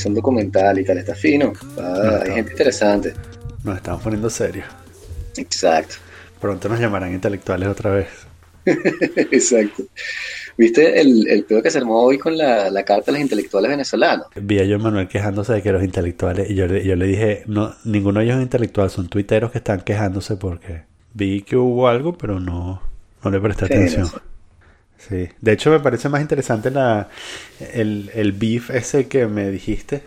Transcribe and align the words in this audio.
hizo 0.00 0.08
un 0.08 0.14
documental 0.14 0.78
y 0.78 0.84
tal, 0.84 0.98
está 0.98 1.14
fino. 1.14 1.52
Ah, 1.78 2.20
hay 2.24 2.32
gente 2.32 2.52
interesante. 2.52 3.14
Nos 3.64 3.76
estamos 3.76 4.02
poniendo 4.02 4.28
serios. 4.30 4.66
Exacto. 5.36 5.96
Pronto 6.40 6.68
nos 6.68 6.80
llamarán 6.80 7.12
intelectuales 7.12 7.68
otra 7.68 7.90
vez. 7.92 8.08
Exacto. 8.64 9.84
¿Viste 10.56 11.00
el, 11.00 11.26
el 11.28 11.44
pedo 11.44 11.62
que 11.62 11.70
se 11.70 11.78
armó 11.78 12.02
hoy 12.02 12.18
con 12.18 12.36
la, 12.36 12.70
la 12.70 12.82
carta 12.84 13.06
de 13.06 13.12
los 13.12 13.20
intelectuales 13.22 13.70
venezolanos? 13.70 14.26
Vi 14.36 14.58
a 14.58 14.66
Joan 14.66 14.82
Manuel 14.82 15.08
quejándose 15.08 15.54
de 15.54 15.62
que 15.62 15.72
los 15.72 15.82
intelectuales, 15.82 16.50
y 16.50 16.54
yo, 16.54 16.66
le- 16.66 16.84
yo 16.84 16.96
le 16.96 17.06
dije, 17.06 17.44
no, 17.46 17.74
ninguno 17.84 18.20
de 18.20 18.26
ellos 18.26 18.36
es 18.36 18.42
intelectual, 18.42 18.90
son 18.90 19.08
tuiteros 19.08 19.50
que 19.52 19.58
están 19.58 19.80
quejándose 19.80 20.36
porque 20.36 20.82
vi 21.14 21.42
que 21.42 21.56
hubo 21.56 21.88
algo, 21.88 22.16
pero 22.18 22.40
no, 22.40 22.82
no 23.24 23.30
le 23.30 23.40
presté 23.40 23.66
Sí, 23.68 23.72
atención. 23.72 24.02
no 24.02 24.08
sé. 24.08 24.16
Sí, 25.08 25.28
de 25.40 25.52
hecho 25.52 25.70
me 25.70 25.80
parece 25.80 26.08
más 26.08 26.20
interesante 26.20 26.70
la, 26.70 27.08
el, 27.72 28.10
el 28.14 28.32
beef 28.32 28.70
ese 28.70 29.08
que 29.08 29.26
me 29.26 29.50
dijiste. 29.50 30.02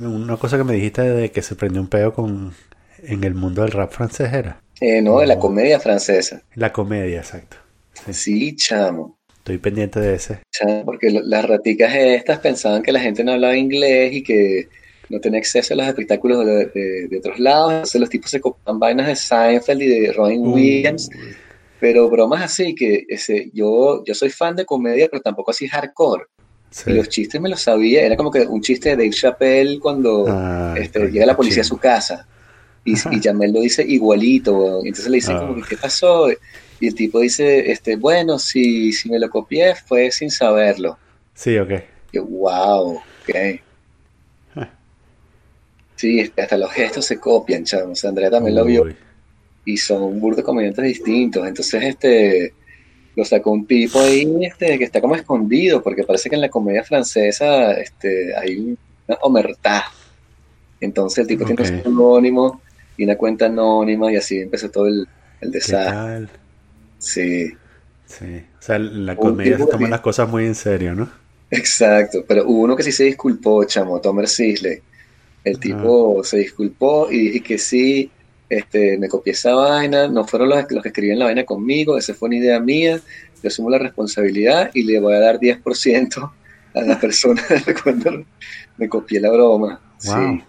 Una 0.00 0.36
cosa 0.36 0.56
que 0.58 0.64
me 0.64 0.74
dijiste 0.74 1.02
de 1.02 1.30
que 1.32 1.42
se 1.42 1.56
prendió 1.56 1.80
un 1.80 1.88
pedo 1.88 2.12
con, 2.14 2.54
en 3.02 3.24
el 3.24 3.34
mundo 3.34 3.62
del 3.62 3.72
rap 3.72 3.92
francés 3.92 4.32
era. 4.32 4.60
Eh, 4.80 5.02
no, 5.02 5.18
de 5.20 5.26
la 5.26 5.38
comedia 5.38 5.80
francesa. 5.80 6.42
La 6.54 6.72
comedia, 6.72 7.18
exacto. 7.20 7.56
Sí, 7.94 8.12
Sí, 8.12 8.56
chamo. 8.56 9.18
estoy 9.38 9.58
pendiente 9.58 10.00
de 10.00 10.14
ese. 10.14 10.40
chamo, 10.52 10.84
porque 10.84 11.10
las 11.10 11.44
raticas 11.46 11.94
estas 11.94 12.38
pensaban 12.40 12.82
que 12.82 12.92
la 12.92 13.00
gente 13.00 13.24
no 13.24 13.32
hablaba 13.32 13.56
inglés 13.56 14.12
y 14.14 14.22
que 14.22 14.68
no 15.08 15.20
tenía 15.20 15.40
acceso 15.40 15.74
a 15.74 15.76
los 15.78 15.86
espectáculos 15.88 16.46
de, 16.46 16.66
de- 16.66 17.08
de 17.08 17.18
otros 17.18 17.38
lados. 17.38 17.72
Entonces 17.72 18.00
los 18.00 18.10
tipos 18.10 18.30
se 18.30 18.40
copian 18.40 18.78
vainas 18.78 19.06
de 19.08 19.16
Seinfeld 19.16 19.82
y 19.82 19.88
de 19.88 20.12
Robin 20.12 20.46
Williams. 20.46 21.08
Uy, 21.14 21.36
Pero 21.80 22.08
bromas 22.10 22.42
así, 22.42 22.74
que 22.74 23.04
ese, 23.08 23.50
yo, 23.54 24.04
yo 24.04 24.14
soy 24.14 24.30
fan 24.30 24.54
de 24.54 24.64
comedia, 24.66 25.08
pero 25.10 25.22
tampoco 25.22 25.50
así 25.50 25.66
hardcore. 25.66 26.24
sí. 26.70 26.90
Y 26.90 26.94
los 26.94 27.08
chistes 27.08 27.40
me 27.40 27.48
los 27.48 27.60
sabía. 27.62 28.02
Era 28.02 28.16
como 28.16 28.30
que 28.30 28.40
un 28.46 28.60
chiste 28.60 28.90
de 28.90 28.96
Dave 28.96 29.10
Chappelle 29.10 29.80
cuando 29.80 30.26
Ay, 30.28 30.82
este, 30.82 31.10
llega 31.10 31.26
la 31.26 31.36
policía 31.36 31.62
a 31.62 31.64
su 31.64 31.78
casa. 31.78 32.26
Y, 32.84 32.94
Ajá. 32.98 33.10
y 33.14 33.20
Jamel 33.20 33.52
lo 33.52 33.60
dice 33.60 33.82
igualito. 33.82 34.78
entonces 34.84 35.08
le 35.08 35.16
dicen 35.16 35.36
Ah. 35.36 35.40
como 35.40 35.54
que, 35.56 35.62
¿qué 35.70 35.76
pasó? 35.76 36.28
Y 36.80 36.86
el 36.86 36.94
tipo 36.94 37.20
dice, 37.20 37.70
este, 37.70 37.96
bueno, 37.96 38.38
si, 38.38 38.92
si 38.92 39.10
me 39.10 39.18
lo 39.18 39.28
copié 39.28 39.74
fue 39.74 40.10
sin 40.10 40.30
saberlo. 40.30 40.98
Sí, 41.34 41.56
ok. 41.58 41.72
Yo, 42.12 42.24
wow, 42.24 42.92
ok. 42.96 43.60
Ah. 44.56 44.68
Sí, 45.96 46.32
hasta 46.36 46.56
los 46.56 46.70
gestos 46.72 47.04
se 47.06 47.18
copian. 47.20 47.62
O 47.64 47.94
sea, 47.94 48.08
Andrea 48.08 48.30
también 48.30 48.54
lo 48.56 48.64
vio. 48.64 48.84
Y 49.72 49.76
son 49.76 50.02
un 50.02 50.20
burdo 50.20 50.38
de 50.38 50.42
comediantes 50.42 50.84
distintos. 50.84 51.46
Entonces, 51.46 51.82
este, 51.82 52.54
lo 53.16 53.24
sacó 53.24 53.50
un 53.52 53.66
tipo 53.66 54.00
ahí, 54.00 54.26
este, 54.42 54.78
que 54.78 54.84
está 54.84 55.00
como 55.00 55.16
escondido, 55.16 55.82
porque 55.82 56.04
parece 56.04 56.28
que 56.28 56.36
en 56.36 56.42
la 56.42 56.48
comedia 56.48 56.84
francesa, 56.84 57.72
este, 57.72 58.34
hay 58.36 58.76
una 59.06 59.18
omertá. 59.22 59.84
Entonces 60.80 61.18
el 61.18 61.26
tipo 61.26 61.44
tiene 61.44 61.62
un 61.62 61.86
anónimo 61.86 62.62
y 62.96 63.04
una 63.04 63.16
cuenta 63.16 63.46
anónima 63.46 64.10
y 64.10 64.16
así 64.16 64.38
empezó 64.38 64.70
todo 64.70 64.86
el, 64.86 65.06
el 65.40 65.50
¿Qué 65.50 65.58
desastre. 65.58 66.38
Sí, 66.98 67.52
Sí. 68.10 68.42
O 68.58 68.62
sea, 68.62 68.78
la 68.78 69.14
comedia 69.14 69.56
se 69.56 69.66
toma 69.66 69.88
las 69.88 70.00
cosas 70.00 70.28
muy 70.28 70.44
en 70.44 70.54
serio, 70.54 70.94
¿no? 70.94 71.08
exacto. 71.50 72.24
Pero 72.26 72.44
hubo 72.46 72.62
uno 72.62 72.76
que 72.76 72.82
sí 72.82 72.92
se 72.92 73.04
disculpó, 73.04 73.64
chamo, 73.64 74.00
Tomer 74.00 74.26
Sisley. 74.26 74.80
El 75.44 75.58
tipo 75.58 76.22
se 76.24 76.38
disculpó 76.38 77.10
y 77.10 77.28
dije 77.28 77.40
que 77.40 77.58
sí, 77.58 78.10
este, 78.50 78.98
me 78.98 79.08
copié 79.08 79.32
esa 79.32 79.54
vaina, 79.54 80.08
no 80.08 80.26
fueron 80.26 80.48
los, 80.50 80.70
los 80.70 80.82
que 80.82 80.88
escribían 80.88 81.20
la 81.20 81.26
vaina 81.26 81.44
conmigo, 81.44 81.96
esa 81.96 82.12
fue 82.14 82.28
una 82.28 82.36
idea 82.36 82.60
mía, 82.60 83.00
yo 83.42 83.48
asumo 83.48 83.70
la 83.70 83.78
responsabilidad 83.78 84.70
y 84.74 84.82
le 84.82 85.00
voy 85.00 85.14
a 85.14 85.20
dar 85.20 85.38
10% 85.38 86.32
a 86.74 86.80
la 86.82 86.98
persona 86.98 87.42
cuando 87.82 88.24
me 88.76 88.88
copié 88.88 89.20
la 89.20 89.30
broma. 89.30 89.80
Wow. 90.04 90.38
Sí, 90.38 90.44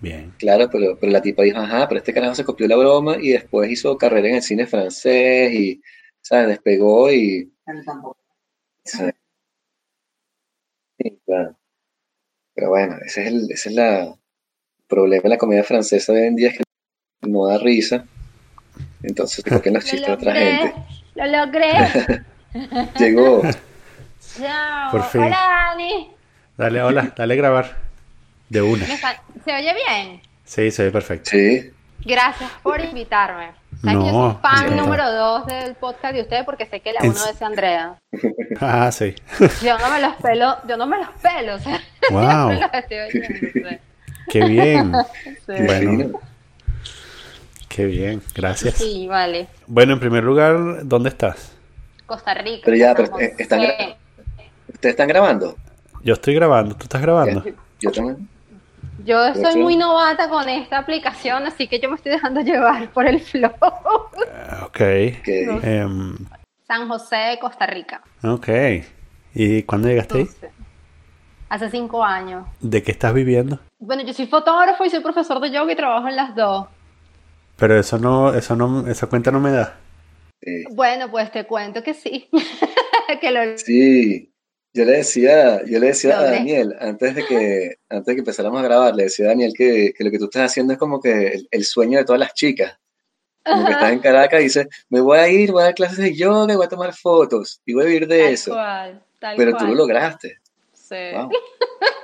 Bien. 0.00 0.32
claro, 0.38 0.68
pero, 0.70 0.98
pero 0.98 1.12
la 1.12 1.20
tipa 1.22 1.42
dijo, 1.42 1.58
ajá, 1.58 1.86
pero 1.86 1.98
este 1.98 2.14
carajo 2.14 2.34
se 2.34 2.44
copió 2.44 2.66
la 2.66 2.76
broma 2.76 3.16
y 3.20 3.30
después 3.30 3.70
hizo 3.70 3.96
carrera 3.98 4.28
en 4.28 4.36
el 4.36 4.42
cine 4.42 4.66
francés 4.66 5.52
y, 5.52 5.82
¿sabes? 6.22 6.48
Despegó 6.48 7.12
y... 7.12 7.52
Sí. 8.84 9.04
Sí, 10.98 11.20
claro. 11.24 11.56
Pero 12.54 12.70
bueno, 12.70 12.96
ese 13.04 13.22
es 13.22 13.28
el, 13.28 13.50
ese 13.50 13.68
es 13.68 13.74
la 13.74 14.02
el 14.02 14.14
problema 14.88 15.22
de 15.22 15.28
la 15.30 15.38
comedia 15.38 15.64
francesa 15.64 16.12
de 16.12 16.22
hoy 16.22 16.26
en 16.26 16.36
día, 16.36 16.48
es 16.48 16.58
que 16.58 16.64
no 17.22 17.46
da 17.46 17.58
risa. 17.58 18.04
Entonces 19.02 19.44
te 19.44 19.50
copian 19.50 19.74
los 19.74 19.84
chistes 19.84 20.02
de 20.02 20.08
Lo 20.08 20.14
otra 20.14 20.34
gente. 20.34 20.74
lo 21.14 21.26
logré. 21.26 22.22
Llegó. 22.98 23.42
Chao. 24.38 24.90
Por 24.90 25.02
fin. 25.04 25.22
Hola, 25.22 25.38
Dani. 25.70 26.10
Dale, 26.56 26.82
hola, 26.82 27.12
dale 27.16 27.34
a 27.34 27.36
grabar. 27.36 27.76
De 28.48 28.60
una. 28.62 28.86
¿Me 28.86 28.94
está- 28.94 29.22
¿Se 29.44 29.52
oye 29.54 29.74
bien? 29.74 30.20
Sí, 30.44 30.70
se 30.70 30.84
ve 30.84 30.90
perfecto. 30.90 31.30
Sí. 31.30 31.70
Gracias 32.04 32.50
por 32.62 32.80
invitarme. 32.80 33.50
Sabes 33.82 33.98
que 33.98 34.04
yo 34.06 34.12
No, 34.12 34.32
soy 34.32 34.40
fan 34.42 34.76
número 34.76 35.10
dos 35.12 35.46
del 35.46 35.74
podcast 35.74 36.14
de 36.14 36.22
ustedes 36.22 36.44
porque 36.44 36.66
sé 36.66 36.80
que 36.80 36.92
la 36.92 37.00
uno 37.02 37.14
es 37.30 37.40
Andrea. 37.42 37.94
Ah, 38.60 38.92
sí. 38.92 39.14
Yo 39.62 39.78
no 39.78 39.90
me 39.90 40.00
los 40.00 40.14
pelo, 40.16 40.56
yo 40.68 40.76
no 40.76 40.86
me 40.86 40.98
los 40.98 41.08
pelo, 41.22 41.54
o 41.54 41.58
sea, 41.58 41.80
Wow. 42.10 42.48
me 42.50 42.60
los 42.60 42.70
estoy 42.74 42.98
oyendo. 42.98 43.70
sí. 43.70 43.78
Qué 44.28 44.44
bien. 44.44 44.92
Sí. 45.46 45.62
Bueno. 45.64 46.20
Qué 47.74 47.86
bien. 47.86 48.22
Gracias. 48.34 48.74
Sí, 48.74 49.06
vale. 49.08 49.48
Bueno, 49.66 49.94
en 49.94 50.00
primer 50.00 50.22
lugar, 50.24 50.86
¿dónde 50.86 51.08
estás? 51.08 51.56
Costa 52.06 52.34
Rica. 52.34 52.62
Pero 52.64 52.76
ya, 52.76 52.94
pero, 52.94 53.18
eh, 53.18 53.34
están 53.38 53.60
gra- 53.60 53.96
¿Ustedes 54.72 54.92
están 54.94 55.08
grabando? 55.08 55.56
Yo 56.02 56.14
estoy 56.14 56.34
grabando. 56.34 56.74
¿Tú 56.74 56.84
estás 56.84 57.00
grabando? 57.00 57.42
Yo 57.80 57.90
también. 57.92 58.28
Yo 59.04 59.34
soy 59.34 59.56
muy 59.62 59.76
novata 59.76 60.28
con 60.28 60.48
esta 60.48 60.78
aplicación, 60.78 61.44
así 61.46 61.66
que 61.66 61.80
yo 61.80 61.88
me 61.88 61.96
estoy 61.96 62.12
dejando 62.12 62.40
llevar 62.40 62.88
por 62.90 63.06
el 63.06 63.20
flow. 63.20 63.50
Ah, 63.60 64.66
Ok. 64.66 64.80
No. 65.46 65.60
Em, 65.62 66.16
San 66.66 66.88
José, 66.88 67.38
Costa 67.40 67.66
Rica. 67.66 68.02
ok. 68.22 68.48
¿Y 69.34 69.62
cuándo 69.62 69.88
llegaste 69.88 70.18
ahí? 70.18 70.28
Hace 71.48 71.70
cinco 71.70 72.04
años. 72.04 72.46
¿De 72.60 72.82
qué 72.82 72.92
estás 72.92 73.12
viviendo? 73.14 73.58
Bueno, 73.78 74.02
yo 74.02 74.12
soy 74.12 74.26
fotógrafo 74.26 74.84
y 74.84 74.90
soy 74.90 75.00
profesor 75.00 75.40
de 75.40 75.50
yoga 75.50 75.72
y 75.72 75.76
trabajo 75.76 76.08
en 76.08 76.16
las 76.16 76.34
dos. 76.34 76.66
Pero 77.62 77.78
eso 77.78 77.96
no, 77.96 78.34
eso 78.34 78.56
no, 78.56 78.88
esa 78.90 79.06
cuenta 79.06 79.30
no 79.30 79.38
me 79.38 79.52
da. 79.52 79.78
sí. 80.42 80.64
Bueno, 80.72 81.08
pues 81.12 81.30
te 81.30 81.44
cuento 81.46 81.80
que 81.84 81.94
sí. 81.94 82.28
que 83.20 83.30
lo 83.30 83.56
Sí. 83.56 84.32
Yo 84.74 84.84
le 84.84 84.92
decía, 84.94 85.62
yo 85.64 85.78
le 85.78 85.86
decía 85.88 86.18
a. 86.18 86.24
Daniel, 86.24 86.74
antes 86.80 87.14
de 87.14 87.24
que, 87.24 87.76
antes 87.88 88.06
de 88.06 88.14
que 88.14 88.18
empezáramos 88.18 88.58
a 88.60 88.64
grabar, 88.64 88.96
le 88.96 89.04
decía 89.04 89.26
a 89.26 89.28
Daniel 89.28 89.52
que, 89.56 89.92
que 89.96 90.02
lo 90.02 90.10
que 90.10 90.18
tú 90.18 90.24
estás 90.24 90.50
haciendo 90.50 90.72
es 90.72 90.78
como 90.80 91.00
que 91.00 91.28
el, 91.28 91.46
el 91.52 91.64
sueño 91.64 91.98
de 91.98 92.04
todas 92.04 92.18
las 92.18 92.34
chicas. 92.34 92.76
Como 93.44 93.64
que 93.64 93.70
Ajá. 93.74 93.80
estás 93.80 93.92
en 93.92 93.98
Caracas 94.00 94.40
y 94.40 94.44
dices, 94.44 94.66
me 94.88 95.00
voy 95.00 95.18
a 95.18 95.28
ir, 95.28 95.52
voy 95.52 95.60
a 95.62 95.66
dar 95.66 95.74
clases 95.74 95.98
de 95.98 96.16
yoga, 96.16 96.52
y 96.52 96.56
voy 96.56 96.66
a 96.66 96.68
tomar 96.68 96.92
fotos 96.94 97.60
y 97.64 97.74
voy 97.74 97.84
a 97.84 97.86
vivir 97.86 98.08
de 98.08 98.22
Tal 98.24 98.32
eso. 98.32 98.50
cual, 98.54 99.02
tal 99.20 99.36
Pero 99.36 99.50
tú 99.52 99.58
cual. 99.58 99.68
lo 99.70 99.74
lograste. 99.76 100.38
Sí. 100.72 100.96
Wow. 101.14 101.30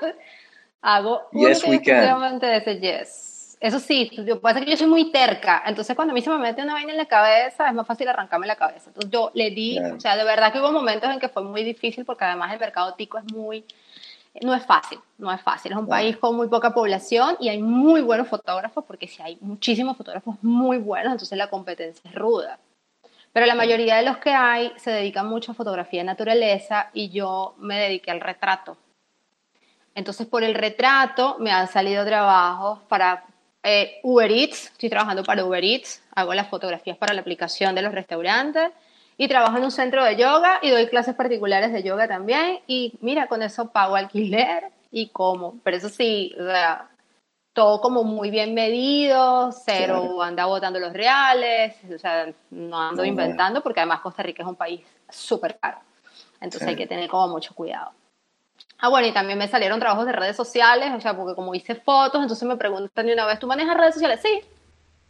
Hago 0.83 1.23
Yes, 1.33 1.65
we 1.67 1.83
can. 1.83 2.39
de 2.39 2.57
ese 2.59 2.79
yes. 2.79 3.38
Eso 3.61 3.81
sí, 3.81 4.11
lo 4.15 4.25
que 4.25 4.37
pasa 4.37 4.61
que 4.61 4.71
yo 4.71 4.77
soy 4.77 4.87
muy 4.87 5.11
terca. 5.11 5.63
Entonces, 5.67 5.97
cuando 5.97 6.13
a 6.13 6.15
mí 6.15 6.23
se 6.23 6.31
me 6.31 6.39
mete 6.39 6.63
una 6.63 6.75
vaina 6.75 6.93
en 6.93 6.99
la 6.99 7.07
cabeza, 7.07 7.67
es 7.69 7.75
más 7.75 7.87
fácil 7.87 8.07
arrancarme 8.09 8.47
la 8.47 8.55
cabeza. 8.55 8.85
Entonces, 8.89 9.11
yo 9.11 9.33
le 9.35 9.51
di, 9.51 9.77
Claro. 9.79 9.97
o 9.97 10.01
sea, 10.01 10.17
de 10.17 10.25
verdad 10.25 10.53
que 10.53 10.61
hubo 10.61 10.71
momentos 10.71 11.11
en 11.11 11.19
que 11.19 11.29
fue 11.29 11.43
muy 11.43 11.65
difícil 11.65 12.05
porque 12.05 12.25
además 12.25 12.53
el 12.53 12.61
mercado 12.61 12.95
tico 12.95 13.19
es 13.19 13.25
muy. 13.33 13.65
No 14.41 14.55
es 14.55 14.65
fácil, 14.65 15.01
no 15.17 15.33
es 15.33 15.41
fácil. 15.41 15.73
Es 15.73 15.79
un 15.79 15.87
Claro. 15.87 16.01
país 16.01 16.17
con 16.19 16.37
muy 16.37 16.47
poca 16.47 16.73
población 16.73 17.37
y 17.41 17.49
hay 17.49 17.61
muy 17.61 18.01
buenos 18.03 18.29
fotógrafos 18.29 18.85
porque 18.85 19.09
si 19.09 19.21
hay 19.21 19.37
muchísimos 19.41 19.97
fotógrafos 19.97 20.37
muy 20.43 20.79
buenos, 20.79 21.13
entonces 21.13 21.37
la 21.37 21.49
competencia 21.51 22.09
es 22.09 22.15
ruda. 22.15 22.61
Pero 23.33 23.47
la 23.47 23.57
mayoría 23.57 23.97
de 23.97 24.05
los 24.05 24.19
que 24.19 24.31
hay 24.31 24.73
se 24.77 24.93
dedican 24.93 25.27
mucho 25.27 25.51
a 25.51 25.55
fotografía 25.55 26.01
de 26.01 26.05
naturaleza 26.05 26.91
y 26.93 27.09
yo 27.11 27.55
me 27.59 27.77
dediqué 27.81 28.13
al 28.13 28.21
retrato. 28.21 28.77
Entonces, 29.97 30.29
por 30.29 30.45
el 30.45 30.55
retrato 30.55 31.37
me 31.41 31.51
han 31.51 31.67
salido 31.67 32.05
trabajos 32.05 32.79
para 32.89 33.25
eh, 33.63 34.01
Uber 34.03 34.31
Eats, 34.31 34.67
estoy 34.73 34.89
trabajando 34.89 35.25
para 35.25 35.45
Uber 35.45 35.65
Eats, 35.65 36.03
hago 36.15 36.35
las 36.35 36.49
fotografías 36.49 36.97
para 36.97 37.15
la 37.15 37.21
aplicación 37.21 37.75
de 37.75 37.83
los 37.83 37.93
restaurantes 37.93 38.71
y 39.17 39.29
trabajo 39.29 39.57
en 39.59 39.65
un 39.65 39.71
centro 39.71 40.05
de 40.05 40.17
yoga 40.17 40.59
y 40.63 40.71
doy 40.71 40.87
clases 40.87 41.15
particulares 41.15 41.73
de 41.73 41.83
yoga 41.83 42.07
también 42.07 42.61
y 42.67 42.95
mira, 43.01 43.27
con 43.27 43.43
eso 43.43 43.71
pago 43.71 43.97
alquiler 43.97 44.71
y 44.91 45.09
como, 45.09 45.59
pero 45.65 45.77
eso 45.77 45.89
sí, 45.89 46.35
o 46.39 46.45
sea, 46.45 46.89
todo 47.53 47.81
como 47.81 48.05
muy 48.05 48.31
bien 48.31 48.55
medido, 48.55 49.51
cero 49.53 50.01
Claro. 50.03 50.23
anda 50.23 50.47
botando 50.47 50.79
los 50.79 50.93
reales, 50.93 51.75
o 51.93 51.99
sea, 51.99 52.33
no 52.51 52.81
ando 52.81 53.05
inventando 53.05 53.63
porque 53.63 53.81
además 53.81 54.01
Costa 54.01 54.23
Rica 54.23 54.45
es 54.45 54.49
un 54.49 54.55
país 54.55 54.81
súper 55.11 55.59
caro, 55.59 55.79
entonces 56.41 56.63
Sí. 56.63 56.69
hay 56.71 56.77
que 56.77 56.87
tener 56.87 57.11
como 57.11 57.29
mucho 57.29 57.55
cuidado. 57.55 57.91
Ah, 58.81 58.89
bueno, 58.89 59.09
y 59.09 59.13
también 59.13 59.39
me 59.39 59.49
salieron 59.49 59.81
trabajos 59.81 60.07
de 60.07 60.13
redes 60.13 60.37
sociales, 60.37 60.91
o 60.97 61.01
sea, 61.01 61.17
porque 61.17 61.35
como 61.35 61.55
hice 61.55 61.75
fotos, 61.75 62.23
entonces 62.23 62.47
me 62.47 62.57
preguntan 62.57 63.07
de 63.07 63.13
una 63.13 63.27
vez, 63.27 63.39
¿tú 63.41 63.47
manejas 63.47 63.77
redes 63.77 63.95
sociales? 63.95 64.21
Sí, 64.23 64.41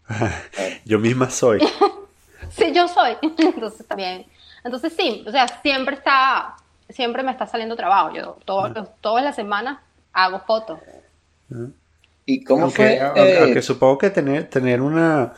Yo 0.86 0.98
misma 0.98 1.28
soy. 1.30 1.60
sí, 2.50 2.72
yo 2.72 2.88
soy. 2.88 3.16
Entonces 3.38 3.86
también, 3.86 4.24
entonces 4.64 4.94
sí, 4.96 5.22
o 5.26 5.30
sea, 5.30 5.46
siempre 5.62 5.96
está, 5.96 6.56
siempre 6.88 7.22
me 7.22 7.30
está 7.30 7.46
saliendo 7.46 7.76
trabajo. 7.76 8.12
Yo 8.14 8.38
todo- 8.44 8.72
todas 9.00 9.22
las 9.22 9.36
semanas 9.36 9.78
hago 10.12 10.40
fotos. 10.40 10.80
¿Y 12.26 12.42
cómo 12.44 12.64
Aunque, 12.64 12.76
fue? 12.76 13.00
aunque- 13.00 13.32
eh, 13.34 13.38
aunque 13.42 13.62
supongo 13.62 13.98
que 13.98 14.10
tener, 14.10 14.48
tener 14.50 14.80
una 14.80 15.32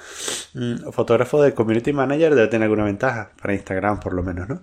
mm, 0.55 0.91
fotógrafo 0.93 1.43
de 1.43 1.55
community 1.55 1.93
manager 1.93 2.35
debe 2.35 2.49
tener 2.49 2.65
alguna 2.65 2.85
ventaja 2.85 3.31
para 3.41 3.55
Instagram, 3.55 4.01
por 4.01 4.13
lo 4.15 4.23
menos, 4.23 4.49
¿no? 4.49 4.61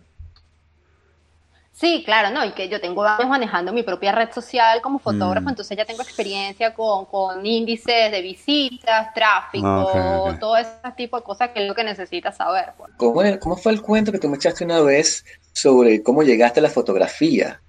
Sí, 1.80 2.02
claro, 2.04 2.32
no, 2.32 2.44
y 2.44 2.54
que 2.54 2.70
yo 2.70 2.82
tengo 2.82 3.04
años 3.04 3.30
manejando 3.30 3.72
mi 3.72 3.84
propia 3.84 4.12
red 4.12 4.32
social 4.32 4.82
como 4.82 4.98
fotógrafo, 4.98 5.46
Mm. 5.46 5.50
entonces 5.50 5.78
ya 5.78 5.86
tengo 5.86 6.02
experiencia 6.02 6.74
con, 6.74 7.06
con 7.06 7.46
índices 7.46 8.12
de 8.12 8.20
visitas, 8.24 9.14
tráfico, 9.14 9.68
Ah, 9.68 10.38
todo 10.40 10.58
ese 10.58 10.72
tipo 10.96 11.18
de 11.18 11.24
cosas 11.24 11.50
que 11.52 11.62
es 11.62 11.68
lo 11.68 11.76
que 11.76 11.84
necesitas 11.84 12.36
saber. 12.36 12.72
pues. 12.78 12.92
¿Cómo, 12.98 13.22
era- 13.22 13.38
cómo 13.38 13.56
fue 13.58 13.72
el 13.74 13.82
cuento 13.84 14.12
que 14.12 14.18
tú 14.18 14.28
me 14.28 14.38
echaste 14.38 14.66
una 14.66 14.82
vez 14.82 15.24
sobre 15.54 16.02
cómo 16.02 16.24
llegaste 16.24 16.60
a 16.62 16.64
la 16.64 16.70
fotografía? 16.72 17.62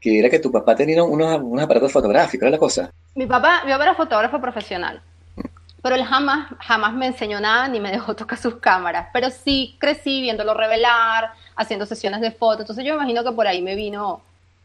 Que 0.00 0.20
era 0.20 0.30
que 0.30 0.38
tu 0.38 0.52
papá 0.52 0.76
tenía 0.76 1.02
unos, 1.02 1.40
unos 1.42 1.64
aparatos 1.64 1.90
fotográficos, 1.90 2.42
¿era 2.42 2.50
la 2.52 2.58
cosa? 2.58 2.90
Mi 3.16 3.26
papá, 3.26 3.62
mi 3.64 3.72
papá 3.72 3.82
era 3.82 3.94
fotógrafo 3.96 4.40
profesional, 4.40 5.02
pero 5.82 5.96
él 5.96 6.04
jamás, 6.04 6.48
jamás 6.60 6.92
me 6.94 7.06
enseñó 7.06 7.40
nada 7.40 7.66
ni 7.66 7.80
me 7.80 7.90
dejó 7.90 8.14
tocar 8.14 8.38
sus 8.38 8.56
cámaras, 8.56 9.08
pero 9.12 9.30
sí 9.30 9.76
crecí 9.80 10.20
viéndolo 10.20 10.54
revelar, 10.54 11.30
haciendo 11.56 11.86
sesiones 11.86 12.20
de 12.20 12.30
fotos, 12.30 12.60
entonces 12.60 12.84
yo 12.84 12.92
me 12.94 12.98
imagino 12.98 13.24
que 13.24 13.32
por 13.32 13.46
ahí 13.46 13.62
me 13.62 13.74
vino 13.74 14.20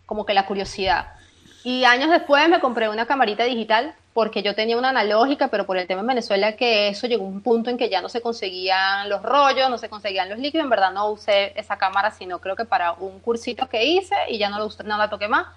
como 0.05 0.25
que 0.25 0.33
la 0.33 0.45
curiosidad. 0.45 1.07
Y 1.63 1.83
años 1.85 2.09
después 2.09 2.47
me 2.49 2.59
compré 2.59 2.89
una 2.89 3.05
camarita 3.05 3.43
digital 3.43 3.93
porque 4.13 4.43
yo 4.43 4.55
tenía 4.55 4.77
una 4.77 4.89
analógica, 4.89 5.47
pero 5.47 5.65
por 5.65 5.77
el 5.77 5.87
tema 5.87 6.01
en 6.01 6.07
Venezuela 6.07 6.53
que 6.57 6.89
eso 6.89 7.07
llegó 7.07 7.23
a 7.25 7.29
un 7.29 7.41
punto 7.41 7.69
en 7.69 7.77
que 7.77 7.89
ya 7.89 8.01
no 8.01 8.09
se 8.09 8.21
conseguían 8.21 9.07
los 9.09 9.21
rollos, 9.21 9.69
no 9.69 9.77
se 9.77 9.87
conseguían 9.89 10.29
los 10.29 10.39
líquidos, 10.39 10.65
en 10.65 10.69
verdad 10.69 10.91
no 10.91 11.09
usé 11.11 11.53
esa 11.59 11.77
cámara, 11.77 12.11
sino 12.11 12.39
creo 12.39 12.55
que 12.55 12.65
para 12.65 12.93
un 12.93 13.19
cursito 13.21 13.69
que 13.69 13.85
hice 13.85 14.15
y 14.29 14.37
ya 14.37 14.49
no, 14.49 14.59
lo 14.59 14.65
usé, 14.65 14.83
no 14.83 14.97
la 14.97 15.09
toqué 15.09 15.27
más. 15.29 15.47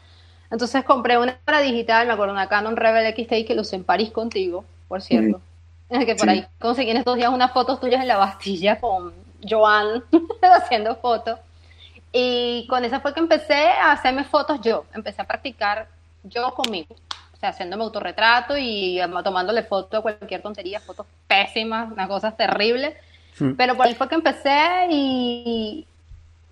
Entonces 0.50 0.84
compré 0.84 1.19
una 1.19 1.38
cámara 1.38 1.64
digital, 1.64 2.06
me 2.06 2.12
acuerdo, 2.12 2.32
una 2.32 2.48
Canon 2.48 2.76
Rebel 2.76 3.12
XTI 3.14 3.44
que 3.44 3.54
lo 3.54 3.62
usé 3.62 3.76
en 3.76 3.84
París 3.84 4.10
contigo, 4.12 4.64
por 4.88 5.02
cierto. 5.02 5.40
El 5.88 6.06
que 6.06 6.14
por 6.14 6.28
Sí. 6.28 6.31
ahí 6.31 6.46
conseguí 6.60 6.90
en 6.90 6.98
estos 6.98 7.16
días 7.16 7.31
unas 7.31 7.52
fotos 7.52 7.81
tuyas 7.81 8.00
en 8.02 8.08
la 8.08 8.19
Bastilla 8.19 8.78
con 8.81 9.12
Joan 9.49 10.05
haciendo 10.43 10.96
fotos. 10.96 11.38
Y 12.12 12.67
con 12.69 12.85
esa 12.85 13.00
fue 13.00 13.12
que 13.12 13.20
empecé 13.20 13.67
a 13.70 13.93
hacerme 13.93 14.25
fotos 14.25 14.61
yo. 14.61 14.85
Empecé 14.94 15.23
a 15.23 15.26
practicar 15.26 15.88
yo 16.23 16.52
conmigo. 16.55 16.94
O 17.32 17.37
sea, 17.37 17.49
haciéndome 17.50 17.82
autorretrato 17.85 18.56
y 18.56 19.00
tomándole 19.25 19.62
foto 19.64 19.99
a 19.99 20.02
cualquier 20.02 20.41
tontería, 20.41 20.81
fotos 20.81 21.06
pésimas, 21.26 21.91
unas 21.91 22.08
cosas 22.08 22.37
terribles. 22.37 22.96
Mm. 23.38 23.52
Pero 23.55 23.76
por 23.76 23.87
ahí 23.87 23.94
fue 23.94 24.08
que 24.08 24.14
empecé 24.14 24.87
y, 24.91 25.87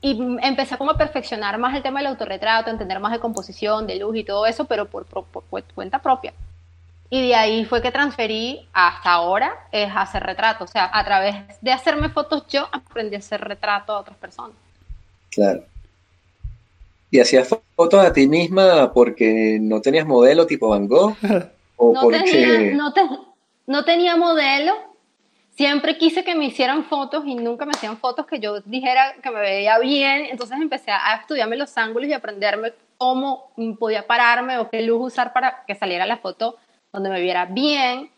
y 0.00 0.18
empecé 0.42 0.76
como 0.76 0.90
a 0.90 0.98
perfeccionar 0.98 1.56
más 1.58 1.74
el 1.76 1.82
tema 1.82 2.00
del 2.00 2.08
autorretrato, 2.08 2.68
entender 2.70 2.98
más 2.98 3.12
de 3.12 3.20
composición, 3.20 3.86
de 3.86 3.96
luz 3.96 4.16
y 4.16 4.24
todo 4.24 4.44
eso, 4.46 4.64
pero 4.64 4.86
por, 4.86 5.06
por- 5.06 5.24
por 5.26 5.44
cu- 5.44 5.62
cuenta 5.74 6.00
propia. 6.00 6.32
Y 7.14 7.28
de 7.28 7.34
ahí 7.34 7.66
fue 7.66 7.82
que 7.82 7.90
transferí 7.92 8.66
hasta 8.72 9.12
ahora 9.12 9.66
es 9.70 9.90
hacer 9.94 10.22
retratos. 10.22 10.70
O 10.70 10.72
sea, 10.72 10.88
a 10.90 11.04
través 11.04 11.34
de 11.60 11.70
hacerme 11.70 12.08
fotos 12.08 12.46
yo 12.48 12.66
aprendí 12.72 13.16
a 13.16 13.18
hacer 13.18 13.38
retrato 13.42 13.92
a 13.92 13.98
otras 14.00 14.16
personas. 14.16 14.56
Claro. 15.30 15.62
¿Y 17.10 17.20
hacías 17.20 17.50
fo- 17.50 17.60
fotos 17.76 18.02
a 18.02 18.14
ti 18.14 18.26
misma 18.26 18.94
porque 18.94 19.58
no 19.60 19.82
tenías 19.82 20.06
modelo 20.06 20.46
tipo 20.46 20.70
Van 20.70 20.88
Gogh? 20.88 21.14
¿O 21.76 21.92
No 21.92 22.00
porque... 22.00 22.20
tenía, 22.22 22.74
no, 22.76 22.94
te- 22.94 23.02
no 23.66 23.84
tenía 23.84 24.16
modelo. 24.16 24.72
Siempre 25.50 25.98
quise 25.98 26.24
que 26.24 26.34
me 26.34 26.46
hicieran 26.46 26.84
fotos 26.84 27.24
y 27.26 27.34
nunca 27.34 27.66
me 27.66 27.72
hacían 27.72 27.98
fotos 27.98 28.24
que 28.24 28.40
yo 28.40 28.62
dijera 28.62 29.16
que 29.22 29.30
me 29.30 29.40
veía 29.40 29.78
bien. 29.80 30.28
Entonces 30.30 30.56
empecé 30.58 30.90
a 30.92 31.16
estudiarme 31.20 31.56
los 31.56 31.76
ángulos 31.76 32.08
y 32.08 32.14
aprenderme 32.14 32.72
cómo 32.96 33.52
podía 33.78 34.06
pararme 34.06 34.56
o 34.56 34.70
qué 34.70 34.80
luz 34.80 35.12
usar 35.12 35.34
para 35.34 35.62
que 35.66 35.74
saliera 35.74 36.06
la 36.06 36.16
foto 36.16 36.56
donde 36.92 37.10
me 37.10 37.20
viera 37.20 37.46
bien. 37.46 38.10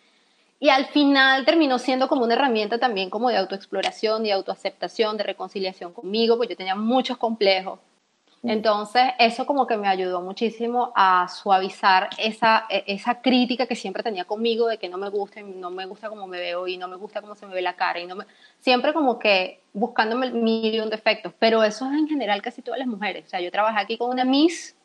Y 0.60 0.68
al 0.70 0.86
final 0.86 1.44
terminó 1.44 1.78
siendo 1.78 2.08
como 2.08 2.24
una 2.24 2.34
herramienta 2.34 2.78
también 2.78 3.10
como 3.10 3.28
de 3.28 3.36
autoexploración, 3.36 4.22
de 4.22 4.32
autoaceptación, 4.32 5.16
de 5.16 5.24
reconciliación 5.24 5.92
conmigo, 5.92 6.36
porque 6.36 6.54
yo 6.54 6.56
tenía 6.56 6.74
muchos 6.74 7.18
complejos. 7.18 7.78
Entonces, 8.42 9.02
eso 9.18 9.46
como 9.46 9.66
que 9.66 9.78
me 9.78 9.88
ayudó 9.88 10.20
muchísimo 10.20 10.92
a 10.94 11.28
suavizar 11.28 12.10
esa, 12.18 12.66
e- 12.68 12.84
esa 12.88 13.22
crítica 13.22 13.66
que 13.66 13.74
siempre 13.74 14.02
tenía 14.02 14.26
conmigo 14.26 14.66
de 14.66 14.76
que 14.76 14.90
no 14.90 14.98
me 14.98 15.08
gusta, 15.08 15.40
no 15.40 15.70
me 15.70 15.86
gusta 15.86 16.10
cómo 16.10 16.26
me 16.26 16.38
veo 16.38 16.68
y 16.68 16.76
no 16.76 16.86
me 16.86 16.96
gusta 16.96 17.22
cómo 17.22 17.34
se 17.36 17.46
me 17.46 17.54
ve 17.54 17.62
la 17.62 17.74
cara 17.74 18.00
y 18.00 18.06
no 18.06 18.16
me, 18.16 18.26
siempre 18.60 18.92
como 18.92 19.18
que 19.18 19.60
buscándome 19.72 20.26
el 20.26 20.34
millón 20.34 20.90
de 20.90 20.96
defectos, 20.96 21.32
pero 21.38 21.64
eso 21.64 21.86
es 21.86 21.92
en 21.92 22.06
general 22.06 22.42
casi 22.42 22.60
todas 22.60 22.78
las 22.78 22.86
mujeres. 22.86 23.24
O 23.26 23.30
sea, 23.30 23.40
yo 23.40 23.50
trabajé 23.50 23.80
aquí 23.80 23.96
con 23.96 24.10
una 24.10 24.26
Miss 24.26 24.76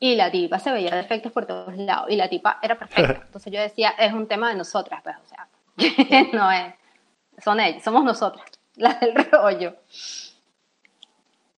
y 0.00 0.14
la 0.14 0.30
tipa 0.30 0.58
se 0.58 0.70
veía 0.70 0.94
defectos 0.94 1.32
por 1.32 1.46
todos 1.46 1.76
lados 1.76 2.06
y 2.10 2.16
la 2.16 2.28
tipa 2.28 2.58
era 2.62 2.78
perfecta. 2.78 3.22
Entonces 3.26 3.52
yo 3.52 3.60
decía, 3.60 3.90
es 3.98 4.12
un 4.12 4.26
tema 4.26 4.50
de 4.50 4.56
nosotras, 4.56 5.00
pues, 5.02 5.16
o 5.16 5.28
sea, 5.28 5.48
no 6.32 6.50
es, 6.50 6.74
son 7.42 7.60
ellas, 7.60 7.82
somos 7.82 8.04
nosotras, 8.04 8.46
las 8.76 9.00
del 9.00 9.14
rollo. 9.14 9.76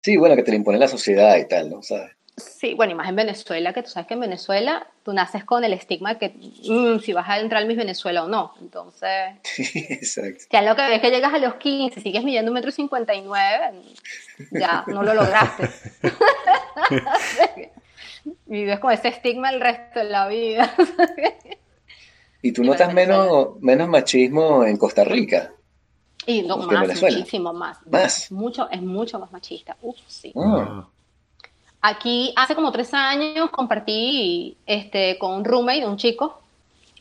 Sí, 0.00 0.16
bueno, 0.16 0.36
que 0.36 0.42
te 0.42 0.52
lo 0.52 0.56
impone 0.56 0.78
la 0.78 0.88
sociedad 0.88 1.36
y 1.36 1.46
tal, 1.46 1.70
¿no? 1.70 1.82
¿Sabes? 1.82 2.12
Sí, 2.38 2.74
bueno, 2.74 2.92
y 2.92 2.94
más 2.94 3.08
en 3.08 3.16
Venezuela, 3.16 3.72
que 3.72 3.82
tú 3.82 3.90
sabes 3.90 4.06
que 4.06 4.14
en 4.14 4.20
Venezuela 4.20 4.86
tú 5.02 5.12
naces 5.12 5.42
con 5.44 5.64
el 5.64 5.72
estigma 5.72 6.14
de 6.14 6.18
que 6.18 6.28
mm, 6.28 7.00
si 7.00 7.12
vas 7.12 7.28
a 7.28 7.40
entrar 7.40 7.60
al 7.60 7.66
Miss 7.66 7.76
Venezuela 7.76 8.22
o 8.24 8.28
no. 8.28 8.54
Entonces, 8.60 9.34
Exacto. 9.58 10.44
ya 10.48 10.62
lo 10.62 10.76
que 10.76 10.82
ves 10.82 11.00
que 11.00 11.10
llegas 11.10 11.34
a 11.34 11.38
los 11.38 11.56
15, 11.56 12.00
sigues 12.00 12.22
midiendo 12.22 12.52
un 12.52 12.54
metro 12.54 12.70
cincuenta 12.70 13.12
y 13.12 13.22
nueve, 13.22 13.82
ya 14.52 14.84
no 14.86 15.02
lo 15.02 15.14
lograste. 15.14 15.68
Vives 18.46 18.78
con 18.78 18.92
ese 18.92 19.08
estigma 19.08 19.50
el 19.50 19.60
resto 19.60 19.98
de 20.00 20.04
la 20.06 20.28
vida. 20.28 20.74
¿Y 22.42 22.52
tú 22.52 22.62
Y 22.62 22.66
notas 22.68 22.92
menos, 22.94 23.60
menos 23.60 23.88
machismo 23.88 24.64
en 24.64 24.76
Costa 24.76 25.04
Rica? 25.04 25.52
Y 26.26 26.42
no, 26.42 26.56
Porque 26.58 26.74
en 26.74 26.80
más, 26.80 26.88
Venezuela. 26.88 27.18
muchísimo 27.18 27.52
más. 27.52 27.78
Más. 27.86 28.24
Es 28.24 28.32
mucho, 28.32 28.68
es 28.70 28.82
mucho 28.82 29.18
más 29.18 29.32
machista. 29.32 29.76
Uf, 29.82 29.96
sí. 30.06 30.32
Ah, 30.36 30.86
Aquí 31.80 32.32
hace 32.36 32.54
como 32.54 32.72
tres 32.72 32.92
años 32.92 33.50
compartí 33.50 34.56
este, 34.66 35.16
con 35.18 35.32
un 35.34 35.44
roommate, 35.44 35.86
un 35.86 35.96
chico, 35.96 36.40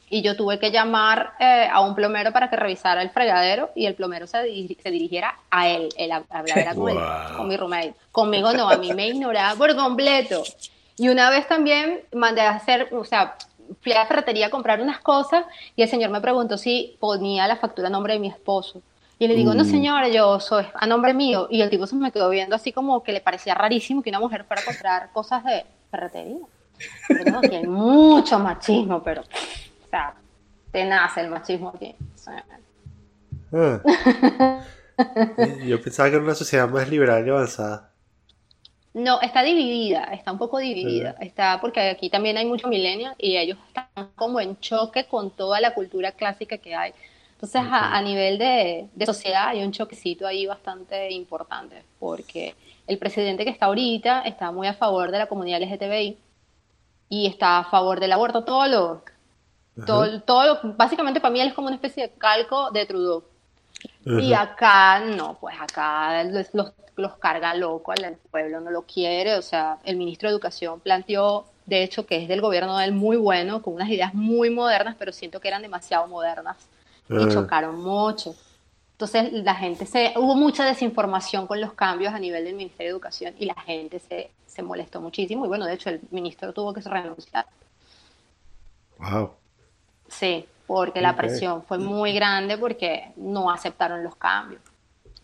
y 0.09 0.21
yo 0.21 0.38
tuve 0.38 0.59
que 0.59 0.71
llamar 0.71 1.33
eh, 1.39 1.68
a 1.69 1.81
un 1.81 1.94
plomero 1.95 2.31
para 2.31 2.50
que 2.50 2.56
revisara 2.56 3.01
el 3.01 3.09
fregadero 3.09 3.71
y 3.75 3.88
el 3.88 3.95
plomero 3.95 4.25
se, 4.27 4.38
se 4.81 4.92
dirigiera 4.92 5.37
a 5.49 5.68
él. 5.68 5.90
Él 5.97 6.11
hab- 6.11 6.25
hablaba 6.30 6.73
con, 6.75 6.94
Wow. 6.94 7.37
con 7.37 7.47
mi 7.47 7.57
roommate. 7.57 7.95
Conmigo 8.11 8.54
no, 8.54 8.69
a 8.69 8.78
mí 8.78 8.94
me 8.94 9.07
ignoraba 9.07 9.56
por 9.57 9.75
completo. 9.75 10.44
Y 10.97 11.09
una 11.09 11.30
vez 11.30 11.47
también 11.47 12.01
mandé 12.13 12.42
a 12.42 12.51
hacer, 12.51 12.89
o 12.94 13.04
sea, 13.06 13.35
fui 13.81 13.92
a 13.92 13.99
la 13.99 14.06
ferretería 14.06 14.47
a 14.47 14.49
comprar 14.49 14.81
unas 14.81 14.99
cosas 14.99 15.45
y 15.75 15.81
el 15.83 15.89
señor 15.89 16.09
me 16.09 16.21
preguntó 16.21 16.57
si 16.57 16.97
ponía 16.99 17.47
la 17.47 17.56
factura 17.57 17.87
a 17.87 17.92
nombre 17.92 18.13
de 18.13 18.19
mi 18.19 18.27
esposo. 18.30 18.81
Y 19.19 19.27
le 19.27 19.35
digo, 19.35 19.54
no 19.54 19.63
Mm. 19.63 19.68
señora, 19.68 20.07
yo 20.09 20.39
soy 20.39 20.66
a 20.73 20.85
nombre 20.87 21.13
mío. 21.13 21.47
Y 21.49 21.61
el 21.61 21.69
tipo 21.69 21.87
se 21.87 21.95
me 21.95 22.11
quedó 22.11 22.30
viendo 22.30 22.56
así 22.56 22.71
como 22.71 23.01
que 23.04 23.11
le 23.11 23.21
parecía 23.21 23.56
rarísimo 23.56 24.01
que 24.04 24.09
una 24.09 24.19
mujer 24.19 24.44
fuera 24.45 24.61
a 24.61 24.66
comprar 24.66 25.09
cosas 25.11 25.44
de 25.44 25.66
ferretería. 25.92 26.37
Pero 27.07 27.31
no, 27.31 27.39
aquí 27.39 27.56
hay 27.56 27.66
mucho 27.66 28.37
machismo, 28.37 29.01
pero, 29.01 29.21
o 29.21 29.89
sea, 29.89 30.13
te 30.71 30.85
nace 30.85 31.21
el 31.21 31.30
machismo 31.30 31.69
aquí. 31.75 31.95
O 32.16 32.18
sea, 32.18 32.44
Ah. 33.54 33.80
Yo 35.66 35.81
pensaba 35.81 36.09
que 36.09 36.16
era 36.16 36.23
una 36.23 36.35
sociedad 36.35 36.68
más 36.69 36.89
liberal 36.89 37.25
y 37.25 37.30
avanzada. 37.30 37.86
No, 38.97 39.21
está 39.21 39.44
dividida, 39.44 40.06
está 40.06 40.31
un 40.31 40.39
poco 40.39 40.57
dividida. 40.57 41.16
Está 41.19 41.61
porque 41.61 41.80
aquí 41.81 42.09
también 42.09 42.35
hay 42.37 42.45
mucho 42.45 42.68
millennial 42.68 43.13
y 43.19 43.37
ellos 43.37 43.57
están 43.68 44.11
como 44.16 44.39
en 44.39 44.59
choque 44.59 45.06
con 45.07 45.30
toda 45.35 45.61
la 45.61 45.73
cultura 45.75 46.13
clásica 46.13 46.57
que 46.57 46.73
hay. 46.75 46.94
Entonces, 47.33 47.61
a, 47.63 47.95
a 47.95 48.01
nivel 48.01 48.39
de, 48.39 48.89
de 48.95 49.06
sociedad 49.06 49.49
hay 49.49 49.63
un 49.63 49.71
choquecito 49.71 50.25
ahí 50.25 50.47
bastante 50.47 51.11
importante, 51.13 51.85
porque 51.99 52.56
el 52.87 52.97
presidente 52.97 53.44
que 53.45 53.51
está 53.51 53.68
ahorita 53.68 54.21
está 54.23 54.51
muy 54.51 54.68
a 54.68 54.73
favor 54.73 55.11
de 55.11 55.19
la 55.19 55.27
comunidad 55.27 55.61
LGTBI 55.61 56.18
y 57.09 57.27
está 57.27 57.59
a 57.59 57.66
favor 57.66 57.99
del 57.99 58.13
aborto, 58.13 58.44
todo 58.45 58.68
lo, 58.68 59.04
todo, 59.85 60.21
todo 60.23 60.61
básicamente 60.77 61.21
para 61.21 61.33
mí 61.33 61.42
él 61.42 61.49
es 61.49 61.54
como 61.56 61.68
una 61.68 61.75
especie 61.77 62.04
de 62.09 62.13
calco 62.16 62.71
de 62.71 62.85
Trudeau. 62.87 63.23
Y 64.21 64.33
acá 64.33 64.99
no, 64.99 65.37
pues 65.40 65.56
acá 65.59 66.23
los, 66.23 66.47
los, 66.54 66.73
los 66.95 67.18
carga 67.18 67.54
loco, 67.54 67.94
el 67.94 68.16
pueblo 68.31 68.61
no 68.61 68.71
lo 68.71 68.83
quiere, 68.83 69.35
o 69.35 69.42
sea, 69.42 69.80
el 69.83 69.97
ministro 69.97 70.30
de 70.30 70.33
Educación 70.33 70.80
planteó, 70.80 71.45
de 71.66 71.83
hecho, 71.83 72.06
que 72.06 72.21
es 72.21 72.28
del 72.28 72.42
gobierno 72.42 72.78
de 72.78 72.85
él 72.85 72.94
muy 72.94 73.18
bueno, 73.18 73.61
con 73.61 73.73
unas 73.73 73.90
ideas 73.90 74.14
muy 74.14 74.49
modernas, 74.49 74.95
pero 74.97 75.11
siento 75.11 75.40
que 75.42 75.49
eran 75.49 75.61
demasiado 75.61 76.07
modernas 76.07 76.57
y 77.09 77.16
Ah. 77.16 77.30
chocaron 77.30 77.81
mucho. 77.81 78.35
Entonces 78.94 79.31
la 79.31 79.54
gente 79.56 79.85
se, 79.85 80.14
hubo 80.16 80.35
mucha 80.35 80.66
desinformación 80.66 81.45
con 81.45 81.61
los 81.61 81.73
cambios 81.73 82.14
a 82.14 82.19
nivel 82.19 82.45
del 82.45 82.56
Ministerio 82.56 82.87
de 82.92 82.95
Educación 82.95 83.35
y 83.37 83.45
la 83.45 83.56
gente 83.56 83.99
se, 83.99 84.31
se 84.47 84.64
molestó 84.64 85.02
muchísimo 85.02 85.45
y 85.45 85.47
bueno, 85.49 85.66
de 85.66 85.73
hecho 85.73 85.90
el 85.92 86.02
ministro 86.11 86.52
tuvo 86.54 86.73
que 86.73 86.81
renunciar. 86.81 87.45
Wow. 88.99 89.31
Sí, 90.09 90.47
porque 90.68 91.02
la 91.02 91.16
presión 91.16 91.64
fue 91.64 91.78
muy 91.80 92.14
grande 92.14 92.57
porque 92.57 93.12
no 93.16 93.50
aceptaron 93.50 94.04
los 94.04 94.16
cambios. 94.16 94.62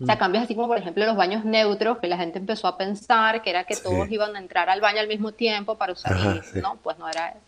O 0.01 0.05
sea, 0.05 0.17
cambios 0.17 0.43
así 0.45 0.55
como, 0.55 0.67
por 0.67 0.77
ejemplo, 0.77 1.05
los 1.05 1.15
baños 1.15 1.45
neutros, 1.45 1.99
que 1.99 2.07
la 2.07 2.17
gente 2.17 2.39
empezó 2.39 2.67
a 2.67 2.77
pensar 2.77 3.41
que 3.41 3.51
era 3.51 3.63
que 3.65 3.75
Sí. 3.75 3.83
todos 3.83 4.09
iban 4.09 4.35
a 4.35 4.39
entrar 4.39 4.69
al 4.69 4.81
baño 4.81 4.99
al 4.99 5.07
mismo 5.07 5.31
tiempo 5.33 5.77
para 5.77 5.93
usar. 5.93 6.13
Ajá, 6.13 6.35
y 6.37 6.41
sí. 6.41 6.59
No, 6.61 6.77
pues 6.77 6.97
no 6.97 7.07
era 7.07 7.29
eso. 7.29 7.39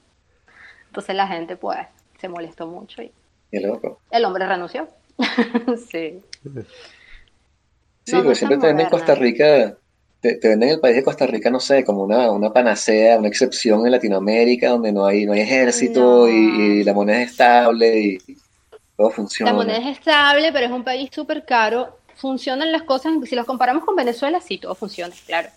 Entonces 0.87 1.15
la 1.15 1.27
gente 1.27 1.55
pues 1.57 1.79
se 2.19 2.29
molestó 2.29 2.67
mucho 2.67 3.01
y 3.01 3.11
loco. 3.51 3.99
el 4.11 4.23
hombre 4.25 4.45
renunció. 4.45 4.87
sí. 5.89 6.21
Sí, 8.05 8.11
No, 8.11 8.17
no 8.19 8.23
porque 8.23 8.31
es 8.33 8.37
siempre 8.37 8.57
tan 8.57 8.61
te 8.61 8.67
venden 8.67 8.85
moderna. 8.85 8.89
Costa 8.89 9.15
Rica, 9.15 9.77
te, 10.25 10.35
te 10.37 10.47
venden 10.49 10.69
el 10.69 10.79
país 10.79 10.95
de 10.95 11.03
Costa 11.03 11.27
Rica, 11.27 11.49
no 11.51 11.59
sé, 11.59 11.83
como 11.85 12.03
una, 12.03 12.31
una 12.31 12.51
panacea, 12.51 13.17
una 13.19 13.27
excepción 13.27 13.85
en 13.85 13.91
Latinoamérica 13.91 14.69
donde 14.69 14.91
no 14.91 15.05
hay, 15.05 15.25
no 15.25 15.33
hay 15.33 15.41
ejército 15.41 16.27
No. 16.27 16.27
y, 16.27 16.79
y 16.81 16.83
la 16.83 16.93
moneda 16.93 17.21
es 17.21 17.31
estable 17.31 17.99
y 17.99 18.17
todo 18.97 19.11
funciona. 19.11 19.51
La 19.51 19.57
moneda 19.57 19.77
es 19.77 19.97
estable, 19.99 20.51
pero 20.51 20.65
es 20.65 20.71
un 20.71 20.83
país 20.83 21.09
súper 21.13 21.45
caro. 21.45 21.99
Funcionan 22.15 22.71
las 22.71 22.83
cosas, 22.83 23.13
si 23.25 23.35
los 23.35 23.45
comparamos 23.45 23.83
con 23.85 23.95
Venezuela, 23.95 24.39
sí, 24.41 24.57
todo 24.57 24.73
funciona, 24.75 25.13
claro. 25.27 25.49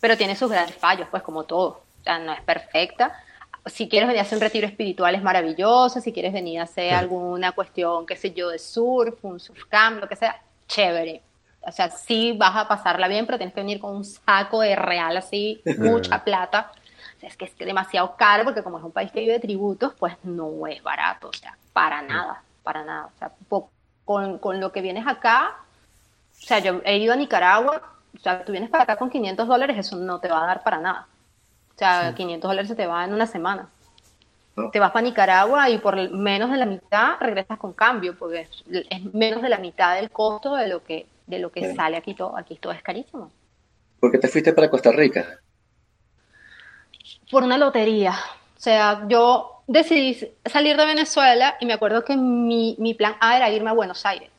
Pero 0.00 0.16
tiene 0.16 0.36
sus 0.36 0.50
grandes 0.50 0.76
fallos, 0.76 1.08
pues 1.10 1.22
como 1.22 1.44
todo. 1.44 1.68
O 2.00 2.04
sea, 2.04 2.18
no 2.18 2.32
es 2.32 2.40
perfecta. 2.42 3.12
Si 3.66 3.88
quieres 3.88 4.06
venir 4.06 4.20
a 4.20 4.22
hacer 4.22 4.36
un 4.36 4.42
retiro 4.42 4.66
espiritual 4.66 5.14
es 5.14 5.22
maravilloso. 5.22 6.00
Si 6.00 6.12
quieres 6.12 6.32
venir 6.32 6.60
a 6.60 6.64
hacer 6.64 6.94
alguna 6.94 7.52
cuestión, 7.52 8.06
qué 8.06 8.14
sé 8.16 8.32
yo, 8.32 8.50
de 8.50 8.58
surf, 8.58 9.24
un 9.24 9.40
surfcamp, 9.40 10.00
lo 10.00 10.08
que 10.08 10.16
sea, 10.16 10.40
chévere. 10.68 11.22
O 11.66 11.72
sea, 11.72 11.90
sí 11.90 12.32
vas 12.38 12.54
a 12.54 12.68
pasarla 12.68 13.08
bien, 13.08 13.26
pero 13.26 13.38
tienes 13.38 13.54
que 13.54 13.60
venir 13.60 13.80
con 13.80 13.96
un 13.96 14.04
saco 14.04 14.60
de 14.60 14.76
real 14.76 15.16
así, 15.16 15.62
mucha 15.78 16.22
plata. 16.24 16.70
O 17.16 17.20
sea, 17.20 17.28
es 17.28 17.36
que 17.36 17.46
es 17.46 17.58
demasiado 17.58 18.14
caro 18.16 18.44
porque 18.44 18.62
como 18.62 18.78
es 18.78 18.84
un 18.84 18.92
país 18.92 19.10
que 19.10 19.20
vive 19.20 19.32
de 19.32 19.40
tributos, 19.40 19.94
pues 19.98 20.16
no 20.22 20.66
es 20.66 20.82
barato, 20.82 21.28
o 21.28 21.32
sea, 21.32 21.56
para 21.72 22.02
nada, 22.02 22.42
para 22.62 22.84
nada. 22.84 23.06
O 23.06 23.18
sea, 23.18 23.32
con, 24.04 24.38
con 24.38 24.60
lo 24.60 24.70
que 24.70 24.80
vienes 24.80 25.06
acá, 25.06 25.56
o 26.40 26.46
sea, 26.46 26.60
yo 26.60 26.80
he 26.84 26.98
ido 26.98 27.12
a 27.12 27.16
Nicaragua, 27.16 27.82
o 28.14 28.18
sea, 28.18 28.44
tú 28.44 28.52
vienes 28.52 28.70
para 28.70 28.84
acá 28.84 28.96
con 28.96 29.10
500 29.10 29.48
dólares, 29.48 29.78
eso 29.78 29.96
no 29.96 30.20
te 30.20 30.28
va 30.28 30.44
a 30.44 30.46
dar 30.46 30.62
para 30.62 30.78
nada. 30.78 31.08
O 31.74 31.78
sea, 31.78 32.14
500 32.14 32.48
dólares 32.48 32.68
se 32.68 32.76
te 32.76 32.86
va 32.86 33.04
en 33.04 33.12
una 33.12 33.26
semana. 33.26 33.68
No. 34.54 34.70
Te 34.70 34.80
vas 34.80 34.90
para 34.90 35.02
Nicaragua 35.02 35.68
y 35.68 35.78
por 35.78 36.10
menos 36.12 36.50
de 36.50 36.56
la 36.56 36.64
mitad 36.64 37.16
regresas 37.20 37.58
con 37.58 37.74
cambio, 37.74 38.16
porque 38.18 38.48
es 38.88 39.14
menos 39.14 39.42
de 39.42 39.50
la 39.50 39.58
mitad 39.58 39.96
del 39.96 40.10
costo 40.10 40.54
de 40.54 40.68
lo 40.68 40.82
que, 40.82 41.06
de 41.26 41.38
lo 41.38 41.50
que 41.50 41.74
sale 41.74 41.96
aquí 41.96 42.14
todo. 42.14 42.36
Aquí 42.36 42.56
todo 42.56 42.72
es 42.72 42.82
carísimo. 42.82 43.30
¿Por 44.00 44.12
qué 44.12 44.18
te 44.18 44.28
fuiste 44.28 44.52
para 44.52 44.70
Costa 44.70 44.92
Rica? 44.92 45.40
por 47.30 47.42
una 47.42 47.58
lotería. 47.58 48.14
O 48.56 48.60
sea, 48.60 49.04
yo 49.08 49.62
decidí 49.66 50.32
salir 50.44 50.76
de 50.76 50.86
Venezuela 50.86 51.56
y 51.60 51.66
me 51.66 51.74
acuerdo 51.74 52.04
que 52.04 52.16
mi, 52.16 52.76
mi 52.78 52.94
plan 52.94 53.16
A 53.20 53.36
era 53.36 53.50
irme 53.50 53.70
a 53.70 53.74
Buenos 53.74 54.04
Aires. 54.06 54.30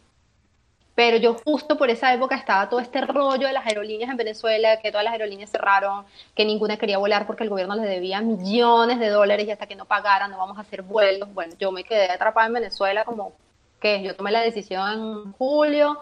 Pero 0.95 1.17
yo 1.17 1.35
justo 1.45 1.77
por 1.77 1.91
esa 1.91 2.11
época 2.11 2.35
estaba 2.35 2.69
todo 2.69 2.79
este 2.79 3.01
rollo 3.01 3.45
de 3.45 3.53
las 3.53 3.67
aerolíneas 3.67 4.09
en 4.09 4.17
Venezuela, 4.17 4.79
que 4.81 4.89
todas 4.89 5.03
las 5.03 5.13
aerolíneas 5.13 5.51
cerraron, 5.51 6.05
que 6.33 6.43
ninguna 6.43 6.77
quería 6.77 6.97
volar 6.97 7.27
porque 7.27 7.43
el 7.43 7.51
gobierno 7.51 7.75
les 7.75 7.85
debía 7.85 8.19
millones 8.19 8.97
de 8.97 9.09
dólares 9.09 9.45
y 9.47 9.51
hasta 9.51 9.67
que 9.67 9.75
no 9.75 9.85
pagaran 9.85 10.31
no 10.31 10.39
vamos 10.39 10.57
a 10.57 10.61
hacer 10.61 10.81
vuelos. 10.81 11.31
Bueno, 11.33 11.53
yo 11.59 11.71
me 11.71 11.83
quedé 11.83 12.09
atrapada 12.09 12.47
en 12.47 12.53
Venezuela 12.53 13.05
como 13.05 13.33
que 13.79 14.01
yo 14.01 14.15
tomé 14.15 14.31
la 14.31 14.41
decisión 14.41 15.23
en 15.25 15.33
julio, 15.33 15.99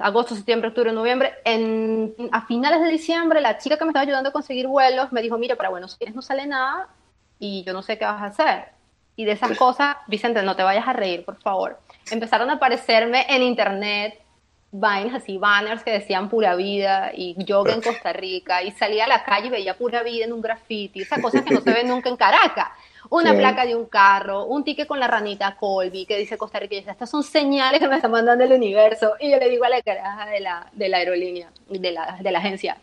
agosto, 0.00 0.34
septiembre, 0.34 0.68
octubre, 0.68 0.92
noviembre. 0.92 1.34
En, 1.44 2.14
a 2.32 2.46
finales 2.46 2.80
de 2.80 2.88
diciembre, 2.88 3.40
la 3.40 3.58
chica 3.58 3.76
que 3.76 3.84
me 3.84 3.90
estaba 3.90 4.02
ayudando 4.02 4.30
a 4.30 4.32
conseguir 4.32 4.66
vuelos 4.66 5.12
me 5.12 5.22
dijo, 5.22 5.38
mira, 5.38 5.56
para 5.56 5.68
Buenos 5.68 5.96
Aires 6.00 6.14
no 6.14 6.22
sale 6.22 6.46
nada 6.46 6.88
y 7.38 7.64
yo 7.64 7.72
no 7.72 7.82
sé 7.82 7.98
qué 7.98 8.04
vas 8.04 8.22
a 8.22 8.26
hacer. 8.26 8.68
Y 9.16 9.24
de 9.24 9.32
esas 9.32 9.56
cosas, 9.58 9.96
Vicente, 10.06 10.42
no 10.42 10.56
te 10.56 10.62
vayas 10.62 10.88
a 10.88 10.92
reír, 10.92 11.24
por 11.24 11.36
favor. 11.36 11.78
Empezaron 12.10 12.48
a 12.50 12.54
aparecerme 12.54 13.26
en 13.28 13.42
internet 13.42 14.20
vainas 14.72 15.14
así, 15.14 15.36
banners 15.36 15.82
que 15.82 15.90
decían 15.90 16.28
pura 16.28 16.54
vida 16.54 17.10
y 17.14 17.34
yoga 17.44 17.72
en 17.74 17.82
Costa 17.82 18.12
Rica 18.12 18.62
y 18.62 18.70
salía 18.70 19.04
a 19.04 19.08
la 19.08 19.24
calle 19.24 19.48
y 19.48 19.50
veía 19.50 19.76
pura 19.76 20.02
vida 20.02 20.24
en 20.24 20.32
un 20.32 20.40
graffiti, 20.40 21.02
esas 21.02 21.20
cosas 21.20 21.42
que 21.42 21.52
no 21.52 21.60
se 21.60 21.72
ven 21.74 21.88
nunca 21.88 22.08
en 22.08 22.16
Caracas. 22.16 22.68
Una 23.10 23.34
placa 23.34 23.66
de 23.66 23.74
un 23.74 23.86
carro, 23.86 24.44
un 24.44 24.62
ticket 24.62 24.86
con 24.86 25.00
la 25.00 25.08
ranita 25.08 25.56
Colby 25.56 26.06
que 26.06 26.16
dice 26.16 26.38
Costa 26.38 26.60
Rica 26.60 26.76
estas 26.76 27.10
son 27.10 27.24
señales 27.24 27.80
que 27.80 27.88
me 27.88 27.96
está 27.96 28.08
mandando 28.08 28.44
el 28.44 28.52
universo. 28.52 29.14
Y 29.18 29.30
yo 29.30 29.36
le 29.38 29.48
digo 29.48 29.64
a 29.64 29.68
la 29.68 29.82
caraja 29.82 30.26
de 30.26 30.40
la, 30.40 30.68
de 30.72 30.88
la 30.88 30.98
aerolínea, 30.98 31.50
de 31.68 31.90
la, 31.90 32.18
de 32.20 32.30
la 32.30 32.38
agencia, 32.38 32.76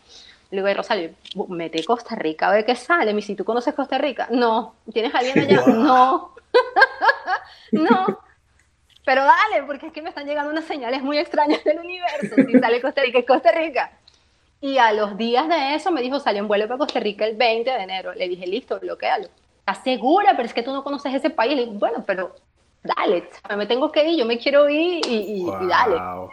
le 0.50 0.58
digo, 0.58 0.68
"Ay, 0.68 0.74
Rosario, 0.74 1.10
mete 1.48 1.82
Costa 1.82 2.14
Rica, 2.14 2.48
a 2.48 2.52
ver 2.52 2.66
qué 2.66 2.74
sale. 2.74 3.12
Me 3.12 3.16
dice, 3.20 3.34
¿tú 3.34 3.44
conoces 3.44 3.74
Costa 3.74 3.96
Rica? 3.96 4.28
No. 4.30 4.74
¿Tienes 4.92 5.14
alguien 5.14 5.38
allá? 5.38 5.66
No. 5.66 6.34
no. 7.72 8.20
Pero 9.04 9.24
dale, 9.24 9.62
porque 9.66 9.86
es 9.86 9.92
que 9.92 10.02
me 10.02 10.10
están 10.10 10.26
llegando 10.26 10.50
unas 10.50 10.66
señales 10.66 11.02
muy 11.02 11.16
extrañas 11.16 11.64
del 11.64 11.78
universo. 11.78 12.36
Si 12.46 12.58
sale 12.58 12.82
Costa 12.82 13.00
Rica, 13.00 13.18
es 13.18 13.26
Costa 13.26 13.50
Rica. 13.52 13.92
Y 14.60 14.76
a 14.76 14.92
los 14.92 15.16
días 15.16 15.48
de 15.48 15.74
eso 15.74 15.90
me 15.90 16.02
dijo, 16.02 16.20
salió 16.20 16.42
en 16.42 16.48
vuelo 16.48 16.66
para 16.66 16.78
Costa 16.78 17.00
Rica 17.00 17.24
el 17.24 17.36
20 17.36 17.70
de 17.70 17.82
enero. 17.82 18.12
Le 18.12 18.28
dije, 18.28 18.46
listo, 18.46 18.78
bloquealo. 18.78 19.28
¿Estás 19.68 19.84
segura? 19.84 20.32
Pero 20.34 20.46
es 20.46 20.54
que 20.54 20.62
tú 20.62 20.72
no 20.72 20.82
conoces 20.82 21.14
ese 21.14 21.30
país. 21.30 21.54
Le 21.54 21.66
digo, 21.66 21.72
bueno, 21.78 22.04
pero 22.06 22.34
dale, 22.82 23.28
me 23.56 23.66
tengo 23.66 23.92
que 23.92 24.08
ir, 24.08 24.18
yo 24.18 24.24
me 24.24 24.38
quiero 24.38 24.68
ir 24.68 25.06
y, 25.06 25.10
y- 25.10 25.42
y 25.42 25.66
dale. 25.66 25.96
Wow. 25.96 26.30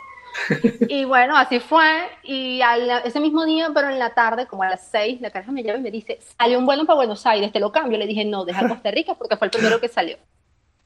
Y 0.87 1.05
bueno, 1.05 1.35
así 1.37 1.59
fue. 1.59 2.07
Y 2.23 2.61
ese 3.03 3.19
mismo 3.19 3.45
día, 3.45 3.69
pero 3.73 3.89
en 3.89 3.99
la 3.99 4.13
tarde, 4.13 4.47
como 4.47 4.63
a 4.63 4.69
las 4.69 4.87
6, 4.87 5.19
la 5.21 5.31
caraja 5.31 5.51
me 5.51 5.63
llama 5.63 5.79
y 5.79 5.81
me 5.81 5.91
dice, 5.91 6.19
salió 6.37 6.59
un 6.59 6.65
vuelo 6.65 6.85
para 6.85 6.95
Buenos 6.97 7.25
Aires, 7.25 7.51
te 7.51 7.59
lo 7.59 7.71
cambio. 7.71 7.97
Le 7.97 8.07
dije, 8.07 8.23
no, 8.25 8.45
deja 8.45 8.63
Costa 8.67 8.91
Rica 8.91 9.15
porque 9.15 9.37
fue 9.37 9.47
el 9.47 9.51
primero 9.51 9.79
que 9.81 9.87
salió. 9.89 10.17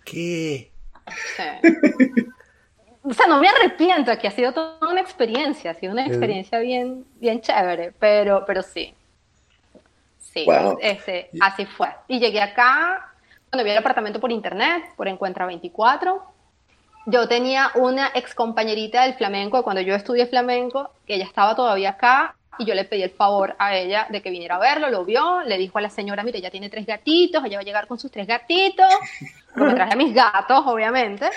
¿Qué? 0.05 0.71
Sí. 1.35 1.43
O 3.01 3.13
sea, 3.13 3.27
no 3.27 3.39
me 3.39 3.47
arrepiento, 3.47 4.15
que 4.17 4.27
ha 4.27 4.31
sido 4.31 4.53
toda 4.53 4.89
una 4.91 5.01
experiencia, 5.01 5.71
ha 5.71 5.73
sido 5.73 5.93
una 5.93 6.05
experiencia 6.05 6.59
bien, 6.59 7.05
bien 7.15 7.41
chévere, 7.41 7.93
pero, 7.99 8.43
pero 8.45 8.61
sí. 8.61 8.93
Sí, 10.39 10.45
Wow. 10.45 10.77
este, 10.81 11.29
así 11.41 11.65
fue. 11.65 11.89
Y 12.07 12.19
llegué 12.19 12.41
acá, 12.41 13.11
cuando 13.49 13.63
vi 13.63 13.71
el 13.71 13.77
apartamento 13.77 14.19
por 14.19 14.31
internet, 14.31 14.83
por 14.95 15.07
Encuentra 15.07 15.45
24. 15.45 16.23
Yo 17.05 17.27
tenía 17.27 17.71
una 17.75 18.11
ex 18.13 18.35
compañerita 18.35 19.03
del 19.03 19.15
flamenco, 19.15 19.63
cuando 19.63 19.81
yo 19.81 19.95
estudié 19.95 20.27
flamenco, 20.27 20.91
que 21.07 21.15
ella 21.15 21.25
estaba 21.25 21.55
todavía 21.55 21.91
acá, 21.91 22.35
y 22.59 22.65
yo 22.65 22.75
le 22.75 22.83
pedí 22.83 23.01
el 23.03 23.09
favor 23.11 23.55
a 23.57 23.75
ella 23.75 24.05
de 24.09 24.21
que 24.21 24.29
viniera 24.29 24.57
a 24.57 24.59
verlo, 24.59 24.89
lo 24.89 25.05
vio, 25.05 25.41
le 25.43 25.57
dijo 25.57 25.77
a 25.77 25.81
la 25.81 25.89
señora, 25.89 26.23
mire, 26.23 26.39
ella 26.39 26.51
tiene 26.51 26.69
tres 26.69 26.85
gatitos, 26.85 27.43
ella 27.45 27.57
va 27.57 27.61
a 27.61 27.65
llegar 27.65 27.87
con 27.87 27.97
sus 27.97 28.11
tres 28.11 28.27
gatitos, 28.27 28.85
porque 29.57 29.73
traje 29.75 29.93
a 29.93 29.95
mis 29.95 30.13
gatos, 30.13 30.63
obviamente, 30.67 31.29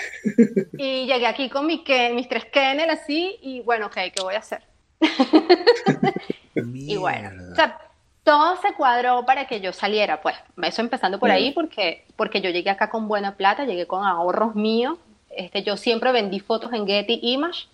y 0.77 1.05
llegué 1.07 1.25
aquí 1.25 1.49
con 1.49 1.65
mi 1.65 1.83
Ken- 1.83 2.13
mis 2.13 2.27
tres 2.27 2.45
kennel 2.45 2.89
así, 2.89 3.37
y 3.41 3.61
bueno, 3.61 3.85
ok, 3.87 3.95
¿qué 4.13 4.21
voy 4.21 4.35
a 4.35 4.39
hacer? 4.39 4.63
Y 6.55 6.97
bueno, 6.97 7.31
o 7.51 7.55
sea, 7.55 7.79
todo 8.23 8.57
se 8.61 8.73
cuadró 8.73 9.25
para 9.25 9.47
que 9.47 9.59
yo 9.61 9.73
saliera, 9.73 10.21
pues, 10.21 10.35
eso 10.63 10.81
empezando 10.81 11.19
por 11.19 11.29
ahí, 11.31 11.51
porque, 11.51 12.05
porque 12.15 12.41
yo 12.41 12.49
llegué 12.49 12.69
acá 12.69 12.89
con 12.89 13.07
buena 13.07 13.35
plata, 13.35 13.65
llegué 13.65 13.85
con 13.87 14.05
ahorros 14.05 14.55
míos, 14.55 14.97
este, 15.29 15.63
yo 15.63 15.75
siempre 15.77 16.11
vendí 16.11 16.39
fotos 16.39 16.71
en 16.73 16.87
Getty 16.87 17.19
Image, 17.21 17.67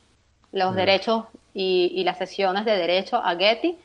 los 0.52 0.74
derechos 0.76 1.26
y, 1.54 1.92
y 1.96 2.04
las 2.04 2.18
sesiones 2.18 2.66
de 2.66 2.76
derecho 2.76 3.18
a 3.18 3.36
Getty, 3.36 3.78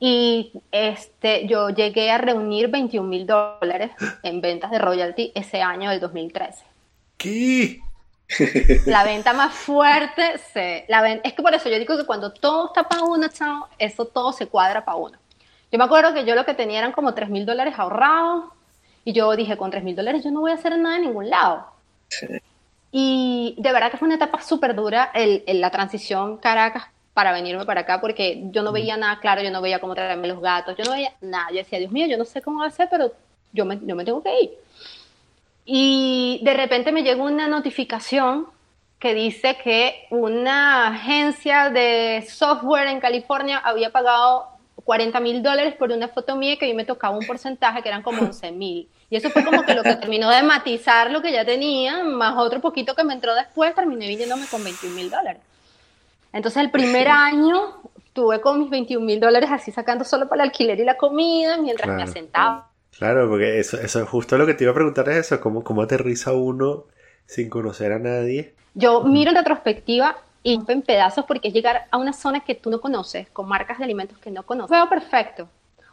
y 0.00 0.52
este, 0.70 1.46
yo 1.46 1.70
llegué 1.70 2.10
a 2.10 2.18
reunir 2.18 2.68
21 2.68 3.08
mil 3.08 3.26
dólares 3.26 3.90
en 4.22 4.40
ventas 4.40 4.70
de 4.70 4.78
royalty 4.78 5.32
ese 5.34 5.60
año 5.60 5.90
del 5.90 6.00
2013. 6.00 6.64
¿Qué? 7.16 7.80
La 8.86 9.04
venta 9.04 9.32
más 9.32 9.52
fuerte, 9.54 10.38
se, 10.52 10.84
la 10.88 11.02
ven- 11.02 11.20
es 11.24 11.32
que 11.32 11.42
por 11.42 11.54
eso 11.54 11.68
yo 11.68 11.78
digo 11.78 11.96
que 11.96 12.04
cuando 12.04 12.30
todo 12.32 12.66
está 12.66 12.84
para 12.88 13.02
uno, 13.02 13.26
chao, 13.28 13.66
eso 13.78 14.04
todo 14.04 14.32
se 14.32 14.46
cuadra 14.46 14.84
para 14.84 14.96
uno. 14.98 15.18
Yo 15.70 15.78
me 15.78 15.84
acuerdo 15.84 16.14
que 16.14 16.24
yo 16.24 16.34
lo 16.34 16.44
que 16.44 16.54
tenía 16.54 16.78
eran 16.78 16.92
como 16.92 17.14
3 17.14 17.28
mil 17.30 17.44
dólares 17.46 17.74
ahorrados 17.78 18.44
y 19.04 19.12
yo 19.12 19.34
dije, 19.36 19.56
con 19.56 19.70
3 19.70 19.84
mil 19.84 19.96
dólares 19.96 20.24
yo 20.24 20.30
no 20.30 20.40
voy 20.40 20.50
a 20.50 20.54
hacer 20.54 20.78
nada 20.78 20.96
en 20.96 21.02
ningún 21.02 21.28
lado. 21.30 21.66
Y 22.90 23.54
de 23.58 23.72
verdad 23.72 23.90
que 23.90 23.96
fue 23.98 24.06
una 24.06 24.14
etapa 24.16 24.40
súper 24.40 24.74
dura 24.74 25.10
el, 25.14 25.42
el- 25.46 25.60
la 25.60 25.70
transición 25.70 26.38
Caracas 26.38 26.84
para 27.12 27.32
venirme 27.32 27.64
para 27.66 27.82
acá 27.82 28.00
porque 28.00 28.44
yo 28.50 28.62
no 28.62 28.72
veía 28.72 28.96
nada 28.96 29.18
claro, 29.20 29.42
yo 29.42 29.50
no 29.50 29.60
veía 29.60 29.80
cómo 29.80 29.94
traerme 29.94 30.28
los 30.28 30.40
gatos, 30.40 30.76
yo 30.76 30.84
no 30.84 30.92
veía 30.92 31.12
nada. 31.20 31.48
Yo 31.50 31.56
decía, 31.58 31.78
Dios 31.78 31.92
mío, 31.92 32.06
yo 32.06 32.16
no 32.16 32.24
sé 32.24 32.40
cómo 32.40 32.68
ser, 32.70 32.88
pero 32.90 33.12
yo 33.52 33.64
me, 33.64 33.78
yo 33.82 33.94
me 33.96 34.04
tengo 34.04 34.22
que 34.22 34.40
ir. 34.40 34.50
Y 35.64 36.40
de 36.42 36.54
repente 36.54 36.92
me 36.92 37.02
llegó 37.02 37.24
una 37.24 37.46
notificación 37.48 38.46
que 38.98 39.14
dice 39.14 39.56
que 39.62 40.06
una 40.10 40.88
agencia 40.88 41.70
de 41.70 42.26
software 42.28 42.88
en 42.88 43.00
California 43.00 43.58
había 43.58 43.90
pagado 43.90 44.46
40 44.88 45.20
mil 45.20 45.42
dólares 45.42 45.74
por 45.74 45.92
una 45.92 46.08
foto 46.08 46.34
mía 46.34 46.56
que 46.56 46.64
a 46.64 46.68
mí 46.68 46.72
me 46.72 46.86
tocaba 46.86 47.14
un 47.14 47.26
porcentaje 47.26 47.82
que 47.82 47.90
eran 47.90 48.02
como 48.02 48.22
11 48.22 48.52
mil. 48.52 48.88
Y 49.10 49.16
eso 49.16 49.28
fue 49.28 49.44
como 49.44 49.62
que 49.62 49.74
lo 49.74 49.82
que 49.82 49.96
terminó 49.96 50.30
de 50.30 50.42
matizar 50.42 51.10
lo 51.10 51.20
que 51.20 51.30
ya 51.30 51.44
tenía, 51.44 52.02
más 52.04 52.38
otro 52.38 52.62
poquito 52.62 52.94
que 52.94 53.04
me 53.04 53.12
entró 53.12 53.34
después, 53.34 53.74
terminé 53.74 54.08
viniéndome 54.08 54.46
con 54.50 54.64
21 54.64 54.96
mil 54.96 55.10
dólares. 55.10 55.42
Entonces 56.32 56.62
el 56.62 56.70
primer 56.70 57.06
año 57.08 57.82
tuve 58.14 58.40
con 58.40 58.60
mis 58.60 58.70
21 58.70 59.04
mil 59.04 59.20
dólares 59.20 59.50
así 59.52 59.72
sacando 59.72 60.06
solo 60.06 60.26
para 60.26 60.44
el 60.44 60.48
alquiler 60.48 60.80
y 60.80 60.84
la 60.84 60.96
comida 60.96 61.58
mientras 61.58 61.94
me 61.94 62.02
asentaba. 62.02 62.70
Claro, 62.96 63.28
porque 63.28 63.58
eso, 63.58 63.78
eso 63.78 64.00
es 64.02 64.08
justo 64.08 64.38
lo 64.38 64.46
que 64.46 64.54
te 64.54 64.64
iba 64.64 64.70
a 64.70 64.74
preguntar 64.74 65.06
es 65.10 65.18
eso, 65.18 65.38
¿cómo, 65.38 65.62
cómo 65.62 65.82
aterriza 65.82 66.32
uno 66.32 66.84
sin 67.26 67.50
conocer 67.50 67.92
a 67.92 67.98
nadie? 67.98 68.54
Yo 68.72 69.02
miro 69.04 69.32
en 69.32 69.36
retrospectiva 69.36 70.16
y 70.48 70.54
en 70.54 70.82
pedazos 70.82 71.26
porque 71.26 71.48
es 71.48 71.54
llegar 71.54 71.86
a 71.90 71.98
una 71.98 72.14
zona 72.14 72.40
que 72.40 72.54
tú 72.54 72.70
no 72.70 72.80
conoces, 72.80 73.28
con 73.30 73.46
marcas 73.46 73.76
de 73.78 73.84
alimentos 73.84 74.16
que 74.18 74.30
no 74.30 74.42
conoces. 74.44 74.70
Veo 74.70 74.88
perfecto. 74.88 75.46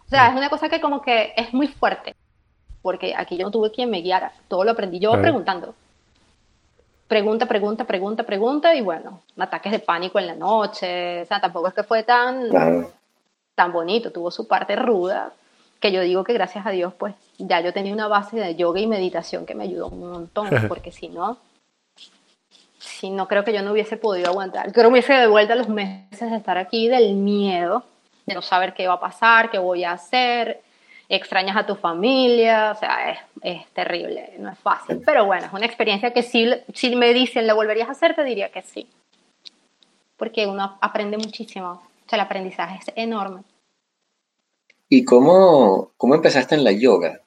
O 0.06 0.10
sea, 0.10 0.30
es 0.30 0.36
una 0.36 0.50
cosa 0.50 0.70
que 0.70 0.80
como 0.80 1.02
que 1.02 1.34
es 1.36 1.54
muy 1.54 1.68
fuerte. 1.68 2.16
porque 2.82 3.16
aquí 3.18 3.36
yo 3.36 3.46
no 3.46 3.52
tuve 3.52 3.72
quien 3.72 3.90
me 3.90 4.02
guiara, 4.02 4.32
todo 4.48 4.64
lo 4.64 4.72
aprendí 4.72 5.00
yo 5.00 5.12
preguntando. 5.20 5.74
Pregunta, 7.08 7.48
pregunta, 7.48 7.84
pregunta, 7.84 8.24
pregunta, 8.24 8.76
y 8.76 8.82
bueno, 8.82 9.22
ataques 9.38 9.72
de 9.72 9.80
pánico 9.80 10.20
en 10.20 10.28
la 10.28 10.36
noche, 10.36 11.24
o 11.24 11.26
sea, 11.26 11.42
tampoco 11.42 11.68
es 11.68 11.74
que 11.74 11.84
fue 11.84 12.04
tan, 12.04 12.50
tan 13.56 13.74
bonito, 13.74 14.12
tuvo 14.12 14.30
su 14.30 14.48
parte 14.48 14.76
ruda, 14.76 15.34
que 15.80 15.92
yo 15.92 16.02
digo 16.02 16.24
que 16.24 16.34
gracias 16.34 16.66
a 16.66 16.70
Dios, 16.70 16.94
pues 16.94 17.16
ya 17.40 17.60
yo 17.60 17.74
tenía 17.74 17.94
una 17.94 18.08
base 18.08 18.38
de 18.38 18.56
yoga 18.56 18.80
y 18.80 18.88
meditación 18.88 19.46
que 19.46 19.56
me 19.56 19.64
ayudó 19.66 19.88
un 19.88 20.12
montón, 20.12 20.50
porque 20.70 20.92
si 20.92 21.10
no, 21.10 21.38
si 22.96 23.10
no 23.10 23.28
creo 23.28 23.44
que 23.44 23.54
yo 23.54 23.62
no 23.62 23.72
hubiese 23.72 23.98
podido 23.98 24.30
aguantar. 24.30 24.72
Creo 24.72 24.86
que 24.86 24.92
hubiese 24.92 25.14
devuelto 25.14 25.56
los 25.56 25.70
meses 25.70 26.32
de 26.32 26.38
estar 26.38 26.58
aquí 26.58 26.88
del 26.88 27.16
miedo, 27.16 27.84
de 28.26 28.34
no 28.34 28.42
saber 28.42 28.74
qué 28.74 28.88
va 28.88 28.96
a 28.96 29.00
pasar, 29.00 29.52
qué 29.52 29.60
voy 29.60 29.84
a 29.84 29.92
hacer, 29.92 30.62
extrañas 31.10 31.58
a 31.58 31.66
tu 31.66 31.76
familia, 31.76 32.72
o 32.72 32.80
sea, 32.80 33.12
es, 33.12 33.20
es, 33.42 33.68
terrible, 33.74 34.34
no 34.40 34.50
es 34.50 34.60
fácil. 34.60 35.02
Pero 35.06 35.26
bueno, 35.26 35.46
es 35.46 35.54
una 35.54 35.66
experiencia 35.66 36.12
que 36.12 36.24
si, 36.24 36.50
si 36.74 36.96
me 36.96 37.14
dicen, 37.14 37.48
¿la 37.48 37.54
volverías 37.54 37.90
a 37.90 37.92
hacer? 37.92 38.16
Te 38.16 38.24
diría 38.24 38.50
que 38.50 38.62
sí. 38.62 38.90
Porque 40.18 40.48
uno 40.48 40.78
aprende 40.82 41.18
muchísimo, 41.18 41.68
o 41.68 42.10
sea, 42.10 42.18
el 42.18 42.22
aprendizaje 42.22 42.80
es 42.80 42.94
enorme. 42.96 43.42
¿Y 44.88 45.04
cómo, 45.04 45.92
cómo 45.98 46.16
empezaste 46.16 46.56
en 46.56 46.64
la 46.64 46.72
yoga? 46.72 47.20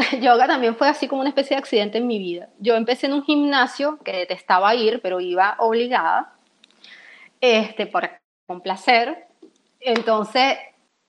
yoga 0.20 0.46
también 0.46 0.76
fue 0.76 0.88
así 0.88 1.08
como 1.08 1.20
una 1.20 1.30
especie 1.30 1.56
de 1.56 1.60
accidente 1.60 1.98
en 1.98 2.06
mi 2.06 2.18
vida. 2.18 2.48
Yo 2.58 2.76
empecé 2.76 3.06
en 3.06 3.14
un 3.14 3.24
gimnasio 3.24 3.98
que 4.04 4.12
detestaba 4.12 4.74
ir, 4.74 5.00
pero 5.02 5.20
iba 5.20 5.56
obligada, 5.58 6.34
este, 7.40 7.86
por 7.86 8.08
complacer. 8.46 9.26
Entonces 9.80 10.58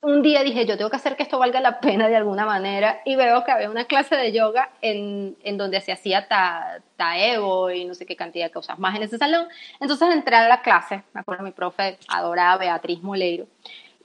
un 0.04 0.24
día 0.24 0.44
dije, 0.44 0.66
yo 0.66 0.78
tengo 0.78 0.90
que 0.90 0.96
hacer 0.96 1.16
que 1.16 1.22
esto 1.22 1.38
valga 1.38 1.62
la 1.62 1.80
pena 1.80 2.08
de 2.08 2.16
alguna 2.16 2.44
manera 2.46 3.02
y 3.06 3.16
veo 3.16 3.44
que 3.44 3.52
había 3.52 3.70
una 3.70 3.86
clase 3.86 4.16
de 4.16 4.32
yoga 4.32 4.72
en, 4.82 5.38
en 5.44 5.58
donde 5.58 5.80
se 5.80 5.92
hacía 5.92 6.28
ta, 6.28 6.82
taevo 6.96 7.70
y 7.70 7.86
no 7.86 7.94
sé 7.94 8.08
qué 8.08 8.16
cantidad 8.16 8.46
de 8.46 8.52
cosas 8.52 8.80
más 8.80 8.96
en 8.96 9.04
ese 9.04 9.20
salón. 9.20 9.48
Entonces 9.80 10.10
entré 10.12 10.36
a 10.36 10.48
la 10.48 10.62
clase, 10.64 11.04
me 11.14 11.22
acuerdo 11.22 11.44
mi 11.44 11.52
profe 11.52 12.00
adorada 12.08 12.58
Beatriz 12.58 13.04
Moleiro 13.04 13.46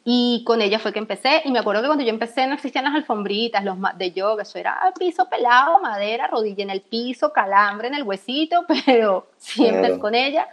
y 0.08 0.44
con 0.44 0.62
ella 0.62 0.78
fue 0.78 0.92
que 0.92 1.00
empecé. 1.00 1.42
Y 1.44 1.50
me 1.50 1.58
acuerdo 1.58 1.82
que 1.82 1.88
cuando 1.88 2.04
yo 2.04 2.10
empecé 2.10 2.46
no 2.46 2.54
existían 2.54 2.84
las 2.84 2.94
alfombritas 2.94 3.64
los 3.64 3.76
de 3.98 4.12
yoga, 4.12 4.44
eso 4.44 4.56
era 4.56 4.78
piso 4.96 5.28
pelado, 5.28 5.80
madera, 5.80 6.28
rodilla 6.28 6.62
en 6.62 6.70
el 6.70 6.80
piso, 6.80 7.32
calambre 7.32 7.88
en 7.88 7.94
el 7.94 8.04
huesito, 8.04 8.64
pero 8.86 9.26
siempre 9.36 9.98
con 9.98 10.14
ella. 10.14 10.48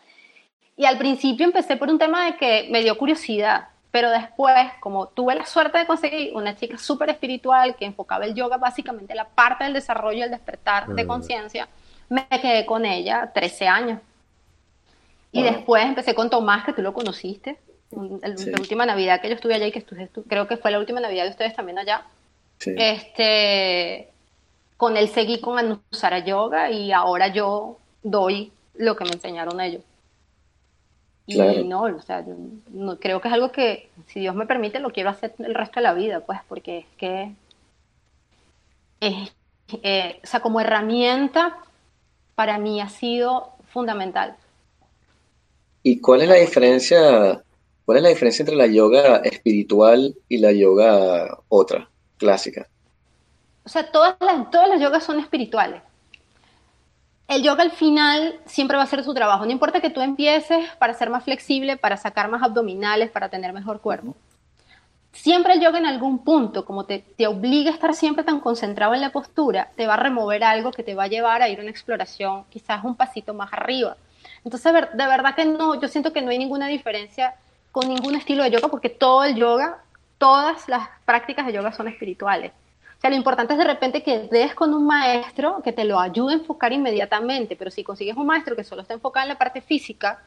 Y 0.75 0.85
al 0.85 0.97
principio 0.97 1.45
empecé 1.45 1.77
por 1.77 1.87
un 1.87 1.99
tema 1.99 2.25
de 2.25 2.35
que 2.35 2.67
me 2.71 2.81
dio 2.81 2.97
curiosidad 2.97 3.67
pero 3.91 4.09
después, 4.09 4.55
como 4.79 5.09
tuve 5.09 5.35
la 5.35 5.45
suerte 5.45 5.77
de 5.77 5.85
conseguir 5.85 6.35
una 6.35 6.55
chica 6.55 6.79
súper 6.79 7.11
espiritual 7.11 7.75
que 7.75 7.85
enfocaba 7.85 8.25
el 8.25 8.33
yoga 8.33 8.57
básicamente 8.57 9.13
la 9.13 9.29
parte 9.29 9.65
del 9.65 9.73
desarrollo 9.73 10.23
el 10.23 10.31
despertar 10.31 10.87
de 10.87 11.05
conciencia, 11.05 11.67
me 12.09 12.27
quedé 12.41 12.65
con 12.65 12.87
ella 12.87 13.29
13 13.31 13.67
años. 13.67 13.99
Y 15.31 15.43
después 15.43 15.85
empecé 15.85 16.15
con 16.15 16.31
Tomás, 16.31 16.65
que 16.65 16.73
tú 16.73 16.81
lo 16.81 16.91
conociste, 16.91 17.59
la 17.95 18.59
última 18.59 18.85
Navidad 18.85 19.21
que 19.21 19.29
yo 19.29 19.35
estuve 19.35 19.55
allá 19.55 19.67
y 19.67 19.71
que 19.71 19.79
estuve, 19.79 20.09
creo 20.27 20.47
que 20.47 20.57
fue 20.57 20.71
la 20.71 20.79
última 20.79 20.99
Navidad 20.99 21.25
de 21.25 21.31
ustedes 21.31 21.55
también 21.55 21.79
allá. 21.79 22.05
Este, 22.65 24.09
con 24.77 24.95
él 24.97 25.09
seguí 25.09 25.39
con 25.39 25.57
Anusara 25.57 26.19
Yoga 26.19 26.71
y 26.71 26.91
ahora 26.91 27.27
yo 27.27 27.77
doy 28.03 28.51
lo 28.75 28.95
que 28.95 29.05
me 29.05 29.11
enseñaron 29.11 29.59
ellos. 29.59 29.83
Y 31.25 31.37
no, 31.63 31.83
o 31.83 32.01
sea, 32.01 32.23
no, 32.69 32.99
creo 32.99 33.21
que 33.21 33.29
es 33.29 33.33
algo 33.33 33.51
que, 33.51 33.89
si 34.07 34.19
Dios 34.19 34.35
me 34.35 34.45
permite, 34.45 34.79
lo 34.79 34.91
quiero 34.91 35.09
hacer 35.09 35.33
el 35.39 35.55
resto 35.55 35.79
de 35.79 35.83
la 35.83 35.93
vida, 35.93 36.19
pues, 36.19 36.39
porque 36.49 36.79
es 36.79 36.85
que, 36.97 37.31
es, 38.99 39.33
eh, 39.83 40.19
o 40.21 40.27
sea, 40.27 40.41
como 40.41 40.59
herramienta, 40.59 41.57
para 42.35 42.57
mí 42.57 42.81
ha 42.81 42.89
sido 42.89 43.53
fundamental. 43.71 44.35
¿Y 45.81 46.01
cuál 46.01 46.23
es 46.23 46.29
la 46.29 46.35
diferencia, 46.35 47.41
cuál 47.85 47.97
es 47.97 48.03
la 48.03 48.09
diferencia 48.09 48.43
entre 48.43 48.55
la 48.55 48.67
yoga 48.67 49.17
espiritual 49.17 50.15
y 50.27 50.37
la 50.37 50.51
yoga 50.51 51.39
otra, 51.49 51.89
clásica? 52.17 52.67
O 53.65 53.69
sea, 53.69 53.91
todas 53.91 54.15
las, 54.19 54.51
todas 54.51 54.67
las 54.67 54.81
yogas 54.81 55.03
son 55.03 55.19
espirituales 55.19 55.81
el 57.27 57.43
yoga 57.43 57.63
al 57.63 57.71
final 57.71 58.39
siempre 58.45 58.77
va 58.77 58.83
a 58.83 58.87
ser 58.87 59.03
su 59.03 59.13
trabajo. 59.13 59.45
No 59.45 59.51
importa 59.51 59.81
que 59.81 59.89
tú 59.89 60.01
empieces 60.01 60.65
para 60.77 60.93
ser 60.93 61.09
más 61.09 61.23
flexible, 61.23 61.77
para 61.77 61.97
sacar 61.97 62.29
más 62.29 62.43
abdominales, 62.43 63.09
para 63.11 63.29
tener 63.29 63.53
mejor 63.53 63.81
cuerpo. 63.81 64.15
Siempre 65.11 65.53
el 65.53 65.61
yoga 65.61 65.77
en 65.77 65.85
algún 65.85 66.23
punto, 66.23 66.65
como 66.65 66.85
te, 66.85 66.99
te 66.99 67.27
obliga 67.27 67.71
a 67.71 67.73
estar 67.75 67.93
siempre 67.93 68.23
tan 68.23 68.39
concentrado 68.39 68.93
en 68.95 69.01
la 69.01 69.11
postura, 69.11 69.69
te 69.75 69.85
va 69.85 69.93
a 69.93 69.97
remover 69.97 70.43
algo 70.43 70.71
que 70.71 70.83
te 70.83 70.95
va 70.95 71.03
a 71.03 71.07
llevar 71.07 71.41
a 71.41 71.49
ir 71.49 71.59
a 71.59 71.61
una 71.61 71.71
exploración 71.71 72.45
quizás 72.49 72.83
un 72.83 72.95
pasito 72.95 73.33
más 73.33 73.53
arriba. 73.53 73.95
Entonces, 74.43 74.73
de 74.73 75.07
verdad 75.07 75.35
que 75.35 75.45
no, 75.45 75.79
yo 75.79 75.87
siento 75.87 76.11
que 76.11 76.21
no 76.21 76.31
hay 76.31 76.39
ninguna 76.39 76.67
diferencia 76.67 77.35
con 77.73 77.89
ningún 77.89 78.15
estilo 78.15 78.43
de 78.43 78.51
yoga 78.51 78.69
porque 78.69 78.87
todo 78.87 79.25
el 79.25 79.35
yoga, 79.35 79.83
todas 80.17 80.69
las 80.69 80.87
prácticas 81.03 81.45
de 81.45 81.51
yoga 81.51 81.73
son 81.73 81.89
espirituales 81.89 82.53
sea, 83.03 83.09
lo 83.09 83.17
importante 83.17 83.53
es 83.53 83.59
de 83.59 83.65
repente 83.65 84.01
que 84.01 84.29
des 84.31 84.55
con 84.55 84.73
un 84.73 84.87
maestro 84.87 85.61
que 85.61 85.73
te 85.73 85.83
lo 85.83 85.99
ayude 85.99 86.35
a 86.35 86.37
enfocar 86.37 86.71
inmediatamente, 86.71 87.57
pero 87.57 87.69
si 87.69 87.83
consigues 87.83 88.15
un 88.15 88.25
maestro 88.25 88.55
que 88.55 88.63
solo 88.63 88.81
está 88.81 88.93
enfocado 88.93 89.25
en 89.25 89.29
la 89.33 89.37
parte 89.37 89.59
física, 89.59 90.23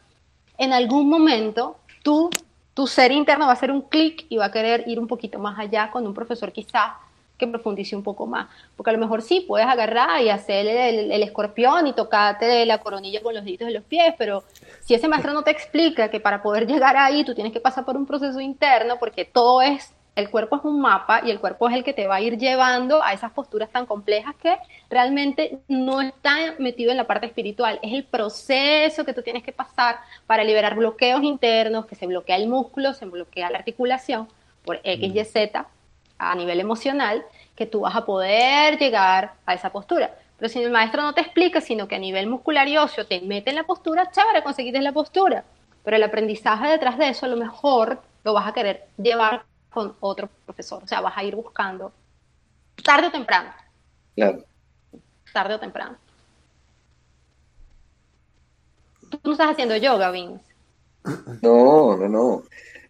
en 0.59 0.75
algún 0.75 1.09
momento 1.09 1.79
tú, 2.03 2.29
tu 2.75 2.87
ser 2.87 3.13
interno 3.13 3.47
va 3.47 3.53
a 3.53 3.55
hacer 3.55 3.71
un 3.71 3.81
clic 3.81 4.27
y 4.29 4.37
va 4.37 4.47
a 4.47 4.53
querer 4.53 4.85
ir 4.87 4.99
un 4.99 5.07
poquito 5.07 5.39
más 5.39 5.59
allá 5.59 5.91
con 5.91 6.07
un 6.07 6.13
profesor 6.13 6.53
quizás 6.53 6.93
que 7.39 7.47
profundice 7.47 7.97
un 7.97 8.03
poco 8.03 8.27
más. 8.27 8.47
Porque 8.77 8.91
a 8.91 8.93
lo 8.93 8.99
mejor 8.99 9.23
sí, 9.23 9.43
puedes 9.49 9.67
agarrar 9.67 10.21
y 10.23 10.29
hacer 10.29 10.67
el, 10.67 11.11
el, 11.11 11.23
escorpión 11.23 11.87
y 11.87 11.95
tocarte 11.95 12.67
la 12.67 12.79
coronilla 12.79 13.23
con 13.23 13.35
los 13.35 13.45
deditos 13.45 13.69
de 13.69 13.75
los 13.75 13.85
pies, 13.85 14.15
pero 14.19 14.45
si 14.87 14.95
ese 14.95 15.09
maestro 15.09 15.33
no 15.33 15.43
te 15.43 15.51
explica 15.51 16.11
que 16.11 16.21
para 16.21 16.43
poder 16.43 16.65
llegar 16.65 16.97
ahí 16.97 17.25
tú 17.25 17.35
tienes 17.35 17.53
que 17.53 17.59
pasar 17.59 17.85
por 17.85 17.97
un 17.97 18.07
proceso 18.07 18.39
interno, 18.41 18.99
porque 19.01 19.25
todo 19.25 19.61
es 19.61 19.93
el 20.15 20.31
cuerpo 20.31 20.57
es 20.57 20.65
un 20.65 20.81
mapa 20.81 21.21
y 21.25 21.31
el 21.31 21.41
cuerpo 21.41 21.69
es 21.69 21.75
el 21.75 21.83
que 21.83 21.93
te 21.93 22.07
va 22.07 22.15
a 22.15 22.21
ir 22.21 22.39
llevando 22.39 23.03
a 23.03 23.13
esas 23.13 23.33
posturas 23.33 23.69
tan 23.69 23.85
complejas 23.85 24.35
que 24.37 24.57
realmente 24.89 25.59
no 25.67 26.01
está 26.01 26.55
metido 26.59 26.93
en 26.93 26.97
la 26.97 27.07
parte 27.07 27.27
espiritual. 27.27 27.81
Es 27.83 27.93
el 27.93 28.05
proceso 28.05 29.05
que 29.05 29.13
tú 29.13 29.23
tienes 29.23 29.43
que 29.43 29.53
pasar 29.53 29.99
para 30.27 30.45
liberar 30.45 30.77
bloqueos 30.77 31.23
internos, 31.23 31.85
que 31.85 31.97
se 31.97 32.07
bloquea 32.07 32.37
el 32.37 32.49
músculo, 32.49 32.95
se 32.95 33.05
bloquea 33.07 33.51
la 33.51 33.59
articulación 33.59 34.29
por 34.65 34.81
X, 34.85 35.15
Y, 35.15 35.25
Z 35.25 35.67
a 36.19 36.35
nivel 36.35 36.61
emocional, 36.61 37.25
que 37.55 37.67
tú 37.67 37.81
vas 37.81 37.95
a 37.95 38.07
poder 38.07 38.79
llegar 38.79 39.35
a 39.45 39.53
esa 39.53 39.71
postura. 39.71 40.15
Pero 40.39 40.49
si 40.49 40.63
el 40.63 40.71
maestro 40.71 41.03
no 41.03 41.15
te 41.15 41.23
explica, 41.23 41.61
sino 41.61 41.89
que 41.89 41.97
a 41.97 41.99
nivel 41.99 42.27
muscular 42.27 42.69
y 42.69 42.77
óseo 42.77 43.07
te 43.07 43.21
mete 43.21 43.51
en 43.51 43.57
la 43.57 43.65
postura, 43.65 44.11
chévere, 44.11 44.43
conseguiste 44.43 44.81
la 44.81 44.93
postura. 44.93 45.45
Pero 45.83 45.97
el 45.97 46.03
aprendizaje 46.03 46.69
detrás 46.69 46.99
de 46.99 47.09
eso 47.09 47.27
a 47.27 47.29
lo 47.29 47.37
mejor 47.37 48.03
lo 48.25 48.33
vas 48.35 48.47
a 48.47 48.53
querer 48.53 48.87
llevar 48.99 49.45
con 49.71 49.97
otro 50.01 50.29
profesor. 50.45 50.83
O 50.83 50.87
sea, 50.87 51.01
vas 51.01 51.17
a 51.17 51.25
ir 51.25 51.35
buscando 51.35 51.93
tarde 52.85 53.07
o 53.07 53.11
temprano. 53.11 53.53
Claro. 54.15 54.45
Tarde 55.33 55.55
o 55.55 55.61
temprano. 55.61 55.97
Tú 59.11 59.21
no 59.25 59.33
estás 59.33 59.53
haciendo 59.53 59.77
yoga, 59.77 60.11
Vince. 60.11 60.45
No, 61.43 61.97
no, 61.97 62.09
no. 62.09 62.43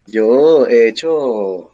Yo 0.07 0.65
he 0.65 0.89
hecho 0.89 1.71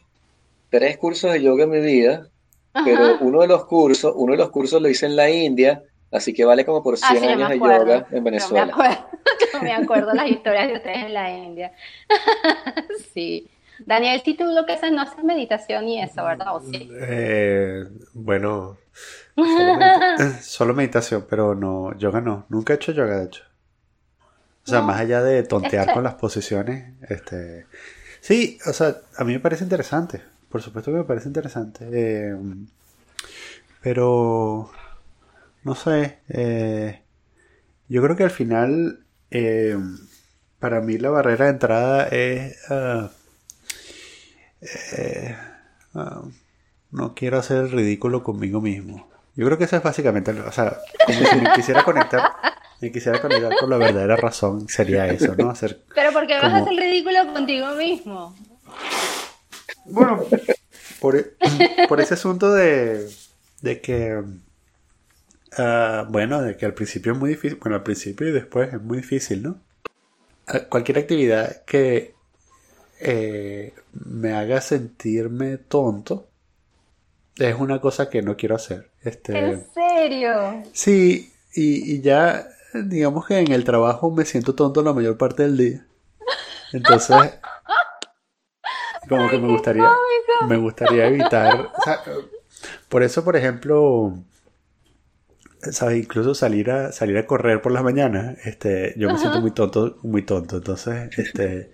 tres 0.70 0.98
cursos 0.98 1.32
de 1.32 1.42
yoga 1.42 1.64
en 1.64 1.70
mi 1.70 1.80
vida, 1.80 2.28
pero 2.74 3.18
uno 3.20 3.42
de 3.42 3.48
los 3.48 3.66
cursos, 3.66 4.14
uno 4.16 4.34
de 4.34 4.38
los 4.38 4.50
cursos 4.50 4.82
lo 4.82 4.90
hice 4.90 5.06
en 5.06 5.16
la 5.16 5.30
India, 5.30 5.84
así 6.12 6.34
que 6.34 6.46
vale 6.46 6.66
como 6.66 6.82
por 6.82 6.98
100 6.98 7.24
ah, 7.24 7.34
años 7.34 7.50
de 7.50 7.60
yoga 7.60 8.08
en 8.12 8.24
Venezuela. 8.24 8.66
Yo 8.66 8.66
me 8.66 8.72
acuerdo, 8.72 9.08
yo 9.54 9.60
me 9.62 9.74
acuerdo 9.74 10.14
las 10.14 10.28
historias 10.30 10.68
de 10.68 10.74
ustedes 10.74 10.98
en 10.98 11.14
la 11.14 11.32
India. 11.32 11.72
sí. 13.14 13.50
Daniel, 13.86 14.22
si 14.24 14.36
tú 14.36 14.46
lo 14.46 14.66
que 14.66 14.74
haces 14.74 14.92
no 14.92 15.02
haces 15.02 15.24
meditación 15.24 15.88
y 15.88 16.02
eso, 16.02 16.24
¿verdad? 16.24 16.56
¿O 16.56 16.62
sí? 16.62 16.90
Eh, 16.94 17.84
bueno, 18.14 18.78
solo, 20.42 20.74
meditación, 20.74 21.26
pero 21.30 21.56
no, 21.56 21.98
yoga 21.98 22.22
no. 22.22 22.46
Nunca 22.50 22.74
he 22.74 22.76
hecho 22.78 22.92
yoga, 22.92 23.18
de 23.18 23.26
hecho. 23.26 23.44
O 24.66 24.70
sea, 24.70 24.82
más 24.82 25.02
allá 25.02 25.22
de 25.22 25.44
tontear 25.44 25.92
con 25.92 26.04
las 26.04 26.16
posiciones, 26.16 26.94
este... 27.10 27.66
Sí, 28.22 28.58
o 28.66 28.72
sea, 28.72 28.96
a 29.18 29.26
mí 29.26 29.34
me 29.34 29.42
parece 29.42 29.66
interesante. 29.66 30.22
Por 30.54 30.62
supuesto 30.62 30.92
que 30.92 31.00
me 31.00 31.04
parece 31.04 31.30
interesante. 31.30 31.90
Eh, 31.92 32.38
pero, 33.82 34.70
no 35.64 35.74
sé, 35.74 36.20
eh, 36.30 37.02
yo 37.90 38.04
creo 38.04 38.16
que 38.16 38.24
al 38.24 38.30
final, 38.30 39.00
para 40.60 40.80
mí 40.82 41.00
la 41.00 41.10
barrera 41.10 41.46
de 41.46 41.52
entrada 41.52 42.08
es... 42.10 42.56
Eh, 44.96 45.36
ah, 45.96 46.22
no 46.92 47.16
quiero 47.16 47.40
hacer 47.40 47.58
el 47.58 47.72
ridículo 47.72 48.22
conmigo 48.22 48.62
mismo. 48.62 49.10
Yo 49.36 49.48
creo 49.48 49.58
que 49.58 49.64
eso 49.64 49.78
es 49.78 49.82
básicamente, 49.82 50.40
o 50.40 50.52
sea, 50.52 50.78
si 51.08 51.36
me 51.36 51.52
quisiera 51.56 51.84
conectar, 51.84 52.22
me 52.80 52.92
quisiera 52.92 53.20
conectar 53.20 53.56
con 53.60 53.72
la 53.72 53.78
verdadera 53.78 54.18
razón, 54.18 54.70
sería 54.70 55.08
eso, 55.08 55.34
¿no? 55.36 55.50
Hacer 55.50 55.82
Pero 55.96 56.14
¿por 56.14 56.28
qué 56.28 56.36
vas 56.36 56.54
a 56.54 56.58
hacer 56.58 56.74
el 56.74 56.78
ridículo 56.78 57.34
contigo 57.34 57.74
mismo? 57.74 58.36
Bueno, 59.86 60.24
por, 61.00 61.36
por 61.90 62.02
ese 62.02 62.14
asunto 62.14 62.54
de, 62.54 63.10
de 63.62 63.82
que, 63.82 64.24
ah, 65.58 66.06
bueno, 66.10 66.42
de 66.42 66.58
que 66.58 66.66
al 66.66 66.74
principio 66.74 67.14
es 67.14 67.20
muy 67.20 67.30
difícil, 67.32 67.60
bueno, 67.62 67.76
al 67.76 67.84
principio 67.84 68.28
y 68.28 68.32
después 68.32 68.74
es 68.74 68.82
muy 68.82 68.98
difícil, 68.98 69.44
¿no? 69.44 69.60
Ah, 70.48 70.62
Cualquier 70.70 71.00
actividad 71.00 71.64
que 71.66 72.16
eh, 73.00 73.74
me 73.94 74.34
haga 74.34 74.62
sentirme 74.62 75.58
tonto 75.58 76.28
es 77.38 77.56
una 77.60 77.82
cosa 77.82 78.10
que 78.10 78.22
no 78.22 78.38
quiero 78.38 78.56
hacer. 78.56 78.90
Este, 79.02 79.38
¿En 79.38 79.66
serio? 79.74 80.64
Sí, 80.72 81.34
y, 81.54 81.96
y 81.96 82.02
ya 82.02 82.48
digamos 82.74 83.26
que 83.28 83.40
en 83.40 83.52
el 83.52 83.64
trabajo 83.64 84.12
me 84.12 84.26
siento 84.26 84.56
tonto 84.56 84.82
la 84.82 84.94
mayor 84.94 85.18
parte 85.18 85.44
del 85.44 85.58
día. 85.58 85.86
Entonces, 86.72 87.16
como 89.10 89.30
que 89.30 89.38
me 89.38 89.48
gustaría, 89.48 89.90
me 90.48 90.58
gustaría 90.58 91.08
evitar. 91.08 91.72
o 91.78 91.82
sea, 91.84 92.00
por 92.90 93.04
eso, 93.04 93.24
por 93.24 93.36
ejemplo, 93.36 94.14
¿sabes? 95.72 95.98
Incluso 95.98 96.34
salir 96.36 96.72
a, 96.72 96.92
salir 96.92 97.18
a 97.18 97.26
correr 97.26 97.62
por 97.62 97.72
las 97.72 97.84
mañanas, 97.84 98.38
este, 98.46 98.94
yo 98.98 99.10
me 99.10 99.18
siento 99.18 99.40
muy 99.42 99.52
tonto, 99.52 99.98
muy 100.04 100.22
tonto. 100.24 100.58
Entonces, 100.58 101.10
este, 101.18 101.72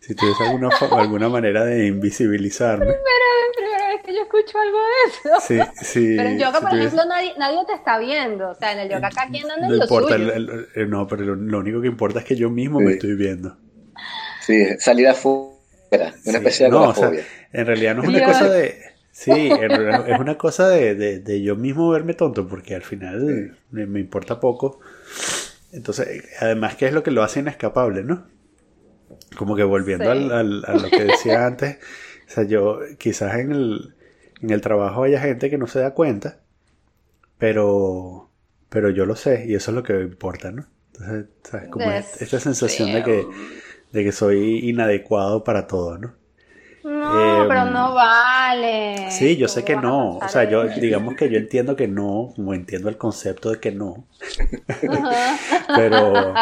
si 0.00 0.14
tuviese 0.14 0.44
alguna, 0.44 0.70
alguna 0.98 1.28
manera 1.28 1.64
de 1.64 1.86
invisibilizarme, 1.86 2.86
Pero 2.86 2.96
es 2.96 3.02
la 3.46 3.60
primera 3.60 3.88
vez 3.88 4.02
que 4.02 4.14
yo 4.14 4.22
escucho 4.22 4.58
algo 4.58 4.78
de 4.78 5.10
eso. 5.30 5.40
sí, 5.46 5.60
sí, 5.84 6.14
Pero 6.16 6.28
en 6.30 6.38
yoga, 6.38 6.54
si 6.58 6.60
por 6.62 6.70
tuviese- 6.70 6.86
ejemplo, 6.96 7.04
nadie, 7.06 7.34
nadie 7.38 7.58
te 7.66 7.74
está 7.74 7.98
viendo. 7.98 8.48
O 8.50 8.54
sea, 8.54 8.72
en 8.72 8.78
el 8.80 8.88
yoga 8.88 9.10
cada 9.10 9.28
quien 9.30 9.50
anda 9.50 9.66
en 9.66 9.72
no 9.72 9.76
lo 9.76 9.82
importa, 9.84 10.16
suyo. 10.16 10.32
el- 10.32 10.48
el- 10.50 10.68
el- 10.74 10.90
no, 10.90 11.06
pero 11.06 11.24
lo, 11.24 11.34
lo 11.36 11.58
único 11.58 11.80
que 11.80 11.88
importa 11.88 12.20
es 12.20 12.24
que 12.24 12.36
yo 12.36 12.50
mismo 12.50 12.80
me 12.80 12.92
estoy 12.92 13.14
viendo. 13.14 13.56
Sí, 14.40 14.64
salir 14.78 15.06
afuera, 15.08 15.49
una 16.24 16.38
Sí, 16.38 16.38
especie 16.38 16.66
de 16.66 16.70
no, 16.70 16.88
o 16.88 16.94
sea, 16.94 17.12
en 17.52 17.66
realidad 17.66 17.94
no 17.96 18.02
es 18.02 18.08
una 18.08 18.18
Dios. 18.18 18.22
cosa 18.22 18.48
de... 18.48 18.76
Sí, 19.12 19.32
en 19.58 19.72
realidad 19.72 20.08
es 20.08 20.18
una 20.18 20.38
cosa 20.38 20.68
de, 20.68 20.94
de- 20.94 21.18
de 21.20 21.42
yo 21.42 21.56
mismo 21.56 21.90
verme 21.90 22.14
tonto, 22.14 22.46
porque 22.48 22.74
al 22.76 22.82
final 22.82 23.56
me, 23.70 23.86
me 23.86 24.00
importa 24.00 24.38
poco. 24.40 24.80
Entonces, 25.72 26.24
además, 26.40 26.76
¿qué 26.76 26.86
es 26.86 26.92
lo 26.94 27.02
que 27.02 27.10
lo 27.12 27.22
hace 27.22 27.40
inescapable, 27.40 28.04
no? 28.04 28.26
Como 29.36 29.56
que 29.56 29.62
volviendo 29.64 30.10
Sí. 30.10 30.10
al, 30.10 30.30
al- 30.32 30.64
a 30.66 30.74
lo 30.76 30.92
que 30.92 31.04
decía 31.04 31.46
antes, 31.46 31.78
o 32.28 32.30
sea, 32.30 32.44
yo 32.44 32.80
quizás 32.98 33.36
en 33.38 33.52
el, 33.52 33.94
en 34.42 34.50
el 34.50 34.60
trabajo 34.60 35.04
haya 35.04 35.20
gente 35.20 35.50
que 35.50 35.58
no 35.58 35.66
se 35.66 35.80
da 35.80 35.94
cuenta, 35.94 36.40
pero, 37.38 38.30
pero 38.68 38.90
yo 38.90 39.06
lo 39.06 39.16
sé 39.16 39.44
y 39.48 39.54
eso 39.54 39.70
es 39.70 39.74
lo 39.76 39.82
que 39.82 40.00
importa, 40.00 40.52
¿no? 40.52 40.66
Entonces, 40.94 41.26
¿sabes? 41.44 41.68
Como 41.68 41.90
Es- 41.90 42.16
es- 42.16 42.22
esta 42.22 42.40
sensación 42.40 42.92
de 42.92 43.02
que, 43.02 43.26
de 43.92 44.04
que 44.04 44.12
soy 44.12 44.68
inadecuado 44.68 45.44
para 45.44 45.66
todo, 45.66 45.98
¿no? 45.98 46.14
No, 46.82 47.42
Em, 47.42 47.48
pero 47.48 47.64
no 47.66 47.94
vale. 47.94 49.10
Sí, 49.10 49.36
yo 49.36 49.48
sé 49.48 49.62
¿Cómo 49.62 49.66
que 49.66 49.86
no. 49.86 50.16
O 50.18 50.28
sea, 50.28 50.48
yo 50.48 50.66
digamos 50.66 51.14
que 51.14 51.28
yo 51.28 51.36
entiendo 51.36 51.76
que 51.76 51.88
no, 51.88 52.32
como 52.34 52.54
entiendo 52.54 52.88
el 52.88 52.96
concepto 52.96 53.50
de 53.50 53.60
que 53.60 53.70
no, 53.72 54.06
pero, 55.76 56.34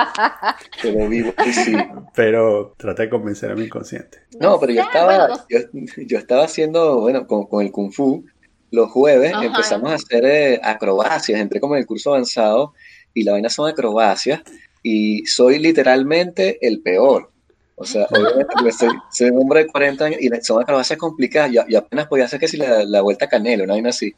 Pero 0.81 1.09
vivo 1.09 1.35
y 1.45 1.53
sí. 1.53 1.77
pero 2.15 2.75
trata 2.77 3.03
de 3.03 3.11
convencer 3.11 3.51
a 3.51 3.57
mi 3.57 3.65
inconsciente. 3.65 4.19
No, 4.41 4.61
pero 4.61 4.73
yo 4.73 4.83
estaba, 4.83 5.29
yo, 5.49 5.59
yo 6.07 6.19
estaba 6.19 6.45
haciendo, 6.45 7.01
bueno, 7.01 7.27
con, 7.27 7.47
con 7.47 7.65
el 7.65 7.73
Kung 7.73 7.93
Fu, 7.93 8.25
los 8.71 8.91
jueves 8.91 9.33
Ajá. 9.33 9.45
empezamos 9.45 9.91
a 9.91 9.95
hacer 9.95 10.25
eh, 10.25 10.61
acrobacias, 10.63 11.41
entré 11.41 11.59
como 11.61 11.75
en 11.75 11.81
el 11.81 11.87
curso 11.87 12.11
avanzado 12.11 12.75
y 13.13 13.25
la 13.25 13.33
vaina 13.33 13.49
son 13.49 13.69
acrobacias 13.69 14.43
y 14.83 15.27
soy 15.27 15.59
literalmente 15.59 16.59
el 16.67 16.81
peor. 16.81 17.33
O 17.79 17.85
sea, 17.85 18.07
obviamente 18.11 18.47
porque 18.53 18.73
soy, 18.73 18.91
soy 19.11 19.31
un 19.31 19.43
hombre 19.43 19.65
de 19.65 19.67
40 19.69 20.05
años 20.05 20.21
y 20.21 20.29
son 20.43 20.63
acrobacias 20.63 20.99
complicadas. 20.99 21.53
Yo, 21.53 21.63
yo 21.69 21.79
apenas 21.79 22.07
podía 22.07 22.25
hacer 22.25 22.41
que 22.41 22.49
si 22.49 22.57
la, 22.57 22.85
la 22.85 23.03
vuelta 23.03 23.27
a 23.27 23.29
canelo, 23.29 23.65
una 23.65 23.75
vaina 23.75 23.91
así. 23.91 24.15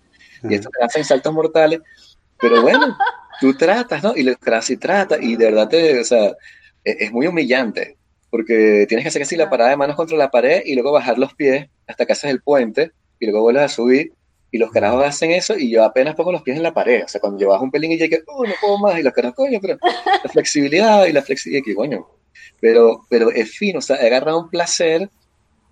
Y 0.48 0.54
esto 0.54 0.70
te 0.70 0.84
hacen 0.84 1.04
saltos 1.04 1.32
mortales. 1.32 1.80
Pero 2.40 2.62
bueno, 2.62 2.96
tú 3.40 3.54
tratas, 3.54 4.02
¿no? 4.02 4.16
Y 4.16 4.22
lo 4.22 4.32
y 4.32 4.76
trata 4.76 5.18
y 5.20 5.36
de 5.36 5.44
verdad 5.44 5.68
te, 5.68 6.00
o 6.00 6.04
sea, 6.04 6.32
es, 6.84 6.96
es 7.00 7.12
muy 7.12 7.26
humillante 7.26 7.98
porque 8.30 8.86
tienes 8.88 9.04
que 9.04 9.08
hacer 9.08 9.22
así 9.22 9.36
la 9.36 9.50
parada 9.50 9.70
de 9.70 9.76
manos 9.76 9.96
contra 9.96 10.16
la 10.16 10.30
pared 10.30 10.62
y 10.64 10.74
luego 10.74 10.92
bajar 10.92 11.18
los 11.18 11.34
pies 11.34 11.68
hasta 11.86 12.06
que 12.06 12.12
haces 12.12 12.30
el 12.30 12.40
puente 12.40 12.92
y 13.18 13.26
luego 13.26 13.42
vuelves 13.42 13.64
a 13.64 13.68
subir 13.68 14.12
y 14.52 14.58
los 14.58 14.70
carajos 14.70 15.04
hacen 15.04 15.32
eso 15.32 15.56
y 15.56 15.70
yo 15.70 15.84
apenas 15.84 16.14
pongo 16.14 16.32
los 16.32 16.42
pies 16.42 16.56
en 16.56 16.62
la 16.62 16.72
pared, 16.72 17.04
o 17.04 17.08
sea, 17.08 17.20
cuando 17.20 17.38
llevas 17.38 17.60
un 17.60 17.70
pelín 17.70 17.92
y 17.92 17.98
llegué, 17.98 18.22
oh, 18.26 18.44
no 18.44 18.52
puedo 18.60 18.78
más 18.78 18.98
y 18.98 19.02
los 19.02 19.12
carajos, 19.12 19.36
coño, 19.36 19.58
pero 19.60 19.78
la 20.24 20.30
flexibilidad 20.30 21.06
y 21.06 21.12
la 21.12 21.22
flexibilidad, 21.22 21.64
que 21.64 21.74
coño, 21.74 22.06
pero, 22.60 23.06
pero 23.08 23.30
es 23.30 23.50
fino, 23.56 23.78
o 23.78 23.82
sea, 23.82 23.96
he 23.96 24.06
agarrado 24.06 24.38
un 24.40 24.50
placer 24.50 25.10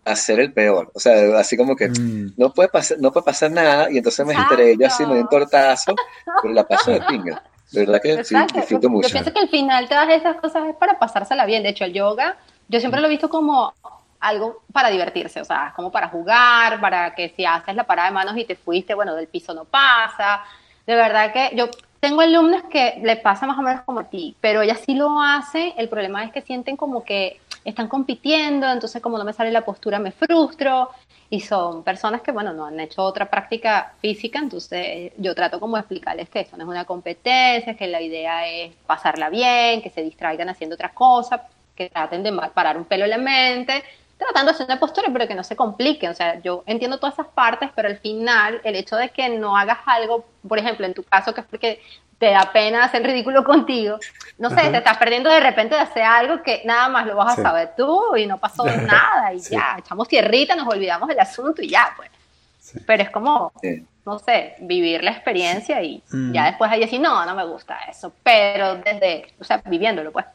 a 0.05 0.17
ser 0.17 0.41
el 0.41 0.53
peor, 0.53 0.91
o 0.95 1.01
sea, 1.01 1.39
así 1.39 1.57
como 1.57 1.77
que 1.77 1.89
Mm, 1.89 2.33
no 2.37 2.53
puede 2.55 2.69
pasar, 2.71 2.99
no 3.01 3.13
puede 3.13 3.25
pasar 3.25 3.51
nada 3.51 3.91
y 3.91 3.99
entonces 3.99 4.25
me 4.27 4.35
estrello 4.35 4.87
así, 4.87 5.03
me 5.05 5.11
doy 5.11 5.21
un 5.21 5.29
tortazo, 5.29 5.95
pero 6.43 6.55
la 6.55 6.67
paso 6.67 6.91
de 6.93 7.01
pinga, 7.03 7.43
de 7.73 7.81
verdad 7.81 8.01
que 8.03 8.25
sí, 8.25 8.35
disfruto 8.55 8.89
Yo 8.89 8.91
mucho. 8.91 9.11
pienso 9.11 9.33
que 9.33 9.41
al 9.41 9.49
final 9.51 9.89
todas 9.89 10.09
esas 10.09 10.37
cosas 10.41 10.67
es 10.69 10.77
para 10.77 10.99
pasársela 10.99 11.45
bien. 11.47 11.63
De 11.63 11.71
hecho, 11.71 11.85
el 11.85 11.93
yoga, 11.93 12.39
yo 12.69 12.81
siempre 12.81 13.01
lo 13.01 13.07
he 13.07 13.11
visto 13.11 13.29
como 13.29 13.75
algo 14.21 14.63
para 14.73 14.89
divertirse, 14.91 15.41
o 15.41 15.45
sea, 15.45 15.73
como 15.77 15.93
para 15.93 16.09
jugar, 16.09 16.81
para 16.81 17.15
que 17.15 17.29
si 17.37 17.45
haces 17.45 17.75
la 17.77 17.85
parada 17.85 18.09
de 18.09 18.15
manos 18.15 18.37
y 18.37 18.45
te 18.45 18.57
fuiste, 18.57 18.95
bueno, 18.95 19.15
del 19.15 19.29
piso 19.29 19.53
no 19.55 19.65
pasa. 19.67 20.43
De 20.87 20.95
verdad 20.95 21.33
que 21.33 21.51
yo 21.55 21.69
tengo 22.01 22.21
alumnos 22.21 22.63
que 22.71 23.01
le 23.03 23.17
pasa 23.17 23.47
más 23.47 23.59
o 23.59 23.63
menos 23.63 23.83
como 23.83 24.01
a 24.01 24.05
ti, 24.05 24.37
pero 24.41 24.63
ellas 24.63 24.81
sí 24.85 24.95
lo 24.95 25.21
hacen. 25.21 25.73
El 25.77 25.89
problema 25.89 26.25
es 26.25 26.33
que 26.33 26.43
sienten 26.43 26.77
como 26.77 27.05
que 27.05 27.41
están 27.65 27.89
compitiendo, 27.89 28.71
entonces 28.71 29.03
como 29.03 29.19
no 29.19 29.25
me 29.25 29.33
sale 29.33 29.51
la 29.51 29.65
postura 29.65 29.99
me 29.99 30.13
frustro. 30.13 30.91
Y 31.31 31.41
son 31.41 31.83
personas 31.83 32.23
que, 32.23 32.33
bueno, 32.33 32.55
no 32.55 32.65
han 32.65 32.81
hecho 32.81 33.03
otra 33.03 33.29
práctica 33.29 33.93
física, 34.01 34.39
entonces 34.39 35.13
yo 35.19 35.35
trato 35.35 35.61
como 35.61 35.77
de 35.77 35.81
explicarles 35.81 36.31
que 36.31 36.41
eso 36.41 36.57
no 36.57 36.65
es 36.65 36.71
una 36.71 36.87
competencia, 36.87 37.77
que 37.77 37.87
la 37.87 38.01
idea 38.01 38.49
es 38.49 38.75
pasarla 38.87 39.29
bien, 39.29 39.83
que 39.83 39.91
se 39.91 40.03
distraigan 40.03 40.49
haciendo 40.49 40.75
otra 40.75 40.95
cosa, 40.95 41.47
que 41.77 41.91
traten 41.91 42.23
de 42.23 42.33
parar 42.55 42.79
un 42.79 42.87
pelo 42.87 43.05
en 43.05 43.11
la 43.11 43.19
mente, 43.19 43.85
tratando 44.19 44.51
de 44.51 44.57
hacer 44.57 44.67
una 44.67 44.81
postura, 44.81 45.09
pero 45.13 45.27
que 45.29 45.35
no 45.35 45.45
se 45.45 45.57
compliquen. 45.57 46.11
O 46.11 46.15
sea, 46.15 46.41
yo 46.41 46.63
entiendo 46.67 46.99
todas 46.99 47.15
esas 47.15 47.29
partes, 47.29 47.71
pero 47.75 47.89
al 47.89 47.99
final 47.99 48.61
el 48.65 48.75
hecho 48.77 48.97
de 48.97 49.09
que 49.11 49.29
no 49.31 49.57
hagas 49.57 49.79
algo, 49.87 50.27
por 50.47 50.59
ejemplo, 50.59 50.85
en 50.87 50.95
tu 50.95 51.03
caso, 51.05 51.33
que 51.33 51.41
es 51.43 51.47
porque 51.47 51.81
te 52.19 52.31
da 52.33 52.51
pena 52.53 52.83
hacer 52.85 53.05
ridículo 53.05 53.45
contigo, 53.45 53.99
no 54.39 54.51
sé, 54.51 54.57
Ajá. 54.61 54.71
te 54.73 54.79
estás 54.79 54.99
perdiendo 54.99 55.31
de 55.31 55.39
repente 55.39 55.77
de 55.77 55.83
hacer 55.83 56.03
algo 56.03 56.43
que 56.43 56.63
nada 56.65 56.89
más 56.89 57.07
lo 57.07 57.15
vas 57.15 57.35
a 57.35 57.37
Sí. 57.37 57.43
saber 57.43 57.75
tú 57.77 58.17
y 58.17 58.27
no 58.27 58.39
pasó 58.39 58.65
nada 59.25 59.33
y 59.33 59.39
Sí. 59.39 59.55
ya, 59.55 59.77
echamos 59.79 60.09
tierrita, 60.09 60.57
nos 60.57 60.67
olvidamos 60.67 61.09
del 61.09 61.21
asunto 61.21 61.63
y 61.63 61.69
ya, 61.69 61.93
pues. 61.97 62.11
Sí. 62.59 62.81
Pero 62.85 63.05
es 63.05 63.11
como, 63.11 63.53
Sí. 63.63 63.87
no 64.05 64.19
sé, 64.19 64.57
vivir 64.59 65.05
la 65.05 65.13
experiencia 65.13 65.81
y 65.81 66.03
Mm. 66.11 66.33
ya 66.33 66.47
después 66.47 66.69
ahí 66.73 66.81
decir, 66.81 67.01
no, 67.01 67.25
no 67.25 67.35
me 67.37 67.45
gusta 67.47 67.79
eso, 67.89 68.13
pero 68.25 68.75
desde, 68.77 69.33
o 69.41 69.45
sea, 69.45 69.63
viviéndolo, 69.65 70.11
pues. 70.11 70.27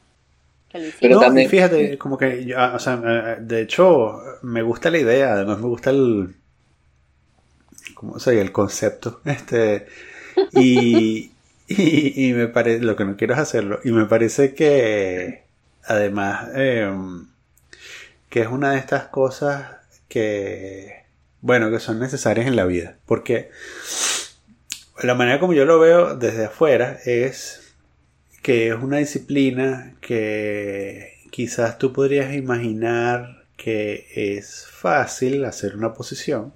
Pero 0.99 1.15
no, 1.15 1.21
también- 1.21 1.49
fíjate, 1.49 1.97
como 1.97 2.17
que, 2.17 2.45
yo, 2.45 2.57
o 2.73 2.79
sea, 2.79 2.97
de 3.39 3.61
hecho, 3.61 4.19
me 4.41 4.61
gusta 4.61 4.89
la 4.89 4.97
idea, 4.99 5.33
además 5.33 5.59
me 5.59 5.67
gusta 5.67 5.89
el, 5.91 6.35
¿cómo 7.93 8.19
se 8.19 8.31
llama? 8.31 8.41
El 8.43 8.51
concepto, 8.51 9.21
este, 9.25 9.87
y, 10.53 11.31
y, 11.67 12.29
y 12.29 12.33
me 12.33 12.47
parece, 12.47 12.83
lo 12.83 12.95
que 12.95 13.05
no 13.05 13.15
quiero 13.17 13.33
es 13.33 13.39
hacerlo, 13.39 13.79
y 13.83 13.91
me 13.91 14.05
parece 14.05 14.53
que, 14.53 15.43
además, 15.85 16.49
em, 16.55 17.27
que 18.29 18.41
es 18.41 18.47
una 18.47 18.71
de 18.71 18.79
estas 18.79 19.05
cosas 19.05 19.71
que, 20.07 21.03
bueno, 21.41 21.69
que 21.71 21.79
son 21.79 21.99
necesarias 21.99 22.47
en 22.47 22.55
la 22.55 22.65
vida, 22.65 22.97
porque 23.05 23.49
la 25.01 25.15
manera 25.15 25.39
como 25.39 25.53
yo 25.53 25.65
lo 25.65 25.79
veo 25.79 26.15
desde 26.15 26.45
afuera 26.45 26.97
es 27.05 27.62
que 28.43 28.67
es 28.67 28.75
una 28.75 28.97
disciplina 28.97 29.95
que 30.01 31.13
quizás 31.31 31.79
tú 31.79 31.91
podrías 31.91 32.35
imaginar 32.35 33.45
que 33.57 34.05
es 34.15 34.67
fácil 34.69 35.45
hacer 35.45 35.75
una 35.75 35.93
posición, 35.93 36.53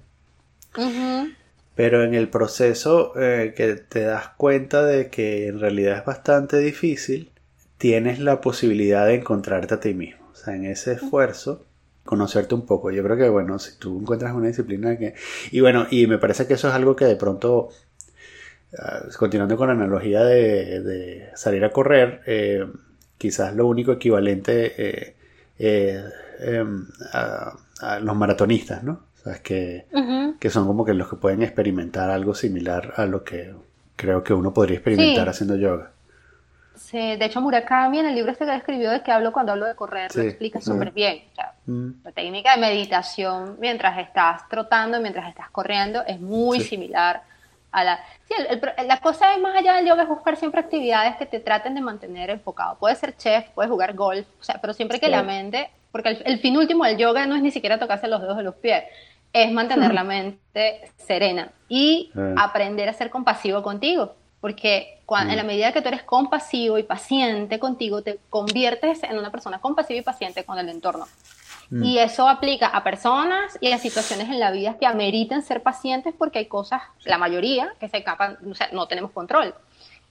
pero 1.74 2.04
en 2.04 2.14
el 2.14 2.28
proceso 2.28 3.12
eh, 3.20 3.54
que 3.56 3.74
te 3.74 4.02
das 4.02 4.28
cuenta 4.36 4.84
de 4.84 5.08
que 5.08 5.48
en 5.48 5.58
realidad 5.58 5.98
es 5.98 6.04
bastante 6.04 6.58
difícil, 6.58 7.32
tienes 7.78 8.18
la 8.18 8.40
posibilidad 8.40 9.06
de 9.06 9.14
encontrarte 9.14 9.74
a 9.74 9.80
ti 9.80 9.94
mismo. 9.94 10.28
O 10.32 10.34
sea, 10.34 10.54
en 10.54 10.66
ese 10.66 10.92
esfuerzo, 10.92 11.64
conocerte 12.04 12.54
un 12.54 12.66
poco. 12.66 12.90
Yo 12.90 13.02
creo 13.02 13.16
que, 13.16 13.28
bueno, 13.28 13.58
si 13.58 13.78
tú 13.78 14.00
encuentras 14.00 14.34
una 14.34 14.48
disciplina 14.48 14.96
que... 14.98 15.14
Y 15.50 15.60
bueno, 15.60 15.86
y 15.90 16.06
me 16.06 16.18
parece 16.18 16.46
que 16.46 16.54
eso 16.54 16.68
es 16.68 16.74
algo 16.74 16.96
que 16.96 17.04
de 17.04 17.16
pronto, 17.16 17.68
continuando 19.16 19.56
con 19.56 19.68
la 19.68 19.74
analogía 19.74 20.22
de, 20.24 20.80
de 20.80 21.30
salir 21.34 21.64
a 21.64 21.70
correr, 21.70 22.20
eh, 22.26 22.66
quizás 23.16 23.54
lo 23.54 23.66
único 23.66 23.92
equivalente 23.92 24.74
eh, 24.76 25.16
eh, 25.58 26.04
em, 26.40 26.86
a, 27.12 27.52
a 27.80 27.98
los 28.00 28.14
maratonistas, 28.14 28.82
¿no? 28.82 29.00
O 29.18 29.22
sea, 29.24 29.32
es 29.34 29.40
que 29.40 29.86
que 30.38 30.50
son 30.50 30.66
como 30.66 30.84
que 30.84 30.94
los 30.94 31.08
que 31.08 31.16
pueden 31.16 31.42
experimentar 31.42 32.10
algo 32.10 32.34
similar 32.34 32.92
a 32.96 33.06
lo 33.06 33.24
que 33.24 33.52
creo 33.96 34.22
que 34.22 34.32
uno 34.32 34.52
podría 34.54 34.76
experimentar 34.76 35.24
Sí. 35.24 35.30
haciendo 35.30 35.56
yoga. 35.56 35.90
Sí, 36.76 36.96
de 37.16 37.24
hecho, 37.24 37.40
Murakami 37.40 37.98
en 37.98 38.06
el 38.06 38.14
libro 38.14 38.30
este 38.30 38.44
que 38.44 38.54
escribió 38.54 38.90
de 38.92 39.02
que 39.02 39.10
hablo 39.10 39.32
cuando 39.32 39.50
hablo 39.50 39.66
de 39.66 39.74
correr, 39.74 40.14
lo 40.14 40.22
explica 40.22 40.60
súper 40.60 40.92
bien. 40.92 41.22
O 41.32 41.34
sea, 41.34 41.52
Mm, 41.66 41.90
la 42.04 42.12
técnica 42.12 42.54
de 42.54 42.60
meditación 42.62 43.56
mientras 43.60 43.98
estás 43.98 44.48
trotando, 44.48 45.00
mientras 45.00 45.28
estás 45.28 45.50
corriendo, 45.50 46.02
es 46.06 46.18
muy 46.20 46.60
Sí. 46.60 46.68
similar 46.68 47.22
a 47.70 47.84
la... 47.84 48.00
Sí, 48.26 48.34
la 48.86 49.00
cosa 49.00 49.34
es 49.34 49.40
más 49.40 49.56
allá 49.56 49.74
del 49.74 49.86
yoga 49.86 50.02
es 50.02 50.08
buscar 50.08 50.36
siempre 50.36 50.60
actividades 50.60 51.16
que 51.16 51.26
te 51.26 51.40
traten 51.40 51.74
de 51.74 51.80
mantener 51.80 52.30
enfocado. 52.30 52.76
Puede 52.78 52.94
ser 52.96 53.16
chef, 53.16 53.48
puedes 53.50 53.70
jugar 53.70 53.94
golf, 53.94 54.26
o 54.40 54.44
sea, 54.44 54.60
pero 54.60 54.72
siempre 54.72 55.00
que 55.00 55.08
la 55.08 55.22
mente, 55.22 55.70
porque 55.92 56.20
el, 56.24 56.38
fin 56.38 56.56
último 56.56 56.84
del 56.84 56.96
yoga 56.96 57.26
no 57.26 57.34
es 57.34 57.42
ni 57.42 57.50
siquiera 57.50 57.78
tocarse 57.78 58.08
los 58.08 58.20
dedos 58.20 58.36
de 58.36 58.42
los 58.42 58.54
pies, 58.56 58.84
es 59.32 59.52
mantener 59.52 59.92
la 59.92 60.04
mente 60.04 60.90
serena 60.96 61.50
y 61.68 62.10
aprender 62.36 62.88
a 62.88 62.92
ser 62.92 63.10
compasivo 63.10 63.62
contigo. 63.62 64.14
Porque 64.40 65.00
cuando, 65.04 65.32
en 65.32 65.36
la 65.36 65.42
medida 65.42 65.72
que 65.72 65.82
tú 65.82 65.88
eres 65.88 66.04
compasivo 66.04 66.78
y 66.78 66.84
paciente 66.84 67.58
contigo, 67.58 68.02
te 68.02 68.20
conviertes 68.30 69.02
en 69.02 69.18
una 69.18 69.30
persona 69.30 69.58
compasiva 69.58 69.98
y 69.98 70.02
paciente 70.02 70.44
con 70.44 70.58
el 70.58 70.68
entorno. 70.68 71.06
Mm. 71.70 71.84
Y 71.84 71.98
eso 71.98 72.28
aplica 72.28 72.68
a 72.68 72.82
personas 72.82 73.58
y 73.60 73.72
a 73.72 73.78
situaciones 73.78 74.28
en 74.28 74.40
la 74.40 74.50
vida 74.50 74.76
que 74.78 74.86
ameritan 74.86 75.42
ser 75.42 75.62
pacientes 75.62 76.14
porque 76.16 76.38
hay 76.38 76.46
cosas, 76.46 76.82
la 77.04 77.18
mayoría, 77.18 77.72
que 77.78 77.88
se 77.88 77.98
escapan, 77.98 78.38
o 78.50 78.54
sea, 78.54 78.68
no 78.72 78.86
tenemos 78.86 79.10
control. 79.10 79.54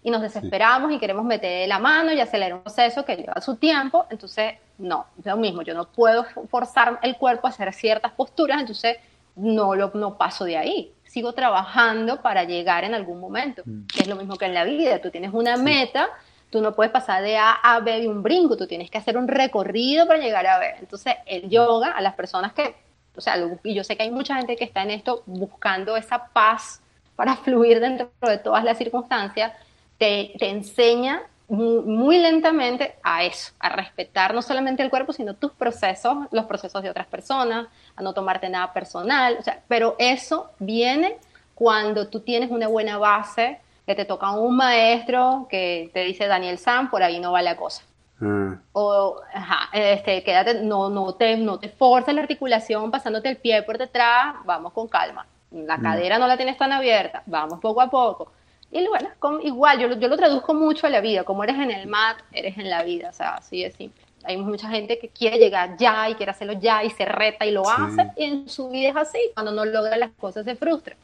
Y 0.03 0.11
nos 0.11 0.21
desesperamos 0.21 0.91
y 0.91 0.99
queremos 0.99 1.25
meter 1.25 1.67
la 1.67 1.79
mano 1.79 2.13
y 2.13 2.19
acelerar 2.19 2.53
un 2.53 2.61
proceso 2.61 3.03
que 3.03 3.15
lleva 3.15 3.41
su 3.41 3.55
tiempo. 3.55 4.05
Entonces, 4.09 4.53
no, 4.77 5.07
es 5.19 5.25
lo 5.25 5.37
mismo. 5.37 5.63
Yo 5.63 5.73
no 5.73 5.87
puedo 5.87 6.25
forzar 6.49 6.99
el 7.01 7.17
cuerpo 7.17 7.47
a 7.47 7.49
hacer 7.49 7.73
ciertas 7.73 8.11
posturas, 8.13 8.61
entonces 8.61 8.97
no, 9.35 9.75
lo, 9.75 9.91
no 9.95 10.17
paso 10.17 10.45
de 10.45 10.57
ahí 10.57 10.93
sigo 11.07 11.33
trabajando 11.33 12.21
para 12.21 12.43
llegar 12.43 12.83
en 12.83 12.93
algún 12.93 13.19
momento. 13.19 13.63
Mm. 13.65 13.85
Es 13.99 14.07
lo 14.07 14.15
mismo 14.15 14.35
que 14.35 14.45
en 14.45 14.53
la 14.53 14.63
vida, 14.63 15.01
tú 15.01 15.09
tienes 15.09 15.33
una 15.33 15.57
meta, 15.57 16.09
tú 16.49 16.61
no 16.61 16.73
puedes 16.75 16.91
pasar 16.91 17.23
de 17.23 17.37
A 17.37 17.51
a 17.53 17.79
B 17.79 17.99
de 18.01 18.07
un 18.07 18.23
brinco, 18.23 18.57
tú 18.57 18.67
tienes 18.67 18.89
que 18.89 18.97
hacer 18.97 19.17
un 19.17 19.27
recorrido 19.27 20.07
para 20.07 20.19
llegar 20.19 20.45
a 20.47 20.59
B. 20.59 20.75
Entonces, 20.79 21.15
el 21.25 21.49
yoga, 21.49 21.91
a 21.91 22.01
las 22.01 22.15
personas 22.15 22.53
que, 22.53 22.75
o 23.15 23.21
sea, 23.21 23.35
y 23.63 23.73
yo 23.73 23.83
sé 23.83 23.97
que 23.97 24.03
hay 24.03 24.11
mucha 24.11 24.35
gente 24.35 24.55
que 24.55 24.63
está 24.63 24.83
en 24.83 24.91
esto 24.91 25.23
buscando 25.25 25.97
esa 25.97 26.27
paz 26.27 26.81
para 27.15 27.35
fluir 27.37 27.79
dentro 27.79 28.09
de 28.21 28.37
todas 28.37 28.63
las 28.63 28.77
circunstancias, 28.77 29.53
te, 29.97 30.33
te 30.37 30.49
enseña 30.49 31.23
muy, 31.49 32.17
lentamente 32.17 32.95
a 33.03 33.23
eso, 33.23 33.53
a 33.59 33.69
respetar 33.69 34.33
no 34.33 34.41
solamente 34.41 34.83
el 34.83 34.89
cuerpo, 34.89 35.13
sino 35.13 35.33
tus 35.33 35.51
procesos, 35.53 36.27
los 36.31 36.45
procesos 36.45 36.83
de 36.83 36.89
otras 36.89 37.07
personas, 37.07 37.67
a 37.95 38.01
no 38.01 38.13
tomarte 38.13 38.49
nada 38.49 38.73
personal, 38.73 39.37
pero 39.67 39.95
eso 39.97 40.51
viene 40.59 41.17
cuando 41.55 42.09
tú 42.09 42.19
tienes 42.19 42.51
una 42.51 42.67
buena 42.67 42.97
base, 42.97 43.61
que 43.87 43.95
te 43.95 44.03
toca 44.03 44.31
un 44.31 44.57
maestro 44.57 45.47
que 45.49 45.89
te 45.93 46.01
dice 46.01 46.27
Daniel 46.27 46.57
Sam, 46.57 46.89
por 46.89 47.01
ahí 47.01 47.19
no 47.21 47.31
va 47.31 47.41
la 47.41 47.55
cosa. 47.55 47.83
Ah. 48.21 48.57
O, 48.73 49.15
ajá, 49.33 49.69
este, 49.71 50.23
quédate, 50.23 50.55
no, 50.55 50.89
no, 50.89 51.13
te, 51.15 51.37
no 51.37 51.57
te 51.57 51.69
forces 51.69 52.13
la 52.13 52.21
articulación 52.21 52.91
pasándote 52.91 53.29
el 53.29 53.37
pie 53.37 53.63
por 53.63 53.77
detrás, 53.77 54.35
vamos 54.43 54.73
con 54.73 54.89
calma. 54.89 55.25
La 55.51 55.77
mm. 55.77 55.81
cadera 55.81 56.19
no 56.19 56.27
la 56.27 56.35
tienes 56.35 56.57
tan 56.57 56.73
abierta, 56.73 57.23
vamos 57.25 57.59
poco 57.61 57.79
a 57.79 57.89
poco. 57.89 58.33
Y 58.69 58.85
bueno, 58.87 59.09
igual, 59.41 59.79
yo, 59.79 59.97
yo 59.97 60.09
lo 60.09 60.17
traduzco 60.17 60.53
mucho 60.53 60.85
a 60.85 60.89
la 60.89 60.99
vida, 60.99 61.23
como 61.23 61.45
eres 61.45 61.55
en 61.55 61.71
el 61.71 61.87
mat, 61.87 62.17
eres 62.33 62.57
en 62.57 62.69
la 62.69 62.83
vida, 62.83 63.09
o 63.09 63.13
sea, 63.13 63.35
así 63.35 63.63
de 63.63 63.71
simple. 63.71 64.03
Hay 64.25 64.35
mucha 64.35 64.67
gente 64.67 64.99
que 64.99 65.07
quiere 65.07 65.37
llegar 65.37 65.77
ya 65.77 66.09
y 66.09 66.15
quiere 66.15 66.31
hacerlo 66.33 66.53
ya 66.59 66.83
y 66.83 66.89
se 66.89 67.05
reta 67.05 67.45
y 67.45 67.51
lo 67.51 67.69
hace, 67.69 68.11
y 68.17 68.25
en 68.25 68.49
su 68.49 68.69
vida 68.69 68.89
es 68.89 68.97
así, 68.97 69.19
cuando 69.33 69.53
no 69.53 69.63
logra 69.63 69.95
las 69.95 70.11
cosas 70.11 70.43
se 70.43 70.57
frustra. 70.57 70.97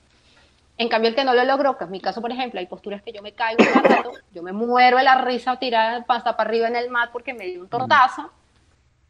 En 0.78 0.90
cambio, 0.90 1.10
el 1.10 1.16
que 1.16 1.24
no 1.24 1.34
lo 1.34 1.44
logró, 1.44 1.78
que 1.78 1.84
es 1.84 1.90
mi 1.90 2.02
caso, 2.02 2.22
por 2.22 2.32
ejemplo, 2.32 2.60
hay 2.60 2.66
posturas 2.66 3.02
que 3.04 3.12
yo 3.12 3.22
me 3.22 3.34
caigo 3.34 3.64
un 3.64 3.84
rato, 3.84 4.12
yo 4.34 4.42
me 4.42 4.52
muero 4.52 4.98
de 4.98 5.04
la 5.04 5.22
risa 5.22 5.54
o 5.54 5.60
tirar 5.60 6.06
pasta 6.06 6.36
para 6.36 6.50
arriba 6.50 6.68
en 6.68 6.76
el 6.76 6.90
mat 6.90 7.12
porque 7.12 7.34
me 7.34 7.46
dio 7.46 7.62
un 7.62 7.70
tortazo, 7.70 8.32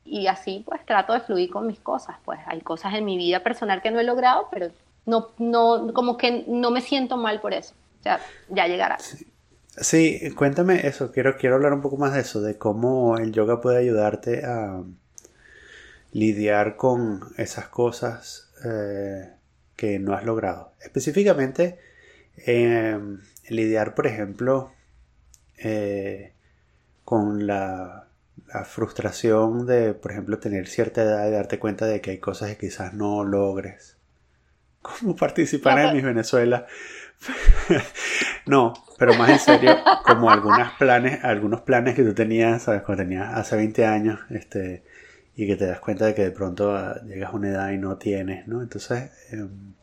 y 0.04 0.28
así 0.28 0.64
pues 0.66 0.86
trato 0.86 1.14
de 1.14 1.22
fluir 1.22 1.50
con 1.50 1.66
mis 1.66 1.80
cosas. 1.80 2.18
Pues 2.26 2.40
hay 2.48 2.60
cosas 2.62 2.94
en 2.94 3.06
mi 3.06 3.18
vida 3.18 3.40
personal 3.40 3.82
que 3.82 3.92
no 3.92 4.00
he 4.00 4.04
logrado, 4.04 4.50
pero 4.52 4.70
no, 5.06 5.30
no, 5.38 5.94
como 5.94 6.18
que 6.18 6.44
no 6.48 6.72
me 6.72 6.82
siento 6.82 7.16
mal 7.16 7.40
por 7.40 7.54
eso 7.54 7.74
sea, 8.04 8.20
ya 8.50 8.68
llegará. 8.68 8.98
Sí. 9.00 10.30
cuéntame 10.36 10.86
eso, 10.88 11.12
quiero, 11.12 11.38
quiero 11.38 11.56
hablar 11.56 11.74
un 11.74 11.82
poco 11.82 11.98
más 11.98 12.14
de 12.14 12.22
eso, 12.22 12.42
de 12.42 12.58
cómo 12.58 13.18
el 13.18 13.32
yoga 13.32 13.62
puede 13.62 13.80
ayudarte 13.80 14.46
a 14.46 14.84
lidiar 16.12 16.76
con 16.76 17.22
esas 17.38 17.70
cosas 17.70 18.52
eh, 18.66 19.32
que 19.76 20.00
no 20.00 20.14
has 20.14 20.24
logrado. 20.24 20.72
Específicamente, 20.82 21.80
em, 22.38 23.20
lidiar, 23.50 23.96
por 23.96 24.08
ejemplo, 24.08 24.72
eh, 25.58 26.34
con 27.06 27.48
la, 27.48 28.08
la, 28.54 28.66
frustración 28.66 29.66
de, 29.66 29.94
por 29.94 30.12
ejemplo, 30.12 30.40
tener 30.40 30.68
cierta 30.68 31.04
edad 31.04 31.28
y 31.28 31.32
darte 31.32 31.60
cuenta 31.60 31.86
de 31.86 32.02
que 32.02 32.12
hay 32.12 32.20
cosas 32.20 32.50
que 32.50 32.58
quizás 32.58 32.94
no 32.94 33.24
logres. 33.24 33.98
¿Cómo 34.82 35.16
participar 35.16 35.80
en 35.80 35.96
Mis 35.96 36.04
Venezuela? 36.04 36.68
no, 38.46 38.74
pero 38.98 39.14
más 39.14 39.30
en 39.30 39.40
serio, 39.40 39.78
como 40.06 40.30
algunos 40.30 40.72
planes, 40.74 41.24
algunos 41.24 41.62
planes 41.62 41.96
que 41.96 42.04
tú 42.04 42.14
tenías, 42.14 42.64
¿sabes? 42.64 42.82
Cuando 42.84 43.04
tenías 43.04 43.34
hace 43.34 43.56
20 43.56 43.86
años, 43.86 44.20
este, 44.30 44.84
y 45.36 45.48
que 45.48 45.56
te 45.56 45.66
das 45.66 45.80
cuenta 45.80 46.06
de 46.06 46.14
que 46.14 46.24
de 46.24 46.32
pronto 46.32 46.76
ah, 46.76 46.96
llegas 47.06 47.32
a 47.32 47.36
una 47.36 47.50
edad 47.50 47.72
y 47.72 47.78
no 47.78 47.98
tienes, 47.98 48.48
¿no? 48.48 48.62
Entonces... 48.62 49.12
Em, 49.32 49.74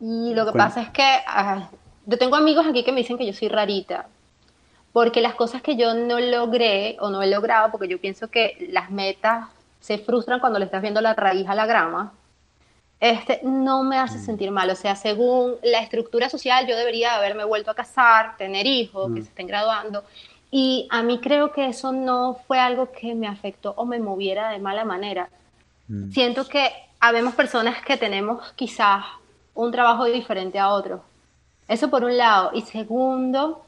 y 0.00 0.34
lo 0.34 0.44
que 0.46 0.52
pasa 0.52 0.82
es 0.82 0.90
que 0.90 1.02
ah, 1.26 1.70
yo 2.04 2.18
tengo 2.18 2.36
amigos 2.36 2.66
aquí 2.66 2.84
que 2.84 2.92
me 2.92 3.00
dicen 3.00 3.18
que 3.18 3.26
yo 3.26 3.32
soy 3.32 3.48
rarita, 3.48 4.06
porque 4.92 5.20
las 5.20 5.34
cosas 5.34 5.62
que 5.62 5.76
yo 5.76 5.94
no 5.94 6.20
logré 6.20 6.96
o 7.00 7.10
no 7.10 7.22
he 7.22 7.26
logrado, 7.26 7.70
porque 7.70 7.88
yo 7.88 8.00
pienso 8.00 8.28
que 8.28 8.68
las 8.70 8.90
metas 8.90 9.48
se 9.80 9.98
frustran 9.98 10.40
cuando 10.40 10.58
le 10.58 10.64
estás 10.66 10.82
viendo 10.82 11.00
la 11.00 11.14
raíz 11.14 11.48
a 11.48 11.54
la 11.54 11.66
grama, 11.66 12.12
este, 12.98 13.40
no 13.42 13.82
me 13.82 13.98
hace 13.98 14.18
mm. 14.18 14.24
sentir 14.24 14.50
mal. 14.50 14.70
O 14.70 14.74
sea, 14.74 14.96
según 14.96 15.56
la 15.62 15.80
estructura 15.80 16.28
social, 16.30 16.66
yo 16.66 16.76
debería 16.76 17.14
haberme 17.16 17.44
vuelto 17.44 17.70
a 17.70 17.74
casar, 17.74 18.36
tener 18.36 18.66
hijos, 18.66 19.12
que 19.12 19.20
mm. 19.20 19.22
se 19.22 19.28
estén 19.28 19.46
graduando. 19.46 20.04
Y 20.58 20.86
a 20.88 21.02
mí 21.02 21.18
creo 21.18 21.52
que 21.52 21.66
eso 21.68 21.92
no 21.92 22.38
fue 22.46 22.58
algo 22.58 22.90
que 22.90 23.14
me 23.14 23.28
afectó 23.28 23.74
o 23.76 23.84
me 23.84 23.98
moviera 23.98 24.48
de 24.52 24.58
mala 24.58 24.86
manera. 24.86 25.28
Mm. 25.86 26.12
Siento 26.12 26.48
que 26.48 26.72
habemos 26.98 27.34
personas 27.34 27.84
que 27.84 27.98
tenemos 27.98 28.54
quizás 28.54 29.04
un 29.52 29.70
trabajo 29.70 30.06
diferente 30.06 30.58
a 30.58 30.70
otros. 30.70 31.02
Eso 31.68 31.90
por 31.90 32.04
un 32.04 32.16
lado. 32.16 32.52
Y 32.54 32.62
segundo, 32.62 33.66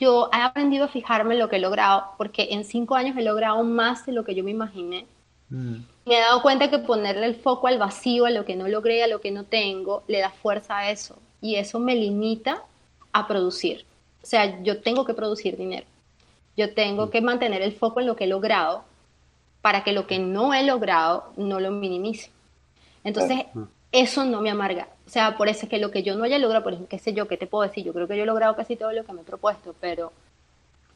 yo 0.00 0.30
he 0.32 0.40
aprendido 0.40 0.86
a 0.86 0.88
fijarme 0.88 1.34
en 1.34 1.40
lo 1.40 1.50
que 1.50 1.56
he 1.56 1.60
logrado, 1.60 2.04
porque 2.16 2.48
en 2.52 2.64
cinco 2.64 2.94
años 2.94 3.14
he 3.18 3.22
logrado 3.22 3.62
más 3.62 4.06
de 4.06 4.12
lo 4.12 4.24
que 4.24 4.34
yo 4.34 4.42
me 4.42 4.50
imaginé. 4.50 5.04
Me 5.50 5.84
he 6.06 6.20
dado 6.20 6.40
cuenta 6.40 6.70
que 6.70 6.78
ponerle 6.78 7.26
el 7.26 7.34
foco 7.34 7.66
al 7.66 7.76
vacío, 7.76 8.24
a 8.24 8.30
lo 8.30 8.46
que 8.46 8.56
no 8.56 8.66
logré, 8.66 9.04
a 9.04 9.08
lo 9.08 9.20
que 9.20 9.30
no 9.30 9.44
tengo, 9.44 10.04
le 10.08 10.20
da 10.20 10.30
fuerza 10.30 10.78
a 10.78 10.90
eso. 10.90 11.18
Y 11.42 11.56
eso 11.56 11.78
me 11.78 11.94
limita 11.94 12.62
a 13.12 13.28
producir. 13.28 13.84
O 14.22 14.26
sea, 14.26 14.62
yo 14.62 14.80
tengo 14.80 15.04
que 15.04 15.12
producir 15.12 15.58
dinero. 15.58 15.84
Yo 16.58 16.74
tengo 16.74 17.08
que 17.08 17.22
mantener 17.22 17.62
el 17.62 17.72
foco 17.72 18.00
en 18.00 18.06
lo 18.06 18.16
que 18.16 18.24
he 18.24 18.26
logrado 18.26 18.84
para 19.62 19.82
que 19.84 19.92
lo 19.92 20.06
que 20.06 20.18
no 20.18 20.52
he 20.52 20.62
logrado 20.64 21.32
no 21.36 21.60
lo 21.60 21.70
minimice. 21.70 22.30
Entonces, 23.04 23.46
eso 23.92 24.24
no 24.24 24.40
me 24.40 24.50
amarga. 24.50 24.88
O 25.06 25.10
sea, 25.10 25.36
por 25.36 25.48
eso 25.48 25.64
es 25.64 25.70
que 25.70 25.78
lo 25.78 25.90
que 25.90 26.02
yo 26.02 26.14
no 26.16 26.24
haya 26.24 26.38
logrado, 26.38 26.64
por 26.64 26.74
ejemplo, 26.74 26.90
qué 26.90 26.98
sé 26.98 27.14
yo, 27.14 27.26
qué 27.26 27.36
te 27.36 27.46
puedo 27.46 27.62
decir, 27.66 27.84
yo 27.84 27.94
creo 27.94 28.06
que 28.06 28.16
yo 28.16 28.24
he 28.24 28.26
logrado 28.26 28.54
casi 28.54 28.76
todo 28.76 28.92
lo 28.92 29.04
que 29.04 29.12
me 29.12 29.22
he 29.22 29.24
propuesto, 29.24 29.74
pero 29.80 30.12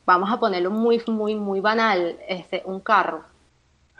vamos 0.04 0.30
a 0.30 0.38
ponerlo 0.38 0.70
muy, 0.70 1.02
muy, 1.06 1.34
muy 1.34 1.60
banal, 1.60 2.18
este, 2.28 2.62
un 2.66 2.80
carro. 2.80 3.24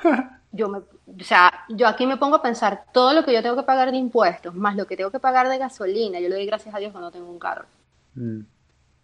yo 0.52 0.68
me, 0.68 0.78
o 0.78 1.24
sea, 1.24 1.64
yo 1.68 1.88
aquí 1.88 2.06
me 2.06 2.16
pongo 2.16 2.36
a 2.36 2.42
pensar 2.42 2.84
todo 2.92 3.14
lo 3.14 3.24
que 3.24 3.32
yo 3.32 3.42
tengo 3.42 3.56
que 3.56 3.62
pagar 3.62 3.90
de 3.90 3.96
impuestos, 3.96 4.54
más 4.54 4.76
lo 4.76 4.86
que 4.86 4.96
tengo 4.96 5.10
que 5.10 5.20
pagar 5.20 5.48
de 5.48 5.58
gasolina, 5.58 6.20
yo 6.20 6.28
le 6.28 6.34
doy 6.34 6.46
gracias 6.46 6.74
a 6.74 6.78
Dios 6.78 6.92
que 6.92 6.98
no 6.98 7.10
tengo 7.10 7.30
un 7.30 7.38
carro. 7.38 7.64
Mm. 8.14 8.40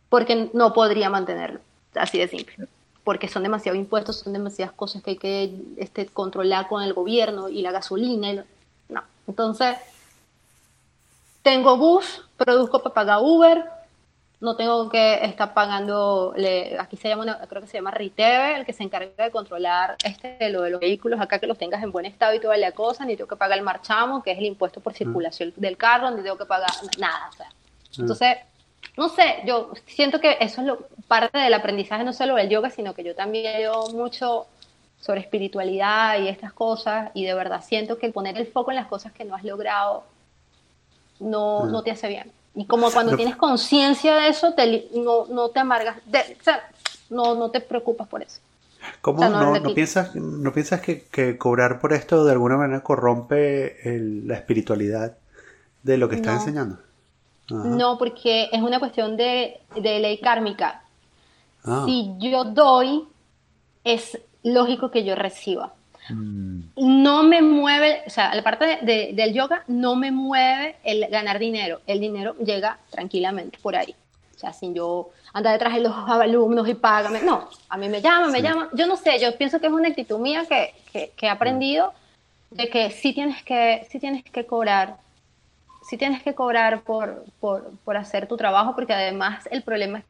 Porque 0.09 0.51
no 0.53 0.73
podría 0.73 1.09
mantenerlo, 1.09 1.61
así 1.99 2.19
de 2.19 2.29
simple. 2.29 2.69
Porque 3.05 3.29
son 3.29 3.43
demasiados 3.43 3.79
impuestos, 3.79 4.21
son 4.21 4.33
demasiadas 4.33 4.75
cosas 4.75 5.03
que 5.03 5.11
hay 5.11 5.17
que 5.17 5.55
este, 5.79 6.07
controlar 6.07 6.69
con 6.69 6.83
el 6.83 6.93
gobierno 6.93 7.49
y 7.49 7.63
la 7.63 7.73
gasolina. 7.73 8.33
Y 8.33 8.41
no. 8.89 9.03
Entonces, 9.27 9.77
tengo 11.43 11.77
bus, 11.77 12.25
produzco 12.37 12.83
para 12.83 12.95
pagar 12.95 13.21
Uber, 13.23 13.65
no 14.41 14.55
tengo 14.55 14.89
que 14.89 15.25
estar 15.25 15.53
pagando, 15.53 16.35
aquí 16.79 16.97
se 16.97 17.09
llama, 17.09 17.39
creo 17.49 17.63
que 17.63 17.69
se 17.69 17.79
llama 17.79 17.91
RITEVE, 17.91 18.57
el 18.57 18.67
que 18.67 18.73
se 18.73 18.85
encarga 18.85 19.25
de 19.25 19.31
controlar 19.33 19.97
este, 20.05 20.49
lo 20.51 20.63
de 20.63 20.71
los 20.71 20.81
vehículos, 20.81 21.21
acá 21.21 21.41
que 21.41 21.49
los 21.49 21.59
tengas 21.59 21.83
en 21.83 21.91
buen 21.91 22.07
estado 22.07 22.35
y 22.35 22.41
toda 22.41 22.57
la 22.57 22.73
cosa, 22.73 23.05
ni 23.05 23.17
tengo 23.17 23.29
que 23.29 23.37
pagar 23.37 23.59
el 23.59 23.65
marchamo, 23.65 24.23
que 24.23 24.31
es 24.31 24.39
el 24.39 24.45
impuesto 24.45 24.81
por 24.81 24.93
mm. 24.93 24.97
circulación 24.97 25.53
del 25.57 25.77
carro, 25.77 26.11
ni 26.13 26.23
tengo 26.23 26.39
que 26.39 26.47
pagar 26.47 26.71
nada. 26.99 27.31
Mm. 27.97 28.01
Entonces, 28.03 28.37
no 28.99 29.09
sé, 29.09 29.37
yo 29.47 29.71
siento 29.87 30.21
que 30.21 30.37
eso 30.41 30.61
es 30.61 30.67
lo, 30.67 30.89
parte 31.07 31.39
del 31.39 31.55
aprendizaje, 31.55 32.03
no 32.03 32.13
solo 32.13 32.35
del 32.35 32.49
yoga, 32.49 32.69
sino 32.69 32.95
que 32.95 33.05
yo 33.05 33.15
también 33.15 33.45
leo 33.57 33.87
mucho 33.93 34.47
sobre 35.01 35.21
espiritualidad 35.21 36.19
y 36.19 36.27
estas 36.27 36.53
cosas, 36.53 37.13
y 37.15 37.25
de 37.25 37.33
verdad 37.33 37.63
siento 37.65 37.97
que 37.97 38.07
el 38.07 38.13
poner 38.13 38.37
el 38.37 38.49
foco 38.49 38.73
en 38.73 38.77
las 38.77 38.89
cosas 38.89 39.13
que 39.13 39.25
no 39.25 39.37
has 39.37 39.45
logrado 39.45 40.03
no, 41.21 41.65
mm. 41.65 41.71
no 41.71 41.83
te 41.85 41.93
hace 41.93 42.09
bien. 42.09 42.33
Y 42.57 42.67
como 42.67 42.91
cuando 42.91 43.15
tienes 43.17 43.37
conciencia 43.37 44.17
de 44.17 44.31
eso, 44.31 44.55
te, 44.55 44.89
no, 44.93 45.27
no, 45.27 45.51
te 45.51 45.61
amargas, 45.61 45.99
o 45.99 46.43
sea, 46.43 46.69
no, 47.09 47.37
no 47.37 47.53
te 47.53 47.61
preocupas 47.61 48.09
por 48.09 48.23
eso. 48.23 48.41
¿Cómo 49.01 49.21
no, 49.21 49.61
no, 49.61 49.75
piensas, 49.75 50.17
no 50.17 50.53
piensas 50.53 50.81
que, 50.81 51.05
que, 51.05 51.39
cobrar 51.39 51.79
por 51.79 51.93
esto 51.93 52.25
de 52.25 52.33
alguna 52.33 52.57
manera 52.57 52.83
corrompe 52.83 53.77
la 54.25 54.35
espiritualidad 54.35 55.17
de 55.85 55.99
lo 55.99 56.09
que 56.09 56.17
estás 56.17 56.41
enseñando? 56.41 56.88
No, 57.51 57.97
porque 57.99 58.49
es 58.53 58.61
una 58.61 58.79
cuestión 58.79 59.17
de, 59.17 59.61
de 59.75 59.99
ley 60.01 60.19
kármica. 60.19 60.83
Ah. 61.65 61.83
Si 61.87 62.13
yo 62.19 62.45
doy, 62.45 63.05
es 63.85 64.19
lógico 64.43 64.91
que 64.91 65.05
yo 65.05 65.15
reciba. 65.15 65.73
Mm. 66.11 66.61
No 66.77 67.23
me 67.23 67.43
mueve, 67.43 68.03
o 68.07 68.11
sea, 68.11 68.35
la 68.35 68.43
parte 68.43 68.65
de- 68.65 68.79
de- 68.83 69.13
del 69.15 69.35
yoga 69.35 69.65
no 69.67 69.95
me 69.97 70.11
mueve 70.11 70.77
el 70.85 71.07
ganar 71.09 71.39
dinero. 71.39 71.81
El 71.87 72.01
dinero 72.01 72.35
llega 72.37 72.79
tranquilamente 72.91 73.59
por 73.63 73.77
ahí. 73.77 73.95
O 74.35 74.39
sea, 74.39 74.53
sin 74.53 74.75
yo 74.75 75.11
andar 75.33 75.53
detrás 75.55 75.75
de 75.75 75.81
los 75.81 75.93
alumnos 76.09 76.69
y 76.69 76.75
págame. 76.75 77.21
No, 77.23 77.49
a 77.69 77.77
mí 77.77 77.89
me 77.89 78.01
llaman, 78.01 78.31
me 78.31 78.39
Sí. 78.39 78.45
llaman. 78.45 78.69
Yo 78.73 78.87
no 78.87 78.97
sé, 78.97 79.19
yo 79.19 79.37
pienso 79.37 79.59
que 79.61 79.67
es 79.67 79.73
una 79.73 79.89
actitud 79.89 80.19
mía 80.19 80.45
que, 80.49 80.75
que, 80.93 81.13
que 81.17 81.27
he 81.27 81.29
aprendido 81.31 81.93
de 82.51 82.69
que 82.69 82.91
sí 82.91 83.13
tienes 83.13 83.43
que, 83.43 83.87
sí 83.91 83.99
tienes 83.99 84.23
que 84.25 84.47
cobrar. 84.47 84.97
Sí 85.89 85.97
tienes 85.97 86.23
que 86.23 86.35
cobrar 86.35 86.83
por, 86.83 87.25
por, 87.41 87.71
por 87.83 87.97
hacer 87.97 88.29
tu 88.29 88.37
trabajo, 88.37 88.75
porque 88.75 88.93
además 88.93 89.49
el 89.51 89.63
problema 89.63 90.01
es 90.01 90.05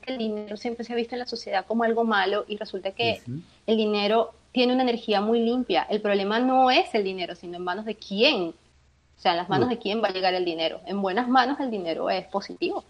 que 0.00 0.12
el 0.12 0.18
dinero 0.18 0.56
siempre 0.56 0.82
se 0.82 0.94
ha 0.94 0.96
visto 0.96 1.14
en 1.14 1.18
la 1.18 1.26
sociedad 1.26 1.66
como 1.66 1.84
algo 1.84 2.04
malo 2.04 2.46
y 2.48 2.56
resulta 2.56 2.92
que 2.92 3.20
el 3.66 3.76
dinero 3.76 4.32
tiene 4.52 4.72
una 4.72 4.82
energía 4.82 5.20
muy 5.20 5.40
limpia. 5.40 5.86
El 5.90 6.00
problema 6.00 6.40
no 6.40 6.70
es 6.70 6.94
el 6.94 7.04
dinero, 7.04 7.34
sino 7.34 7.58
en 7.58 7.64
manos 7.64 7.84
de 7.84 7.96
quién. 7.96 8.48
O 8.48 9.20
sea, 9.20 9.32
en 9.32 9.36
las 9.36 9.50
manos 9.50 9.68
de 9.68 9.78
quién 9.78 10.02
va 10.02 10.08
a 10.08 10.12
llegar 10.12 10.32
el 10.32 10.46
dinero. 10.46 10.80
En 10.86 11.02
buenas 11.02 11.28
manos 11.28 11.60
el 11.60 11.70
dinero 11.70 12.08
es 12.08 12.26
positivo. 12.26 12.82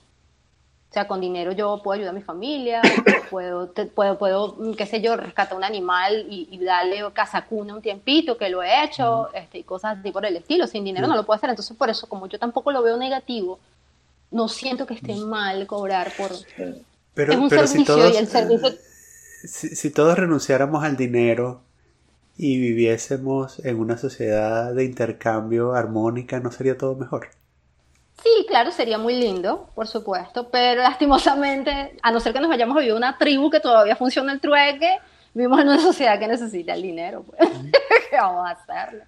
O 0.90 0.92
sea, 0.92 1.06
con 1.06 1.20
dinero 1.20 1.52
yo 1.52 1.80
puedo 1.84 1.94
ayudar 1.94 2.10
a 2.10 2.18
mi 2.18 2.22
familia, 2.22 2.82
puedo, 3.30 3.68
te- 3.68 3.86
puedo, 3.86 4.18
puedo, 4.18 4.56
mm, 4.58 4.74
qué 4.74 4.86
sé 4.86 5.00
yo, 5.00 5.16
rescatar 5.16 5.56
un 5.56 5.62
animal 5.62 6.26
y, 6.28 6.48
y 6.50 6.58
darle 6.64 7.04
casa 7.12 7.46
cuna 7.46 7.74
un 7.74 7.80
tiempito, 7.80 8.36
que 8.36 8.48
lo 8.48 8.60
he 8.60 8.84
hecho, 8.84 9.32
este, 9.32 9.58
y 9.58 9.62
cosas 9.62 9.98
así 9.98 10.10
por 10.10 10.26
el 10.26 10.34
estilo. 10.36 10.66
Sin 10.66 10.82
dinero 10.84 11.06
no 11.06 11.14
lo 11.14 11.24
puedo 11.24 11.36
hacer. 11.36 11.48
Entonces, 11.48 11.76
por 11.76 11.90
eso, 11.90 12.08
como 12.08 12.26
yo 12.26 12.40
tampoco 12.40 12.72
lo 12.72 12.82
veo 12.82 12.96
negativo, 12.96 13.60
no 14.32 14.48
siento 14.48 14.84
que 14.84 14.94
esté 14.94 15.14
mal 15.14 15.64
cobrar 15.68 16.10
por... 16.18 16.32
Pero, 17.14 17.32
es 17.32 17.38
un 17.38 17.48
pero 17.48 17.66
si 17.68 17.84
servicio 17.84 17.96
todos, 17.96 18.14
y 18.14 18.16
el 18.16 18.26
servicio... 18.26 18.70
si, 19.44 19.68
si 19.76 19.90
todos 19.90 20.18
renunciáramos 20.18 20.82
al 20.82 20.96
dinero 20.96 21.60
y 22.36 22.58
viviésemos 22.58 23.64
en 23.64 23.78
una 23.78 23.96
sociedad 23.96 24.74
de 24.74 24.84
intercambio 24.84 25.74
armónica, 25.74 26.40
¿no 26.40 26.50
sería 26.50 26.76
todo 26.76 26.96
mejor? 26.96 27.28
Sí, 28.22 28.46
claro, 28.46 28.70
sería 28.70 28.98
muy 28.98 29.14
lindo, 29.14 29.70
por 29.74 29.86
supuesto, 29.86 30.50
pero 30.50 30.82
lastimosamente, 30.82 31.96
a 32.02 32.10
no 32.10 32.20
ser 32.20 32.32
que 32.32 32.40
nos 32.40 32.50
vayamos 32.50 32.76
a 32.76 32.80
vivir 32.80 32.94
una 32.94 33.16
tribu 33.16 33.50
que 33.50 33.60
todavía 33.60 33.96
funciona 33.96 34.32
el 34.32 34.40
trueque, 34.40 34.98
vivimos 35.32 35.60
en 35.60 35.68
una 35.68 35.80
sociedad 35.80 36.18
que 36.18 36.28
necesita 36.28 36.74
el 36.74 36.82
dinero, 36.82 37.24
pues. 37.24 37.48
¿Qué 38.10 38.16
vamos 38.16 38.48
a 38.48 38.50
hacer? 38.50 39.06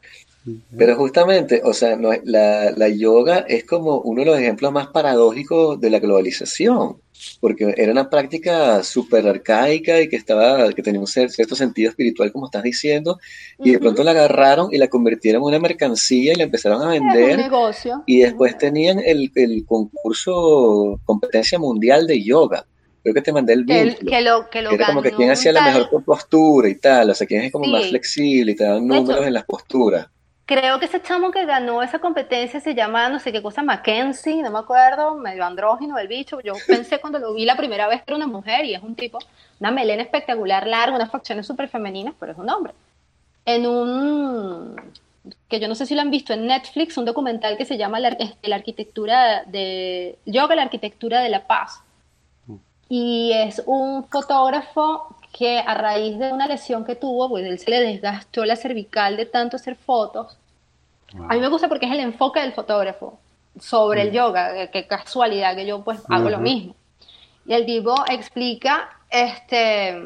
Pero 0.76 0.96
justamente, 0.96 1.60
o 1.64 1.72
sea, 1.72 1.94
no, 1.96 2.10
la, 2.24 2.72
la 2.72 2.88
yoga 2.88 3.44
es 3.48 3.64
como 3.64 4.00
uno 4.00 4.20
de 4.22 4.26
los 4.26 4.38
ejemplos 4.38 4.72
más 4.72 4.88
paradójicos 4.88 5.80
de 5.80 5.88
la 5.90 6.00
globalización, 6.00 6.96
porque 7.40 7.72
era 7.76 7.92
una 7.92 8.10
práctica 8.10 8.82
súper 8.82 9.28
arcaica 9.28 10.00
y 10.00 10.08
que 10.08 10.16
estaba, 10.16 10.72
que 10.72 10.82
tenía 10.82 10.98
un 11.00 11.06
cierto 11.06 11.54
sentido 11.54 11.90
espiritual, 11.90 12.32
como 12.32 12.46
estás 12.46 12.64
diciendo, 12.64 13.20
y 13.60 13.70
de 13.70 13.78
pronto 13.78 14.02
la 14.02 14.10
agarraron 14.10 14.70
y 14.72 14.78
la 14.78 14.88
convirtieron 14.88 15.42
en 15.42 15.46
una 15.48 15.60
mercancía 15.60 16.32
y 16.32 16.36
la 16.36 16.42
empezaron 16.44 16.82
a 16.82 16.92
Es 16.94 17.00
un 17.00 17.06
vender. 17.12 17.36
negocio. 17.38 18.02
Y 18.06 18.20
después 18.22 18.58
tenían 18.58 18.98
el, 18.98 19.30
el 19.36 19.64
concurso, 19.64 21.00
competencia 21.04 21.58
mundial 21.58 22.06
de 22.06 22.22
yoga. 22.22 22.66
Creo 23.02 23.14
que 23.14 23.22
te 23.22 23.32
mandé 23.32 23.52
el 23.54 23.66
que, 23.66 23.84
vínculo. 23.84 24.10
que 24.10 24.20
lo, 24.22 24.50
que 24.50 24.62
lo 24.62 24.68
que 24.70 24.74
era 24.76 24.86
como 24.86 25.02
que 25.02 25.10
quién 25.12 25.30
hacía 25.30 25.52
la 25.52 25.62
mejor 25.62 26.04
postura 26.04 26.68
y 26.68 26.76
tal, 26.76 27.10
o 27.10 27.14
sea, 27.14 27.26
quién 27.26 27.42
es 27.42 27.52
como 27.52 27.66
más 27.66 27.84
Sí. 27.84 27.88
flexible 27.90 28.52
y 28.52 28.54
te 28.56 28.64
daban 28.64 28.86
De 28.86 28.94
hecho- 28.94 29.02
números 29.02 29.26
en 29.26 29.34
las 29.34 29.44
posturas. 29.44 30.06
Creo 30.54 30.78
que 30.78 30.84
ese 30.84 31.00
chamo 31.00 31.30
que 31.30 31.46
ganó 31.46 31.82
esa 31.82 31.98
competencia 31.98 32.60
se 32.60 32.74
llama 32.74 33.08
no 33.08 33.18
sé 33.18 33.32
qué 33.32 33.40
cosa, 33.40 33.62
Mackenzie, 33.62 34.42
no 34.42 34.50
me 34.50 34.58
acuerdo, 34.58 35.14
medio 35.14 35.46
andrógino 35.46 35.96
el 35.96 36.08
bicho. 36.08 36.42
Yo 36.42 36.52
pensé 36.66 37.00
cuando 37.00 37.18
lo 37.18 37.32
vi 37.32 37.46
la 37.46 37.56
primera 37.56 37.88
vez 37.88 38.02
que 38.02 38.12
era 38.12 38.16
una 38.16 38.26
mujer 38.26 38.66
y 38.66 38.74
es 38.74 38.82
un 38.82 38.94
tipo, 38.94 39.18
una 39.60 39.70
melena 39.70 40.02
espectacular, 40.02 40.66
larga, 40.66 40.94
unas 40.94 41.10
facciones 41.10 41.46
súper 41.46 41.70
femeninas, 41.70 42.14
pero 42.20 42.32
es 42.32 42.38
un 42.38 42.50
hombre. 42.50 42.74
En 43.46 43.66
un, 43.66 44.76
que 45.48 45.58
yo 45.58 45.68
no 45.68 45.74
sé 45.74 45.86
si 45.86 45.94
lo 45.94 46.02
han 46.02 46.10
visto 46.10 46.34
en 46.34 46.46
Netflix, 46.46 46.98
un 46.98 47.06
documental 47.06 47.56
que 47.56 47.64
se 47.64 47.78
llama 47.78 47.98
La, 47.98 48.08
este, 48.08 48.46
la 48.46 48.56
arquitectura 48.56 49.44
de, 49.44 50.18
yoga, 50.26 50.54
la 50.54 50.64
arquitectura 50.64 51.20
de 51.22 51.30
la 51.30 51.46
paz. 51.46 51.80
Y 52.90 53.32
es 53.32 53.62
un 53.64 54.04
fotógrafo 54.04 55.16
que 55.32 55.60
a 55.60 55.72
raíz 55.72 56.18
de 56.18 56.30
una 56.30 56.46
lesión 56.46 56.84
que 56.84 56.94
tuvo, 56.94 57.30
pues 57.30 57.46
él 57.46 57.58
se 57.58 57.70
le 57.70 57.80
desgastó 57.80 58.44
la 58.44 58.56
cervical 58.56 59.16
de 59.16 59.24
tanto 59.24 59.56
hacer 59.56 59.76
fotos. 59.76 60.36
A 61.28 61.34
mí 61.34 61.40
me 61.40 61.48
gusta 61.48 61.68
porque 61.68 61.86
es 61.86 61.92
el 61.92 62.00
enfoque 62.00 62.40
del 62.40 62.52
fotógrafo 62.52 63.18
sobre 63.58 64.02
el 64.02 64.12
yoga, 64.12 64.62
eh, 64.62 64.70
qué 64.72 64.86
casualidad 64.86 65.54
que 65.54 65.66
yo 65.66 65.82
pues 65.82 66.02
hago 66.08 66.30
lo 66.30 66.38
mismo. 66.38 66.74
Y 67.44 67.54
el 67.54 67.66
tipo 67.66 67.94
explica, 68.08 68.88
este, 69.10 70.00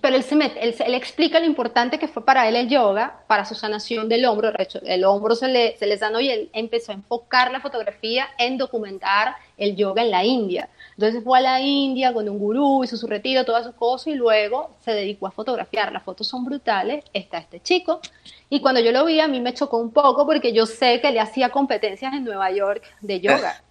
pero 0.00 0.16
él, 0.16 0.22
se 0.22 0.34
mete, 0.34 0.62
él, 0.62 0.74
él 0.78 0.94
explica 0.94 1.38
lo 1.40 1.46
importante 1.46 1.98
que 1.98 2.08
fue 2.08 2.24
para 2.24 2.48
él 2.48 2.56
el 2.56 2.68
yoga, 2.68 3.22
para 3.26 3.44
su 3.44 3.54
sanación 3.54 4.08
del 4.08 4.24
hombro. 4.24 4.52
El 4.84 5.04
hombro 5.04 5.34
se 5.34 5.48
le, 5.48 5.76
se 5.76 5.86
le 5.86 5.98
sanó 5.98 6.20
y 6.20 6.30
él 6.30 6.50
empezó 6.52 6.92
a 6.92 6.94
enfocar 6.94 7.50
la 7.50 7.60
fotografía 7.60 8.26
en 8.38 8.56
documentar 8.56 9.34
el 9.56 9.76
yoga 9.76 10.02
en 10.02 10.10
la 10.10 10.24
India. 10.24 10.68
Entonces 10.92 11.22
fue 11.22 11.38
a 11.38 11.42
la 11.42 11.60
India 11.60 12.12
con 12.12 12.28
un 12.28 12.38
gurú, 12.38 12.82
hizo 12.82 12.96
su 12.96 13.06
retiro, 13.06 13.44
todas 13.44 13.66
sus 13.66 13.74
cosas 13.74 14.08
y 14.08 14.14
luego 14.14 14.70
se 14.80 14.92
dedicó 14.92 15.26
a 15.26 15.30
fotografiar. 15.30 15.92
Las 15.92 16.02
fotos 16.02 16.26
son 16.26 16.44
brutales. 16.44 17.04
Está 17.12 17.38
este 17.38 17.60
chico. 17.60 18.00
Y 18.48 18.60
cuando 18.60 18.80
yo 18.80 18.92
lo 18.92 19.04
vi, 19.04 19.20
a 19.20 19.28
mí 19.28 19.40
me 19.40 19.54
chocó 19.54 19.76
un 19.76 19.92
poco 19.92 20.26
porque 20.26 20.52
yo 20.52 20.66
sé 20.66 21.00
que 21.00 21.10
le 21.10 21.20
hacía 21.20 21.50
competencias 21.50 22.14
en 22.14 22.24
Nueva 22.24 22.50
York 22.50 22.82
de 23.00 23.20
yoga. 23.20 23.62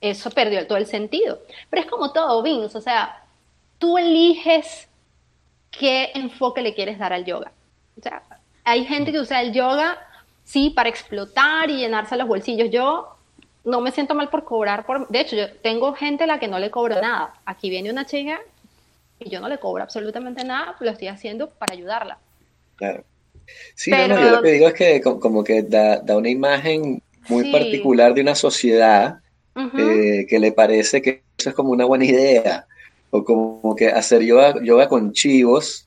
Eso 0.00 0.30
perdió 0.30 0.66
todo 0.66 0.78
el 0.78 0.86
sentido. 0.86 1.40
Pero 1.70 1.82
es 1.82 1.90
como 1.90 2.12
todo, 2.12 2.42
Vince. 2.42 2.76
O 2.76 2.80
sea, 2.80 3.24
tú 3.78 3.96
eliges 3.96 4.89
qué 5.70 6.10
enfoque 6.14 6.62
le 6.62 6.74
quieres 6.74 6.98
dar 6.98 7.12
al 7.12 7.24
yoga. 7.24 7.52
O 7.98 8.02
sea, 8.02 8.22
hay 8.64 8.84
gente 8.84 9.12
que 9.12 9.20
usa 9.20 9.40
el 9.42 9.52
yoga, 9.52 9.98
sí, 10.44 10.70
para 10.70 10.88
explotar 10.88 11.70
y 11.70 11.78
llenarse 11.78 12.16
los 12.16 12.28
bolsillos. 12.28 12.70
Yo 12.70 13.08
no 13.64 13.80
me 13.80 13.92
siento 13.92 14.14
mal 14.14 14.28
por 14.30 14.44
cobrar. 14.44 14.86
Por... 14.86 15.08
De 15.08 15.20
hecho, 15.20 15.36
yo 15.36 15.52
tengo 15.62 15.92
gente 15.94 16.24
a 16.24 16.26
la 16.26 16.38
que 16.40 16.48
no 16.48 16.58
le 16.58 16.70
cobro 16.70 17.00
nada. 17.00 17.34
Aquí 17.44 17.70
viene 17.70 17.90
una 17.90 18.06
chica 18.06 18.40
y 19.18 19.28
yo 19.28 19.40
no 19.40 19.48
le 19.48 19.58
cobro 19.58 19.82
absolutamente 19.82 20.44
nada, 20.44 20.76
lo 20.80 20.90
estoy 20.90 21.08
haciendo 21.08 21.50
para 21.50 21.74
ayudarla. 21.74 22.18
Claro. 22.76 23.04
Sí, 23.74 23.90
Pero- 23.90 24.14
no, 24.14 24.20
no, 24.20 24.26
yo 24.28 24.36
lo 24.36 24.42
que 24.42 24.52
digo 24.52 24.68
es 24.68 24.74
que 24.74 25.00
co- 25.00 25.20
como, 25.20 25.44
que 25.44 25.62
da, 25.62 25.98
da 26.00 26.16
una 26.16 26.30
imagen 26.30 27.02
muy 27.28 27.44
Sí. 27.44 27.52
particular 27.52 28.14
de 28.14 28.20
una 28.22 28.34
sociedad 28.34 29.18
Ujú. 29.54 29.78
eh, 29.78 30.26
que 30.28 30.38
le 30.38 30.52
parece 30.52 31.02
que 31.02 31.22
eso 31.36 31.50
es 31.50 31.54
como 31.54 31.70
una 31.70 31.84
buena 31.84 32.04
idea, 32.04 32.66
o 33.10 33.24
como 33.24 33.74
que 33.76 33.88
hacer 33.88 34.22
yoga, 34.22 34.54
yoga 34.62 34.88
con 34.88 35.12
chivos 35.12 35.86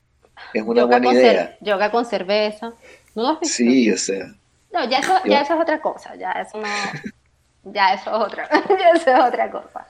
es 0.52 0.62
una 0.62 0.82
yoga, 0.82 0.98
buena 0.98 1.12
idea. 1.12 1.56
yoga 1.60 1.90
con 1.90 2.04
cerveza. 2.04 2.72
¿No 3.14 3.22
lo 3.22 3.28
has 3.30 3.40
visto? 3.40 3.56
Sí, 3.56 3.90
o 3.90 3.96
sea, 3.96 4.26
No, 4.72 4.88
ya 4.88 4.98
eso, 4.98 5.14
ya 5.24 5.40
eso 5.42 5.54
es 5.54 5.60
otra 5.60 5.80
cosa, 5.80 6.14
ya 6.16 6.32
eso 6.32 6.58
no, 6.58 6.66
ya 7.72 7.94
eso 7.94 8.10
es 8.10 8.16
otra, 8.26 8.48
ya 8.78 8.90
eso 8.94 9.10
es 9.10 9.20
otra 9.20 9.50
cosa. 9.50 9.86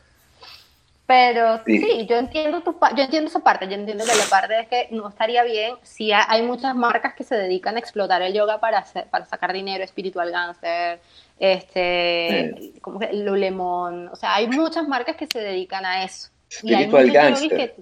Pero 1.07 1.61
Sí. 1.67 1.79
sí, 1.81 2.07
yo 2.07 2.17
entiendo 2.17 2.63
tu 2.63 2.79
yo 2.97 3.03
entiendo 3.05 3.29
esa 3.29 3.41
parte, 3.41 3.67
yo 3.69 3.75
entiendo 3.75 4.05
que 4.07 4.15
la 4.15 4.25
parte 4.31 4.59
es 4.61 4.69
que 4.69 4.89
no 4.91 5.09
estaría 5.09 5.43
bien 5.45 5.75
si 5.83 6.13
ha- 6.13 6.25
hay 6.31 6.43
muchas 6.43 6.75
marcas 6.75 7.15
que 7.15 7.25
se 7.25 7.35
dedican 7.37 7.77
a 7.77 7.79
explotar 7.79 8.23
el 8.23 8.33
yoga 8.33 8.59
para 8.59 8.79
hacer, 8.79 9.07
para 9.11 9.27
sacar 9.27 9.53
dinero, 9.53 9.87
Spiritual 9.87 10.31
Gangster, 10.31 11.01
este, 11.39 12.73
como 12.81 12.99
que 12.99 13.13
Lulemon, 13.13 14.09
o 14.09 14.17
sea, 14.17 14.35
hay 14.37 14.47
muchas 14.49 14.89
marcas 14.89 15.17
que 15.17 15.27
se 15.27 15.41
dedican 15.41 15.85
a 15.85 16.05
eso. 16.05 16.29
Spiritual 16.59 17.11
Gangster. 17.11 17.75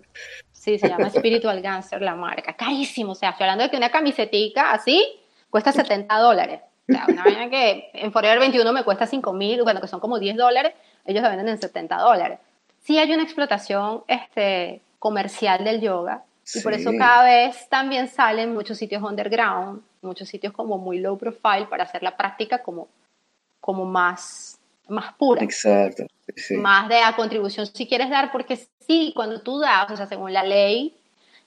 sí 0.52 0.78
se 0.78 0.88
llama 0.88 1.10
Spiritual 1.14 1.60
Gangster 1.60 2.02
la 2.02 2.14
marca, 2.14 2.54
carísimo, 2.54 3.12
o 3.12 3.14
sea, 3.14 3.30
estoy 3.30 3.44
hablando 3.44 3.64
de 3.64 3.70
que 3.70 3.76
una 3.76 3.90
camisetica 3.90 4.72
así 4.72 5.04
cuesta 5.50 5.72
70 5.72 6.18
dólares. 6.18 6.60
O 6.88 6.92
sea, 6.92 7.06
una 7.08 7.24
vaina 7.24 7.48
que 7.48 7.90
en 7.94 8.10
Forever 8.12 8.38
21 8.40 8.72
me 8.72 8.82
cuesta 8.82 9.06
5 9.06 9.32
mil, 9.32 9.62
bueno, 9.62 9.80
que 9.80 9.86
son 9.86 10.00
como 10.00 10.18
10 10.18 10.36
dólares, 10.36 10.74
ellos 11.04 11.22
la 11.22 11.28
venden 11.28 11.48
en 11.48 11.60
70 11.60 11.96
dólares. 11.98 12.38
Sí 12.82 12.98
hay 12.98 13.12
una 13.12 13.22
explotación 13.22 14.02
este, 14.08 14.80
comercial 14.98 15.62
del 15.64 15.80
yoga 15.80 16.24
y 16.54 16.60
por 16.60 16.72
eso 16.72 16.90
Sí. 16.90 16.98
cada 16.98 17.24
vez 17.24 17.68
también 17.68 18.08
salen 18.08 18.52
muchos 18.52 18.78
sitios 18.78 19.02
underground, 19.02 19.82
muchos 20.00 20.28
sitios 20.28 20.52
como 20.52 20.78
muy 20.78 20.98
low 20.98 21.16
profile 21.16 21.66
para 21.70 21.84
hacer 21.84 22.02
la 22.02 22.16
práctica 22.16 22.62
como, 22.62 22.88
como 23.60 23.84
más, 23.84 24.58
más 24.88 25.14
pura 25.14 25.42
exacto. 25.42 26.04
sí. 26.36 26.56
más 26.56 26.88
de 26.88 27.00
a 27.00 27.14
contribución 27.16 27.66
si 27.66 27.86
quieres 27.86 28.10
dar, 28.10 28.32
porque 28.32 28.58
sí, 28.86 29.12
cuando 29.14 29.40
tú 29.40 29.58
das, 29.58 29.90
o 29.90 29.96
sea, 29.96 30.06
según 30.06 30.32
la 30.32 30.42
ley 30.42 30.94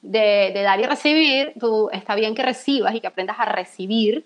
de, 0.01 0.51
de 0.53 0.61
dar 0.61 0.79
y 0.79 0.83
recibir, 0.83 1.53
tú 1.59 1.89
está 1.91 2.15
bien 2.15 2.35
que 2.35 2.43
recibas 2.43 2.95
y 2.95 3.01
que 3.01 3.07
aprendas 3.07 3.39
a 3.39 3.45
recibir 3.45 4.25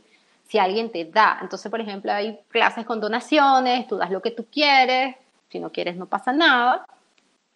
si 0.49 0.57
alguien 0.57 0.91
te 0.91 1.05
da. 1.05 1.37
Entonces, 1.41 1.69
por 1.69 1.79
ejemplo, 1.79 2.11
hay 2.11 2.39
clases 2.49 2.85
con 2.85 2.99
donaciones, 2.99 3.87
tú 3.87 3.97
das 3.97 4.09
lo 4.09 4.21
que 4.21 4.31
tú 4.31 4.47
quieres, 4.51 5.15
si 5.49 5.59
no 5.59 5.71
quieres 5.71 5.95
no 5.95 6.07
pasa 6.07 6.33
nada. 6.33 6.85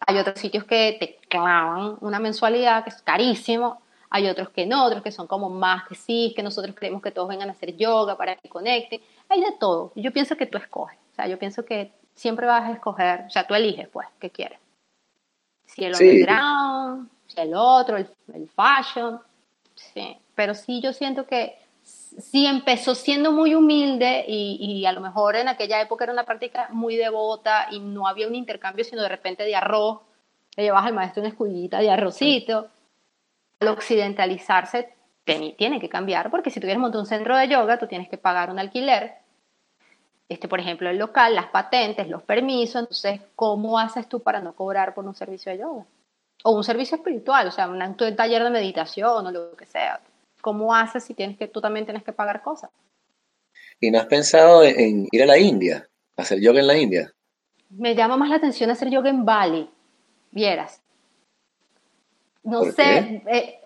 Hay 0.06 0.18
otros 0.18 0.38
sitios 0.38 0.64
que 0.64 0.96
te 0.98 1.18
clavan 1.28 1.96
una 2.00 2.20
mensualidad 2.20 2.84
que 2.84 2.90
es 2.90 3.02
carísimo, 3.02 3.80
hay 4.14 4.28
otros 4.28 4.50
que 4.50 4.64
no, 4.64 4.84
otros 4.84 5.02
que 5.02 5.10
son 5.10 5.26
como 5.26 5.50
más 5.50 5.88
que 5.88 5.96
sí, 5.96 6.32
que 6.36 6.42
nosotros 6.44 6.76
creemos 6.78 7.02
que 7.02 7.10
todos 7.10 7.26
vengan 7.26 7.48
a 7.48 7.52
hacer 7.52 7.76
yoga 7.76 8.16
para 8.16 8.36
que 8.36 8.48
conecten. 8.48 9.00
Hay 9.28 9.40
de 9.40 9.50
todo. 9.58 9.90
Yo 9.96 10.12
pienso 10.12 10.36
que 10.36 10.46
tú 10.46 10.56
escoges. 10.56 10.96
O 11.10 11.14
sea, 11.16 11.26
yo 11.26 11.36
pienso 11.36 11.64
que 11.64 11.90
siempre 12.14 12.46
vas 12.46 12.62
a 12.62 12.72
escoger, 12.74 13.24
o 13.26 13.30
sea, 13.30 13.44
tú 13.44 13.56
eliges, 13.56 13.88
pues, 13.88 14.06
¿qué 14.20 14.30
quieres? 14.30 14.60
Si 15.66 15.84
el 15.84 15.94
underground, 15.94 17.10
si 17.26 17.40
el 17.40 17.54
otro, 17.56 17.96
el, 17.96 18.08
el 18.32 18.48
fashion, 18.50 19.18
sí. 19.74 20.16
Pero 20.36 20.54
sí, 20.54 20.80
yo 20.80 20.92
siento 20.92 21.26
que 21.26 21.58
sí 21.82 22.46
empezó 22.46 22.94
siendo 22.94 23.32
muy 23.32 23.56
humilde 23.56 24.26
y, 24.28 24.58
y, 24.60 24.86
a 24.86 24.92
lo 24.92 25.00
mejor 25.00 25.34
en 25.34 25.48
aquella 25.48 25.80
época 25.80 26.04
era 26.04 26.12
una 26.12 26.22
práctica 26.22 26.68
muy 26.70 26.94
devota 26.94 27.66
y 27.72 27.80
no 27.80 28.06
había 28.06 28.28
un 28.28 28.36
intercambio, 28.36 28.84
sino 28.84 29.02
de 29.02 29.08
repente 29.08 29.42
de 29.42 29.56
arroz, 29.56 30.02
le 30.54 30.62
llevas 30.62 30.86
al 30.86 30.94
maestro 30.94 31.20
una 31.20 31.30
escudita 31.30 31.80
de 31.80 31.90
arrocito. 31.90 32.68
Al 33.60 33.68
occidentalizarse 33.68 34.94
tiene 35.24 35.80
que 35.80 35.88
cambiar, 35.88 36.30
porque 36.30 36.50
si 36.50 36.60
tú 36.60 36.66
quieres 36.66 36.80
montar 36.80 37.00
un 37.00 37.06
centro 37.06 37.36
de 37.36 37.48
yoga, 37.48 37.78
tú 37.78 37.86
tienes 37.86 38.08
que 38.08 38.18
pagar 38.18 38.50
un 38.50 38.58
alquiler, 38.58 39.14
este, 40.28 40.48
por 40.48 40.60
ejemplo, 40.60 40.88
el 40.88 40.98
local, 40.98 41.34
las 41.34 41.46
patentes, 41.46 42.08
los 42.08 42.22
permisos, 42.22 42.82
entonces, 42.82 43.20
¿cómo 43.36 43.78
haces 43.78 44.08
tú 44.08 44.20
para 44.20 44.40
no 44.40 44.54
cobrar 44.54 44.94
por 44.94 45.04
un 45.04 45.14
servicio 45.14 45.52
de 45.52 45.58
yoga? 45.58 45.84
O 46.42 46.52
un 46.52 46.64
servicio 46.64 46.96
espiritual, 46.96 47.48
o 47.48 47.50
sea, 47.50 47.68
un 47.68 47.96
taller 47.96 48.42
de 48.42 48.50
meditación 48.50 49.26
o 49.26 49.30
lo 49.30 49.56
que 49.56 49.66
sea. 49.66 50.00
¿Cómo 50.40 50.74
haces 50.74 51.04
si 51.04 51.14
tienes 51.14 51.38
que, 51.38 51.48
tú 51.48 51.60
también 51.60 51.86
tienes 51.86 52.02
que 52.02 52.12
pagar 52.12 52.42
cosas? 52.42 52.70
¿Y 53.80 53.90
no 53.90 53.98
has 53.98 54.06
pensado 54.06 54.62
en 54.62 55.06
ir 55.10 55.22
a 55.22 55.26
la 55.26 55.38
India, 55.38 55.88
hacer 56.16 56.40
yoga 56.40 56.60
en 56.60 56.66
la 56.66 56.76
India? 56.76 57.12
Me 57.70 57.94
llama 57.94 58.16
más 58.16 58.28
la 58.28 58.36
atención 58.36 58.70
hacer 58.70 58.90
yoga 58.90 59.10
en 59.10 59.24
Bali, 59.24 59.70
vieras. 60.30 60.83
No 62.44 62.64
sé, 62.64 63.22
eh, 63.26 63.60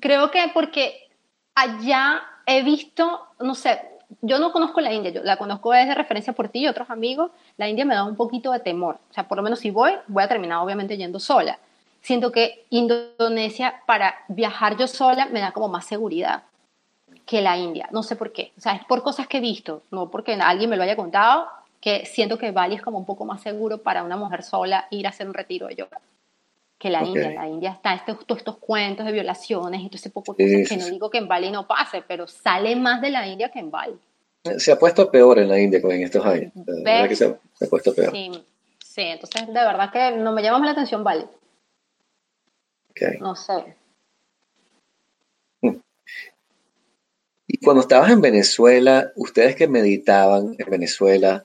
creo 0.00 0.30
que 0.30 0.50
porque 0.54 1.08
allá 1.54 2.22
he 2.46 2.62
visto, 2.62 3.26
no 3.40 3.54
sé, 3.54 3.80
yo 4.20 4.38
no 4.38 4.52
conozco 4.52 4.80
la 4.80 4.92
India, 4.92 5.10
yo 5.10 5.22
la 5.22 5.36
conozco 5.36 5.72
desde 5.72 5.94
referencia 5.94 6.32
por 6.32 6.48
ti 6.48 6.60
y 6.60 6.68
otros 6.68 6.90
amigos, 6.90 7.30
la 7.56 7.68
India 7.68 7.84
me 7.84 7.94
da 7.94 8.04
un 8.04 8.16
poquito 8.16 8.52
de 8.52 8.60
temor, 8.60 8.98
o 9.10 9.14
sea, 9.14 9.26
por 9.26 9.36
lo 9.36 9.42
menos 9.42 9.58
si 9.58 9.70
voy, 9.70 9.92
voy 10.06 10.22
a 10.22 10.28
terminar 10.28 10.58
obviamente 10.58 10.96
yendo 10.96 11.18
sola. 11.18 11.58
Siento 12.02 12.30
que 12.32 12.66
Indonesia 12.68 13.82
para 13.86 14.14
viajar 14.28 14.76
yo 14.76 14.86
sola 14.86 15.26
me 15.26 15.40
da 15.40 15.52
como 15.52 15.68
más 15.68 15.86
seguridad 15.86 16.42
que 17.24 17.40
la 17.40 17.56
India, 17.56 17.88
no 17.90 18.02
sé 18.02 18.14
por 18.14 18.32
qué, 18.32 18.52
o 18.58 18.60
sea, 18.60 18.74
es 18.74 18.84
por 18.84 19.02
cosas 19.02 19.26
que 19.26 19.38
he 19.38 19.40
visto, 19.40 19.82
no 19.90 20.10
porque 20.10 20.34
alguien 20.34 20.70
me 20.70 20.76
lo 20.76 20.82
haya 20.82 20.96
contado, 20.96 21.48
que 21.80 22.06
siento 22.06 22.38
que 22.38 22.50
Bali 22.50 22.76
es 22.76 22.82
como 22.82 22.98
un 22.98 23.06
poco 23.06 23.24
más 23.24 23.42
seguro 23.42 23.78
para 23.78 24.04
una 24.04 24.16
mujer 24.16 24.42
sola 24.42 24.86
ir 24.90 25.06
a 25.06 25.10
hacer 25.10 25.26
un 25.26 25.34
retiro 25.34 25.66
de 25.66 25.76
yoga 25.76 26.00
que 26.78 26.90
la 26.90 27.02
India. 27.02 27.30
La 27.30 27.48
India 27.48 27.70
está 27.70 27.94
este, 27.94 28.14
todos 28.26 28.38
estos 28.38 28.58
cuentos 28.58 29.06
de 29.06 29.12
violaciones 29.12 29.80
y 29.80 29.88
todo 29.88 29.96
ese 29.96 30.10
poco 30.10 30.34
que 30.36 30.66
no 30.78 30.86
digo 30.86 31.10
que 31.10 31.18
en 31.18 31.28
Bali 31.28 31.50
no 31.50 31.66
pase, 31.66 32.02
pero 32.06 32.26
sale 32.26 32.76
más 32.76 33.00
de 33.00 33.10
la 33.10 33.26
India 33.26 33.50
que 33.50 33.60
en 33.60 33.70
Bali. 33.70 33.98
Se 34.58 34.72
ha 34.72 34.78
puesto 34.78 35.10
peor 35.10 35.38
en 35.38 35.48
la 35.48 35.58
India 35.58 35.80
en 35.82 36.02
estos 36.02 36.24
años. 36.24 36.52
verdad 36.54 37.08
que 37.08 37.16
se 37.16 37.24
ha, 37.24 37.66
puesto 37.70 37.94
peor. 37.94 38.12
Sí, 38.12 38.30
sí, 38.84 39.02
entonces 39.02 39.46
de 39.46 39.52
verdad 39.52 39.90
que 39.90 40.16
no 40.18 40.32
me 40.32 40.42
llama 40.42 40.58
más 40.58 40.66
la 40.66 40.72
atención 40.72 41.02
Bali. 41.02 41.24
No 43.20 43.34
sé. 43.34 43.76
Hmm. 45.62 45.78
Y 47.46 47.58
cuando 47.58 47.80
estabas 47.80 48.10
en 48.10 48.20
Venezuela, 48.20 49.10
ustedes 49.16 49.56
que 49.56 49.66
meditaban 49.66 50.54
en 50.58 50.70
Venezuela, 50.70 51.44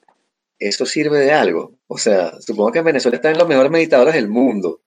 ¿eso 0.60 0.86
sirve 0.86 1.20
de 1.20 1.32
algo? 1.32 1.74
O 1.88 1.98
sea, 1.98 2.40
supongo 2.42 2.72
que 2.72 2.80
en 2.80 2.86
Venezuela 2.86 3.16
están 3.16 3.38
los 3.38 3.48
mejores 3.48 3.72
meditadores 3.72 4.14
del 4.14 4.28
mundo. 4.28 4.82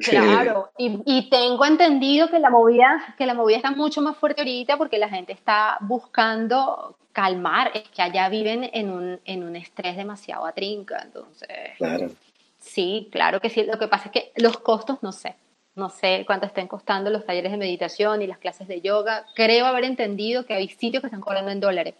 Claro, 0.00 0.70
y, 0.78 1.28
tengo 1.30 1.64
entendido 1.64 2.28
que 2.28 2.38
la 2.38 2.50
movida, 2.50 3.14
que 3.16 3.26
la 3.26 3.34
movida 3.34 3.56
está 3.56 3.70
mucho 3.70 4.02
más 4.02 4.16
fuerte 4.16 4.42
ahorita 4.42 4.76
porque 4.76 4.98
la 4.98 5.08
gente 5.08 5.32
está 5.32 5.78
buscando 5.80 6.96
calmar, 7.12 7.70
es 7.74 7.88
que 7.88 8.02
allá 8.02 8.28
viven 8.28 8.68
en 8.72 8.90
un, 8.90 9.20
en 9.24 9.44
un 9.44 9.56
estrés 9.56 9.96
demasiado 9.96 10.46
atrinca, 10.46 11.00
entonces. 11.02 11.48
Claro. 11.78 12.10
Sí, 12.58 13.08
claro 13.12 13.40
que 13.40 13.50
sí. 13.50 13.64
Lo 13.64 13.78
que 13.78 13.88
pasa 13.88 14.06
es 14.06 14.10
que 14.12 14.32
los 14.36 14.58
costos, 14.58 15.02
no 15.02 15.12
sé, 15.12 15.36
no 15.74 15.90
sé 15.90 16.24
cuánto 16.26 16.46
estén 16.46 16.68
costando 16.68 17.10
los 17.10 17.26
talleres 17.26 17.52
de 17.52 17.58
meditación 17.58 18.22
y 18.22 18.26
las 18.26 18.38
clases 18.38 18.68
de 18.68 18.80
yoga. 18.80 19.26
Creo 19.34 19.66
haber 19.66 19.84
entendido 19.84 20.46
que 20.46 20.54
hay 20.54 20.68
sitios 20.68 21.00
que 21.00 21.08
están 21.08 21.20
cobrando 21.20 21.50
en 21.50 21.60
dólares, 21.60 21.94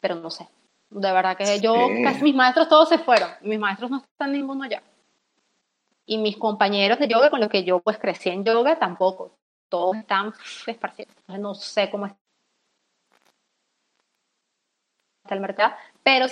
pero 0.00 0.16
no 0.16 0.30
sé. 0.30 0.48
De 0.90 1.12
verdad 1.12 1.36
que 1.36 1.60
yo, 1.60 1.74
casi 2.02 2.22
mis 2.22 2.34
maestros 2.34 2.68
todos 2.68 2.88
se 2.88 2.98
fueron, 2.98 3.30
mis 3.42 3.58
maestros 3.58 3.90
no 3.90 3.98
están 3.98 4.32
ninguno 4.32 4.64
allá. 4.64 4.82
Y 6.10 6.16
mis 6.16 6.38
compañeros 6.38 6.98
de 6.98 7.06
yoga 7.06 7.28
con 7.28 7.38
los 7.38 7.50
que 7.50 7.64
yo 7.64 7.80
pues 7.80 7.98
crecí 7.98 8.30
en 8.30 8.42
yoga 8.42 8.78
tampoco. 8.78 9.36
Todos 9.68 9.98
están 9.98 10.32
esparcidos. 10.66 11.14
No 11.26 11.54
sé 11.54 11.90
cómo 11.90 12.06
está 12.06 12.16
el 15.30 15.40
mercado, 15.40 15.74
pero 16.02 16.26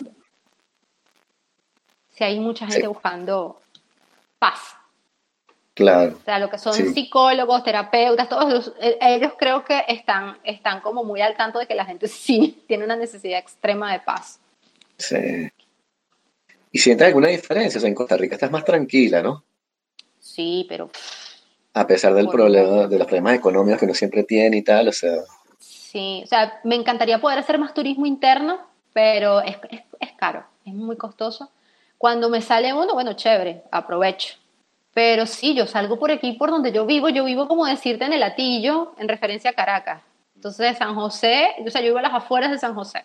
si 2.09 2.25
hay 2.25 2.41
mucha 2.41 2.67
gente 2.67 2.87
buscando 2.87 3.61
paz. 4.39 4.77
Claro. 5.75 6.17
O 6.17 6.25
sea, 6.25 6.39
lo 6.39 6.49
que 6.49 6.57
son 6.57 6.73
psicólogos, 6.73 7.63
terapeutas, 7.63 8.31
todos 8.31 8.73
eh, 8.81 8.97
ellos 8.99 9.35
creo 9.39 9.63
que 9.63 9.85
están, 9.89 10.39
están 10.43 10.81
como 10.81 11.05
muy 11.05 11.21
al 11.21 11.37
tanto 11.37 11.59
de 11.59 11.67
que 11.67 11.75
la 11.75 11.85
gente 11.85 12.09
sí 12.25 12.65
tiene 12.67 12.85
una 12.85 12.97
necesidad 12.97 13.39
extrema 13.39 13.93
de 13.93 14.01
paz. 14.01 14.41
Sí. 14.97 15.51
¿Y 16.73 16.79
sientes 16.79 17.07
alguna 17.07 17.29
diferencia? 17.29 17.77
O 17.77 17.81
sea, 17.83 17.89
en 17.89 17.95
Costa 17.95 18.17
Rica 18.17 18.37
estás 18.37 18.51
más 18.51 18.65
tranquila, 18.65 19.23
¿no? 19.23 19.45
Sí, 20.37 20.67
pero... 20.69 20.91
A 21.73 21.87
pesar 21.87 22.13
del 22.13 22.29
problema, 22.29 22.87
de 22.89 22.99
los 22.99 23.07
problemas 23.07 23.35
económicos 23.35 23.79
que 23.79 23.87
uno 23.87 23.95
siempre 23.95 24.23
tiene 24.23 24.59
y 24.59 24.63
tal, 24.63 24.89
o 24.89 24.93
sea... 24.93 25.15
Sí, 25.59 26.21
o 26.25 26.27
sea, 26.27 26.61
me 26.63 26.75
encantaría 26.75 27.19
poder 27.23 27.39
hacer 27.39 27.59
más 27.59 27.73
turismo 27.73 28.05
interno, 28.05 28.59
pero 28.93 29.41
es, 29.41 29.57
es, 29.71 30.13
caro, 30.13 30.45
es 30.67 30.75
muy 30.75 30.97
costoso. 30.97 31.51
Cuando 31.97 32.29
me 32.29 32.43
sale 32.43 32.75
uno, 32.75 32.93
bueno, 32.93 33.15
chévere, 33.15 33.63
aprovecho. 33.71 34.35
Pero 34.93 35.25
sí, 35.25 35.55
yo 35.55 35.67
salgo 35.67 35.99
por 35.99 36.11
aquí, 36.11 36.33
por 36.33 36.51
donde 36.51 36.71
yo 36.71 36.85
vivo, 36.85 37.09
yo 37.09 37.25
vivo 37.25 37.49
como 37.49 37.65
decirte 37.65 38.05
en 38.05 38.13
el 38.13 38.23
Atillo, 38.23 38.93
en 38.99 39.09
referencia 39.09 39.51
a 39.51 39.55
Caracas. 39.55 40.03
Entonces, 40.35 40.77
San 40.77 40.95
José, 40.95 41.49
o 41.67 41.71
sea, 41.71 41.81
yo 41.81 41.89
vivo 41.89 41.99
a 41.99 42.03
las 42.03 42.15
afueras 42.15 42.51
de 42.51 42.59
San 42.59 42.75
José. 42.75 43.05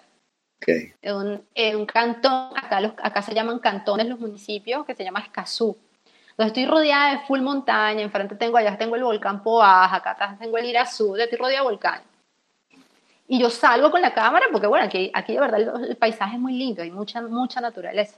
Okay. 0.58 0.94
En, 1.02 1.16
un, 1.16 1.42
en 1.56 1.76
un 1.78 1.86
cantón, 1.86 2.52
acá, 2.58 2.82
los, 2.82 2.92
acá 3.02 3.22
se 3.22 3.34
llaman 3.34 3.60
cantones 3.60 4.08
los 4.08 4.20
municipios, 4.20 4.86
que 4.86 4.96
se 4.96 5.06
llama 5.06 5.22
Escazú. 5.22 5.78
Entonces 6.42 6.58
estoy 6.58 6.76
rodeada 6.76 7.12
de 7.12 7.20
full 7.28 7.40
montaña, 7.42 8.02
enfrente 8.02 8.34
tengo, 8.34 8.58
allá 8.58 8.76
tengo 8.76 8.96
el 8.96 9.04
volcán 9.04 9.44
Poaj, 9.44 9.94
acá 9.94 10.36
tengo 10.40 10.58
el 10.58 10.66
Irazú, 10.66 11.16
estoy 11.16 11.38
rodeada 11.38 11.62
de 11.62 11.70
volcán. 11.70 12.02
Y 13.28 13.40
yo 13.40 13.52
salgo 13.52 13.92
con 13.92 14.02
la 14.02 14.12
cámara 14.12 14.48
porque, 14.52 14.66
bueno, 14.66 14.84
aquí, 14.84 15.12
aquí 15.14 15.34
de 15.34 15.40
verdad 15.40 15.60
el, 15.88 15.96
paisaje 15.98 16.38
es 16.38 16.42
muy 16.42 16.54
lindo, 16.54 16.82
hay 16.82 16.90
mucha, 16.90 17.22
mucha 17.22 17.62
naturaleza. 17.62 18.18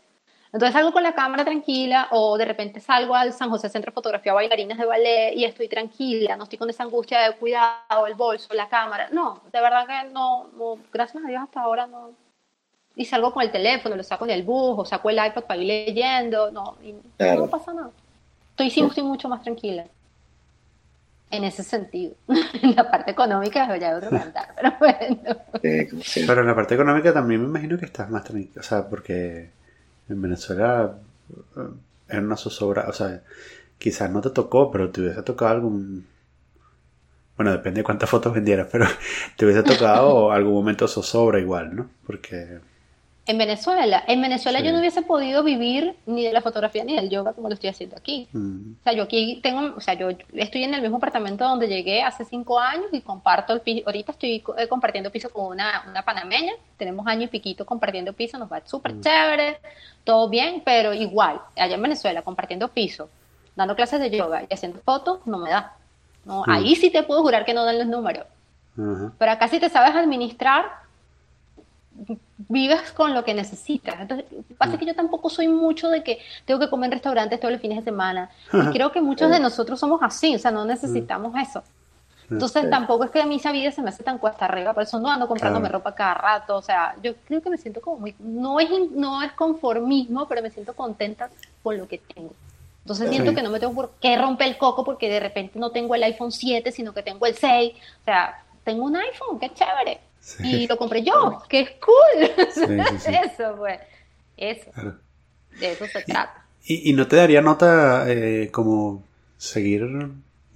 Entonces 0.54 0.72
salgo 0.72 0.94
con 0.94 1.04
la 1.04 1.14
cámara 1.14 1.44
tranquila 1.44 2.08
o 2.12 2.38
de 2.38 2.46
repente 2.46 2.80
salgo 2.80 3.14
al 3.14 3.34
San 3.34 3.50
José 3.50 3.68
Centro 3.68 3.92
de 3.92 3.96
Fotografía 3.96 4.32
Bailarinas 4.32 4.78
de 4.78 4.86
Ballet 4.86 5.34
y 5.36 5.44
estoy 5.44 5.68
tranquila, 5.68 6.38
no 6.38 6.44
estoy 6.46 6.58
con 6.58 6.70
esa 6.70 6.84
angustia 6.84 7.20
de 7.28 7.36
cuidado, 7.36 8.08
el 8.08 8.14
bolso, 8.14 8.54
la 8.54 8.70
cámara. 8.70 9.10
No, 9.12 9.42
de 9.52 9.60
verdad 9.60 9.86
que 9.86 10.10
no, 10.12 10.50
gracias 10.94 11.22
a 11.22 11.28
Dios 11.28 11.44
hasta 11.44 11.60
ahora 11.60 11.88
no. 11.88 12.12
Y 12.96 13.04
salgo 13.04 13.34
con 13.34 13.44
el 13.44 13.52
teléfono, 13.52 13.98
lo 13.98 14.04
saco 14.04 14.26
del 14.26 14.44
bus 14.44 14.76
o 14.78 14.86
saco 14.86 15.10
el 15.10 15.18
iPad 15.18 15.44
para 15.44 15.60
ir 15.60 15.68
leyendo, 15.68 16.52
no, 16.52 16.78
no 17.20 17.48
pasa 17.50 17.74
nada. 17.74 17.92
Estoy, 18.54 18.70
sí, 18.70 18.82
estoy 18.82 19.04
mucho 19.04 19.28
más 19.28 19.42
tranquila. 19.42 19.86
En 21.32 21.44
ese 21.44 21.64
sentido. 21.64 22.14
en 22.62 22.76
la 22.76 22.90
parte 22.90 23.12
económica 23.12 23.76
ya 23.78 23.90
es 23.90 23.98
otro 23.98 24.12
cantar, 24.12 24.54
pero 24.56 24.74
bueno. 24.80 25.18
pero 26.28 26.42
en 26.42 26.48
la 26.48 26.56
parte 26.56 26.76
económica 26.76 27.12
también 27.12 27.42
me 27.42 27.48
imagino 27.48 27.80
que 27.80 27.86
estás 27.86 28.12
más 28.12 28.24
tranquila. 28.24 28.62
O 28.62 28.64
sea, 28.64 28.88
porque 28.88 29.50
en 30.08 30.22
Venezuela 30.22 30.94
eh, 31.58 31.70
es 32.10 32.20
una 32.20 32.38
zozobra. 32.38 32.86
O 32.88 32.94
sea, 32.94 33.22
quizás 33.80 34.12
no 34.12 34.22
te 34.22 34.30
tocó, 34.30 34.70
pero 34.70 34.92
te 34.92 35.02
hubiese 35.02 35.24
tocado 35.24 35.52
algún. 35.52 36.06
Bueno, 37.36 37.52
depende 37.52 37.80
de 37.80 37.84
cuántas 37.84 38.12
fotos 38.12 38.32
vendieras, 38.32 38.68
pero 38.72 38.86
te 39.36 39.46
hubiese 39.46 39.64
tocado 39.64 40.32
algún 40.32 40.54
momento 40.54 40.88
zozobra 40.88 41.40
igual, 41.40 41.76
¿no? 41.76 41.90
Porque 42.06 42.60
en 43.26 43.38
Venezuela. 43.38 44.04
En 44.08 44.22
Venezuela 44.22 44.60
yo 44.60 44.74
no 44.74 44.80
hubiese 44.80 45.02
podido 45.02 45.44
vivir 45.44 45.96
ni 46.06 46.26
de 46.26 46.34
la 46.34 46.42
fotografía 46.42 46.84
ni 46.84 46.96
del 46.96 47.10
yoga 47.10 47.34
como 47.34 47.48
lo 47.48 47.54
estoy 47.54 47.70
haciendo 47.70 47.96
aquí. 47.96 48.28
Mm. 48.34 48.74
O 48.80 48.84
sea, 48.84 48.94
yo 48.94 49.04
aquí 49.04 49.40
tengo, 49.42 49.76
o 49.78 49.80
sea, 49.80 49.94
yo 49.94 50.10
estoy 50.34 50.64
en 50.64 50.74
el 50.74 50.82
mismo 50.82 50.98
apartamento 50.98 51.46
donde 51.46 51.68
llegué 51.70 52.04
hace 52.04 52.26
cinco 52.26 52.60
años 52.60 52.88
y 52.92 53.00
comparto 53.00 53.54
el 53.54 53.62
piso. 53.62 53.84
Ahorita 53.86 54.12
estoy 54.12 54.44
eh, 54.58 54.68
compartiendo 54.68 55.10
piso 55.10 55.30
con 55.30 55.46
una, 55.46 55.86
una 55.88 56.04
panameña. 56.04 56.54
Tenemos 56.78 57.08
año 57.08 57.24
y 57.24 57.28
piquito 57.28 57.66
compartiendo 57.66 58.12
piso, 58.12 58.38
nos 58.38 58.52
va 58.52 58.62
súper 58.66 58.96
mm. 58.96 59.02
chévere, 59.02 59.58
todo 60.04 60.28
bien, 60.28 60.62
pero 60.66 60.94
igual, 60.94 61.40
allá 61.56 61.76
en 61.76 61.82
Venezuela, 61.82 62.24
compartiendo 62.24 62.68
piso, 62.68 63.10
dando 63.56 63.76
clases 63.76 64.02
de 64.02 64.10
yoga 64.10 64.44
y 64.50 64.54
haciendo 64.54 64.80
fotos, 64.80 65.26
no 65.26 65.38
me 65.38 65.50
da. 65.50 65.78
No, 66.26 66.42
mm. 66.46 66.50
Ahí 66.50 66.76
sí 66.76 66.90
te 66.90 67.04
puedo 67.04 67.22
jurar 67.22 67.46
que 67.46 67.54
no 67.54 67.64
dan 67.64 67.78
los 67.78 67.88
números. 67.88 68.26
Pero 68.76 69.32
acá 69.32 69.48
sí 69.48 69.60
te 69.60 69.70
sabes 69.70 69.96
administrar, 69.96 70.66
vives 72.54 72.92
con 72.94 73.14
lo 73.14 73.26
que 73.26 73.34
necesitas. 73.34 74.00
Entonces, 74.00 74.26
pasa 74.58 74.78
que 74.78 74.86
yo 74.86 74.96
tampoco 74.96 75.30
soy 75.30 75.48
mucho 75.48 75.90
de 75.90 76.04
que 76.04 76.20
tengo 76.46 76.60
que 76.60 76.70
comer 76.70 76.88
en 76.88 76.92
restaurantes 76.94 77.40
todos 77.40 77.52
los 77.52 77.62
fines 77.62 77.80
de 77.80 77.84
semana. 77.84 78.30
Y 78.54 78.72
creo 78.72 78.92
que 78.92 79.02
muchos 79.02 79.30
de 79.30 79.40
nosotros 79.40 79.80
somos 79.80 80.02
así, 80.02 80.36
o 80.36 80.40
sea, 80.40 80.52
no 80.52 80.64
necesitamos 80.64 81.34
eso. 81.36 81.64
Entonces 82.30 82.70
tampoco 82.70 83.04
es 83.04 83.12
que 83.12 83.22
a 83.22 83.26
mí 83.26 83.36
esa 83.36 83.52
vida 83.52 83.72
se 83.72 83.82
me 83.82 83.90
hace 83.90 84.04
tan 84.04 84.18
cuesta 84.18 84.46
arriba, 84.46 84.74
por 84.74 84.84
eso 84.84 84.98
no 85.00 85.12
ando 85.12 85.28
comprándome 85.28 85.68
ropa 85.68 85.94
cada 85.94 86.14
rato, 86.14 86.56
o 86.56 86.62
sea, 86.62 86.96
yo 87.04 87.16
creo 87.28 87.42
que 87.42 87.50
me 87.50 87.58
siento 87.58 87.82
como 87.82 87.98
muy, 87.98 88.16
no 88.18 88.60
es, 88.60 88.70
no 88.92 89.22
es 89.22 89.34
conformismo, 89.34 90.28
pero 90.28 90.42
me 90.42 90.50
siento 90.50 90.74
contenta 90.74 91.30
con 91.62 91.78
lo 91.78 91.88
que 91.88 91.98
tengo. 92.00 92.34
Entonces 92.84 93.10
siento 93.10 93.34
que 93.34 93.42
no 93.42 93.50
me 93.50 93.60
tengo 93.60 93.74
por 93.74 93.92
qué 94.02 94.18
romper 94.18 94.48
el 94.48 94.58
coco 94.58 94.84
porque 94.84 95.10
de 95.10 95.20
repente 95.20 95.58
no 95.58 95.72
tengo 95.72 95.96
el 95.96 96.04
iPhone 96.04 96.32
7, 96.32 96.70
sino 96.72 96.94
que 96.94 97.02
tengo 97.02 97.26
el 97.26 97.36
6. 97.36 97.74
O 97.74 98.04
sea, 98.04 98.44
tengo 98.66 98.84
un 98.84 98.96
iPhone, 98.98 99.40
qué 99.40 99.54
chévere. 99.54 100.02
Y 100.40 100.68
lo 100.68 100.78
compré 100.78 101.04
yo, 101.04 101.44
que 101.50 101.60
es 101.62 101.70
cool. 101.82 102.32
eso, 102.38 103.56
pues. 103.58 103.80
Eso. 104.38 104.72
De 105.60 105.72
eso 105.72 105.86
se 105.88 106.02
trata. 106.02 106.46
¿Y, 106.66 106.90
y 106.90 106.94
no 106.94 107.08
te 107.08 107.18
daría 107.18 107.42
nota 107.42 108.06
eh, 108.10 108.50
como 108.52 109.04
seguir 109.38 109.84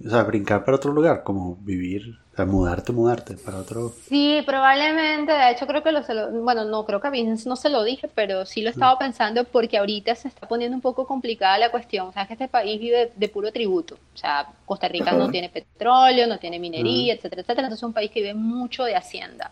o 0.04 0.10
sea, 0.10 0.22
brincar 0.22 0.64
para 0.64 0.76
otro 0.76 0.92
lugar, 0.92 1.24
como 1.24 1.56
vivir, 1.56 2.18
o 2.32 2.36
sea, 2.36 2.46
mudarte, 2.46 2.92
mudarte 2.92 3.36
para 3.36 3.58
otro. 3.58 3.92
Sí, 4.08 4.42
probablemente. 4.46 5.32
De 5.32 5.50
hecho, 5.50 5.66
creo 5.66 5.82
que 5.82 5.90
lo, 5.90 6.02
bueno, 6.42 6.64
no 6.64 6.84
creo 6.84 7.00
que 7.00 7.08
a 7.08 7.10
Vince 7.10 7.48
no 7.48 7.56
se 7.56 7.68
lo 7.68 7.82
dije, 7.82 8.08
pero 8.14 8.46
sí 8.46 8.62
lo 8.62 8.70
estaba 8.70 8.94
mm. 8.94 8.98
pensando 8.98 9.44
porque 9.44 9.76
ahorita 9.76 10.14
se 10.14 10.28
está 10.28 10.46
poniendo 10.46 10.76
un 10.76 10.80
poco 10.80 11.04
complicada 11.04 11.58
la 11.58 11.72
cuestión. 11.72 12.08
O 12.08 12.12
sea, 12.12 12.26
que 12.26 12.34
este 12.34 12.46
país 12.46 12.80
vive 12.80 13.10
de 13.16 13.28
puro 13.28 13.50
tributo. 13.50 13.96
O 14.14 14.16
sea, 14.16 14.46
Costa 14.64 14.86
Rica 14.86 15.10
no 15.12 15.30
tiene 15.30 15.48
petróleo, 15.48 16.28
no 16.28 16.38
tiene 16.38 16.60
minería, 16.60 17.14
etcétera, 17.14 17.42
etcétera. 17.42 17.66
Entonces 17.66 17.80
es 17.80 17.88
un 17.88 17.92
país 17.92 18.10
que 18.12 18.20
vive 18.20 18.34
mucho 18.34 18.84
de 18.84 18.94
hacienda. 18.94 19.50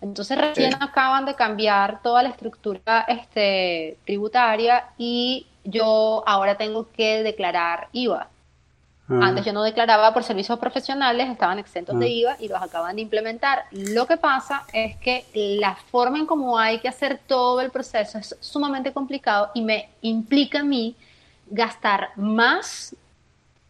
Entonces 0.00 0.38
recién 0.38 0.74
acaban 0.80 1.26
de 1.26 1.34
cambiar 1.34 2.00
toda 2.00 2.22
la 2.22 2.28
estructura 2.28 3.04
este, 3.08 3.98
tributaria 4.06 4.84
y 4.96 5.46
yo 5.64 6.22
ahora 6.26 6.56
tengo 6.56 6.88
que 6.92 7.22
declarar 7.22 7.88
IVA. 7.92 8.28
Ah. 9.10 9.20
Antes 9.22 9.44
yo 9.44 9.52
no 9.52 9.62
declaraba 9.62 10.14
por 10.14 10.22
servicios 10.22 10.58
profesionales, 10.58 11.28
estaban 11.28 11.58
exentos 11.58 11.98
de 11.98 12.06
ah. 12.06 12.08
IVA 12.08 12.36
y 12.40 12.48
los 12.48 12.62
acaban 12.62 12.96
de 12.96 13.02
implementar. 13.02 13.64
Lo 13.72 14.06
que 14.06 14.16
pasa 14.16 14.64
es 14.72 14.96
que 14.96 15.24
la 15.34 15.74
forma 15.74 16.18
en 16.18 16.26
cómo 16.26 16.58
hay 16.58 16.78
que 16.78 16.88
hacer 16.88 17.20
todo 17.26 17.60
el 17.60 17.70
proceso 17.70 18.18
es 18.18 18.36
sumamente 18.40 18.92
complicado 18.92 19.50
y 19.54 19.62
me 19.62 19.90
implica 20.02 20.60
a 20.60 20.64
mí 20.64 20.94
gastar 21.50 22.10
más 22.16 22.94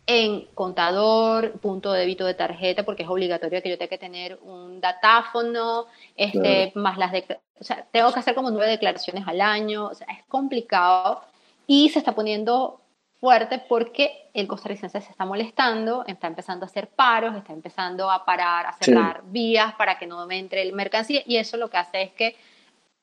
en 0.07 0.47
contador, 0.55 1.53
punto 1.61 1.93
de 1.93 2.01
débito 2.01 2.27
de 2.27 2.35
tarjeta, 2.35 2.83
porque 2.83 3.05
es 3.05 3.09
obligatorio 3.09 3.63
que 3.63 3.71
yo 3.71 3.79
tenga 3.79 3.91
que 3.91 3.99
tener 3.99 4.41
un 4.43 4.81
datáfono, 4.81 5.87
este, 6.17 6.73
más 6.75 6.99
las 6.99 7.13
o 7.61 7.65
sea, 7.65 7.87
tengo 7.93 8.13
que 8.13 8.19
hacer 8.19 8.35
como 8.35 8.51
nueve 8.51 8.71
declaraciones 8.71 9.23
al 9.29 9.41
año, 9.41 9.87
o 9.87 9.95
sea, 9.95 10.09
es 10.09 10.25
complicado 10.27 11.23
y 11.67 11.91
se 11.91 12.01
está 12.01 12.13
poniendo 12.13 12.80
fuerte 13.21 13.63
porque 13.69 14.31
el 14.33 14.49
costarricense 14.49 15.01
se 15.01 15.11
está 15.11 15.27
molestando, 15.27 16.05
está 16.07 16.27
empezando 16.27 16.65
a 16.65 16.69
hacer 16.69 16.89
paros, 16.89 17.37
está 17.37 17.53
empezando 17.53 18.11
a 18.11 18.25
parar, 18.25 18.67
a 18.67 18.73
cerrar 18.73 19.23
vías 19.27 19.75
para 19.75 19.99
que 19.99 20.07
no 20.07 20.27
me 20.27 20.39
entre 20.39 20.63
el 20.63 20.73
mercancía 20.73 21.23
y 21.27 21.37
eso 21.37 21.59
lo 21.59 21.69
que 21.69 21.77
hace 21.77 22.03
es 22.03 22.13
que 22.13 22.37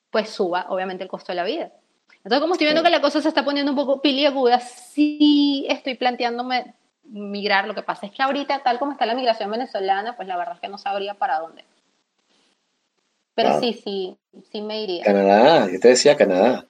pues 0.10 0.30
suba 0.30 0.66
obviamente 0.70 1.04
el 1.04 1.10
costo 1.10 1.32
de 1.32 1.36
la 1.36 1.44
vida. 1.44 1.72
Entonces 2.16 2.40
como 2.40 2.54
estoy 2.54 2.66
viendo 2.66 2.84
que 2.84 2.90
la 2.90 3.02
cosa 3.02 3.22
se 3.22 3.28
está 3.30 3.46
poniendo 3.46 3.72
un 3.72 3.78
poco 3.78 4.02
piliaguda, 4.02 4.60
sí 4.60 5.68
estoy 5.70 5.96
planteándome 5.96 6.74
migrar, 7.04 7.68
lo 7.68 7.76
que 7.76 7.84
pasa 7.84 8.08
es 8.08 8.12
que 8.12 8.24
ahorita 8.24 8.64
tal 8.64 8.80
como 8.80 8.94
está 8.94 9.06
la 9.06 9.16
migración 9.16 9.52
venezolana, 9.52 10.16
pues 10.16 10.28
la 10.28 10.36
verdad 10.36 10.56
es 10.56 10.62
que 10.62 10.68
no 10.68 10.78
sabría 10.78 11.14
para 11.14 11.40
dónde. 11.40 11.64
Pero 13.36 13.60
sí, 13.60 13.80
sí, 13.84 14.18
sí 14.52 14.62
me 14.62 14.82
iría. 14.82 15.04
Canadá, 15.04 15.70
yo 15.72 15.80
te 15.80 15.90
decía 15.90 16.18
Canadá. 16.18 16.67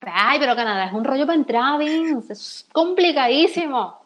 Ay, 0.00 0.38
pero 0.38 0.56
Canadá 0.56 0.86
es 0.86 0.92
un 0.92 1.04
rollo 1.04 1.26
para 1.26 1.38
entrar, 1.38 1.78
Vince. 1.78 2.32
Es 2.32 2.66
complicadísimo. 2.72 4.00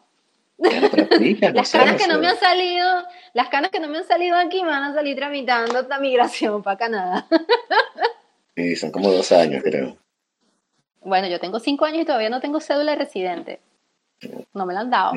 las 0.59 1.73
canas 1.73 2.01
que 2.01 2.07
no 2.07 2.19
me 2.19 2.29
han 2.29 2.39
salido, 2.39 2.87
las 3.33 3.49
canas 3.49 3.71
que 3.71 3.81
no 3.81 3.89
me 3.89 3.99
han 3.99 4.07
salido 4.07 4.37
aquí 4.37 4.63
me 4.63 4.69
van 4.69 4.85
a 4.85 4.95
salir 4.95 5.17
tramitando 5.17 5.81
esta 5.81 5.99
migración 5.99 6.63
para 6.63 6.79
Canadá. 6.79 7.27
sí, 8.57 8.77
son 8.77 8.91
como 8.91 9.11
dos 9.11 9.33
años, 9.33 9.63
creo. 9.63 9.97
Bueno, 11.03 11.29
yo 11.29 11.39
tengo 11.41 11.59
cinco 11.61 11.85
años 11.85 12.03
y 12.03 12.05
todavía 12.05 12.31
no 12.31 12.41
tengo 12.41 12.61
cédula 12.61 12.93
de 12.93 12.99
residente. 12.99 13.61
No 14.55 14.65
me 14.65 14.75
la 14.75 14.81
han 14.81 14.91
dado. 14.91 15.13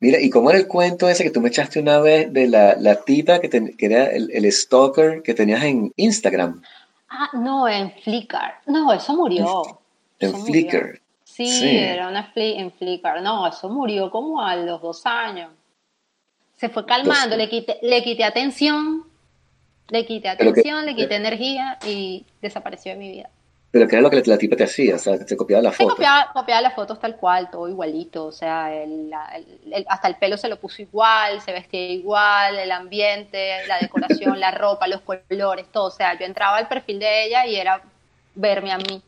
Mira, 0.00 0.18
¿y 0.18 0.30
cómo 0.30 0.50
era 0.50 0.58
el 0.58 0.66
cuento 0.66 1.08
ese 1.08 1.22
que 1.22 1.30
tú 1.30 1.42
me 1.42 1.50
echaste 1.50 1.78
una 1.78 1.98
vez 2.00 2.32
de 2.32 2.48
la, 2.48 2.74
la 2.76 3.02
tipa 3.02 3.38
que, 3.38 3.50
que 3.50 3.86
era 3.86 4.06
el, 4.06 4.30
el, 4.32 4.50
stalker 4.50 5.20
que 5.22 5.34
tenías 5.34 5.62
en 5.62 5.92
Instagram? 5.96 6.62
Ah, 7.10 7.30
no, 7.32 7.68
en 7.68 7.90
Flickr. 7.90 8.54
No, 8.66 8.92
eso 8.92 9.14
murió. 9.14 9.62
En 10.20 10.34
Flickr. 10.44 11.00
Sí, 11.24 11.76
era 11.76 12.08
una 12.08 12.32
en 12.34 12.72
Flickr. 12.72 13.20
No, 13.20 13.46
eso 13.46 13.68
murió 13.68 14.10
como 14.10 14.40
a 14.40 14.56
los 14.56 14.80
dos 14.80 15.04
años. 15.06 15.50
Se 16.56 16.68
fue 16.68 16.86
calmando, 16.86 17.36
le 17.36 17.48
quité, 17.48 17.78
le 17.82 18.02
quité 18.02 18.22
atención, 18.22 19.06
le 19.88 20.06
quité 20.06 20.28
atención, 20.28 20.84
le 20.84 20.94
quité 20.94 21.16
energía 21.16 21.78
y 21.86 22.26
desapareció 22.40 22.92
de 22.92 22.98
mi 22.98 23.10
vida. 23.10 23.30
Pero 23.72 23.86
¿qué 23.86 23.96
era 23.96 24.02
lo 24.02 24.10
que 24.10 24.20
la 24.26 24.36
tipa 24.36 24.56
te 24.56 24.64
hacía? 24.64 24.96
O 24.96 24.98
sea, 24.98 25.24
te 25.24 25.36
copiaba 25.36 25.62
la 25.62 25.70
foto. 25.70 25.90
copiaba, 25.90 26.30
copiaba 26.32 26.60
las 26.60 26.74
fotos 26.74 26.98
tal 26.98 27.16
cual, 27.16 27.50
todo 27.50 27.68
igualito. 27.68 28.26
O 28.26 28.32
sea, 28.32 28.74
el, 28.74 29.12
hasta 29.86 30.08
el 30.08 30.16
pelo 30.16 30.36
se 30.36 30.48
lo 30.48 30.56
puso 30.56 30.82
igual, 30.82 31.40
se 31.40 31.52
vestía 31.52 31.92
igual, 31.92 32.58
el 32.58 32.72
ambiente, 32.72 33.64
la 33.68 33.78
decoración, 33.78 34.40
la 34.40 34.50
ropa, 34.50 34.88
los 34.88 35.02
colores, 35.02 35.66
todo. 35.70 35.84
O 35.84 35.90
sea, 35.90 36.18
yo 36.18 36.26
entraba 36.26 36.56
al 36.56 36.66
perfil 36.66 36.98
de 36.98 37.26
ella 37.26 37.46
y 37.46 37.56
era 37.56 37.80
verme 38.34 38.72
a 38.72 38.78
mí. 38.78 39.02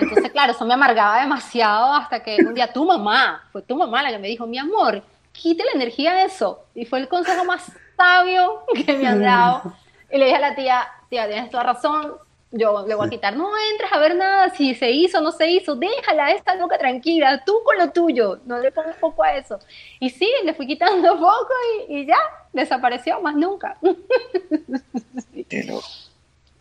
Entonces, 0.00 0.30
claro, 0.30 0.52
eso 0.52 0.64
me 0.64 0.74
amargaba 0.74 1.20
demasiado 1.20 1.94
hasta 1.94 2.22
que 2.22 2.36
un 2.46 2.54
día 2.54 2.72
tu 2.72 2.84
mamá, 2.84 3.42
fue 3.50 3.62
tu 3.62 3.76
mamá 3.76 4.02
la 4.02 4.10
que 4.10 4.18
me 4.18 4.28
dijo, 4.28 4.46
mi 4.46 4.58
amor, 4.58 5.02
quite 5.32 5.64
la 5.64 5.72
energía 5.72 6.14
de 6.14 6.24
eso. 6.24 6.64
Y 6.76 6.84
fue 6.84 7.00
el 7.00 7.08
consejo 7.08 7.44
más 7.44 7.72
sabio 7.96 8.62
que 8.86 8.92
me 8.96 9.06
han 9.06 9.22
dado. 9.22 9.62
Y 10.12 10.18
le 10.18 10.26
dije 10.26 10.36
a 10.36 10.40
la 10.40 10.54
tía, 10.54 10.86
tía, 11.10 11.26
tienes 11.26 11.50
toda 11.50 11.64
razón, 11.64 12.12
yo 12.56 12.86
le 12.86 12.94
voy 12.94 13.06
a 13.06 13.10
quitar, 13.10 13.36
no 13.36 13.50
entres 13.72 13.92
a 13.92 13.98
ver 13.98 14.14
nada, 14.14 14.50
si 14.50 14.74
se 14.74 14.90
hizo 14.90 15.18
o 15.18 15.20
no 15.20 15.32
se 15.32 15.50
hizo, 15.50 15.74
déjala, 15.74 16.30
esta 16.30 16.54
loca 16.54 16.78
tranquila, 16.78 17.42
tú 17.44 17.54
con 17.64 17.76
lo 17.76 17.90
tuyo, 17.90 18.40
no 18.46 18.58
le 18.60 18.70
pongas 18.70 18.96
poco 18.96 19.24
a 19.24 19.36
eso. 19.36 19.58
Y 19.98 20.10
sí, 20.10 20.28
le 20.44 20.54
fui 20.54 20.66
quitando 20.66 21.14
poco 21.18 21.52
y, 21.88 22.06
ya, 22.06 22.18
desapareció, 22.52 23.20
más 23.20 23.34
nunca. 23.34 23.76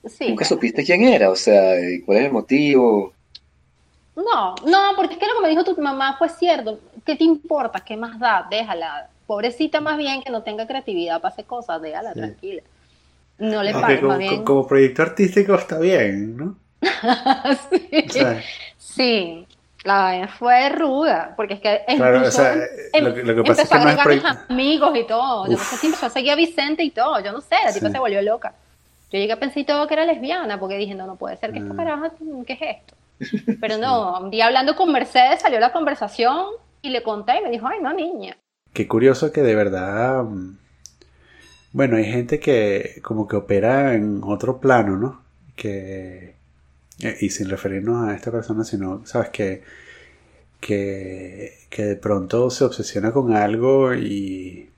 Sí, 0.06 0.28
¿Nunca 0.28 0.44
supiste 0.44 0.84
quién 0.84 1.06
era? 1.06 1.30
O 1.30 1.36
sea, 1.38 1.76
¿cuál 2.06 2.18
es 2.18 2.26
el 2.26 2.34
motivo? 2.34 3.14
No, 4.18 4.54
no, 4.66 4.96
porque 4.98 5.14
es 5.14 5.20
que 5.20 5.28
lo 5.28 5.36
que 5.36 5.41
me 5.44 5.48
dijo 5.48 5.64
tu 5.64 5.80
mamá 5.82 6.18
fue 6.18 6.28
cierto. 6.28 6.78
¿Qué 7.06 7.16
te 7.16 7.24
importa? 7.24 7.80
¿Qué 7.80 7.96
más 7.96 8.20
da? 8.20 8.46
Déjala. 8.50 9.08
Pobrecita 9.26 9.80
más 9.80 9.98
bien 9.98 10.22
que 10.22 10.30
no 10.30 10.44
tenga 10.44 10.68
creatividad 10.68 11.22
para 11.22 11.32
hacer 11.34 11.46
cosas, 11.46 11.82
déjala 11.82 12.12
tranquila. 12.12 12.64
No 13.44 13.62
le 13.62 13.74
parece 13.74 14.02
como, 14.02 14.18
bien. 14.18 14.44
Como 14.46 14.66
proyecto 14.66 15.02
artístico 15.02 15.56
está 15.56 15.78
bien, 15.78 16.38
¿no? 16.38 16.56
sí. 17.70 18.26
sí. 18.78 19.48
La 19.84 20.30
fue 20.39 20.70
ruda, 20.70 21.34
porque 21.36 21.56
es 21.56 21.60
que 21.60 21.82
claro, 21.98 22.22
o 22.22 22.32
sea, 22.32 22.56
em, 22.94 23.04
lo, 23.04 23.14
que, 23.14 23.44
pasa 23.44 23.64
es 23.64 23.70
que 23.70 23.80
no 23.80 23.89
es 23.89 23.98
proyecto... 23.98 24.30
amigos 24.48 24.98
y 24.98 25.04
todo. 25.06 25.46
Yo 25.48 25.58
no 25.58 25.58
sé 25.58 25.76
si 25.76 25.91
yo 25.91 26.10
seguía 26.10 26.34
a 26.34 26.36
Vicente 26.38 26.84
y 26.84 26.91
todo, 26.91 27.20
yo 27.20 27.34
no 27.34 27.41
sé, 27.41 27.56
la 27.66 27.74
tipa 27.74 27.89
se 27.89 28.00
volvió 28.00 28.22
loca. 28.22 28.54
Yo 29.12 29.20
llegué 29.20 29.34
a 29.34 29.39
pensar 29.39 29.66
todo 29.66 29.86
que 29.86 29.96
era 29.96 30.06
lesbiana, 30.06 30.58
porque 30.58 30.78
dije, 30.78 30.96
no, 30.96 31.06
no 31.06 31.18
puede 31.18 31.36
ser 31.36 31.52
que 31.52 31.60
esta 31.60 31.74
ah. 31.74 31.76
caraja, 31.76 32.12
¿qué 32.48 32.54
es 32.54 32.62
esto? 32.62 32.96
Pero 33.60 33.78
no, 33.78 34.20
un 34.22 34.32
día 34.32 34.46
hablando 34.46 34.78
con 34.78 34.89
Mercedes 34.89 35.41
salió 35.41 35.60
la 35.60 35.74
conversación 35.74 36.46
y 36.82 36.89
le 36.89 37.04
conté 37.04 37.39
y 37.39 37.44
me 37.44 37.52
dijo, 37.52 37.68
ay, 37.68 37.80
no, 37.82 37.91
niña. 37.91 38.38
Qué 38.72 38.88
curioso 38.88 39.34
que 39.34 39.41
de 39.41 39.54
verdad 39.54 40.24
mm, 40.24 40.58
bueno, 41.74 41.97
hay 41.97 42.05
gente 42.05 42.39
que 42.39 43.01
como 43.03 43.28
que 43.28 43.36
opera 43.36 43.95
en 43.95 44.21
otro 44.24 44.59
plano, 44.59 44.95
¿no? 44.95 45.21
Que, 45.55 46.36
eh, 46.99 47.17
y 47.19 47.30
sin 47.32 47.49
referirnos 47.49 48.07
a 48.07 48.15
esta 48.15 48.32
persona, 48.32 48.63
sino, 48.63 49.05
¿sabes? 49.05 49.30
Que, 49.30 49.63
que, 50.59 51.57
que 51.69 51.84
de 51.84 51.95
pronto 51.95 52.51
se 52.51 52.63
obsesiona 52.63 53.11
con 53.11 53.36
algo 53.36 53.93
y, 53.95 54.69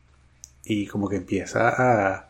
y 0.64 0.88
como 0.88 1.10
que 1.10 1.18
empieza 1.18 1.70
a, 1.70 2.30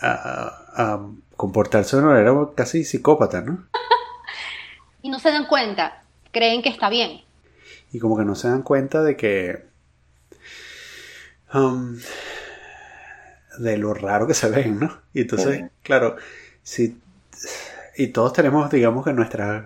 a, 0.00 0.64
a 0.74 1.06
comportarse 1.36 1.96
de 1.96 2.02
una 2.02 2.12
manera 2.12 2.34
casi 2.54 2.84
psicópata, 2.84 3.42
¿no? 3.42 3.66
y 5.02 5.10
no 5.10 5.18
se 5.18 5.28
dan 5.30 5.46
cuenta, 5.46 6.02
creen 6.32 6.62
que 6.62 6.70
está 6.70 6.88
bien. 6.88 7.20
Y 7.92 7.98
como 7.98 8.16
que 8.16 8.24
no 8.24 8.34
se 8.34 8.48
dan 8.48 8.62
cuenta 8.62 9.02
de 9.02 9.16
que... 9.16 9.66
Um, 11.52 11.98
de 13.58 13.78
lo 13.78 13.94
raro 13.94 14.26
que 14.26 14.34
se 14.34 14.48
ven, 14.48 14.80
¿no? 14.80 14.98
Y 15.12 15.22
entonces, 15.22 15.64
claro, 15.82 16.16
si 16.62 16.96
y 17.96 18.08
todos 18.08 18.32
tenemos, 18.32 18.70
digamos 18.70 19.04
que 19.04 19.12
nuestras 19.12 19.64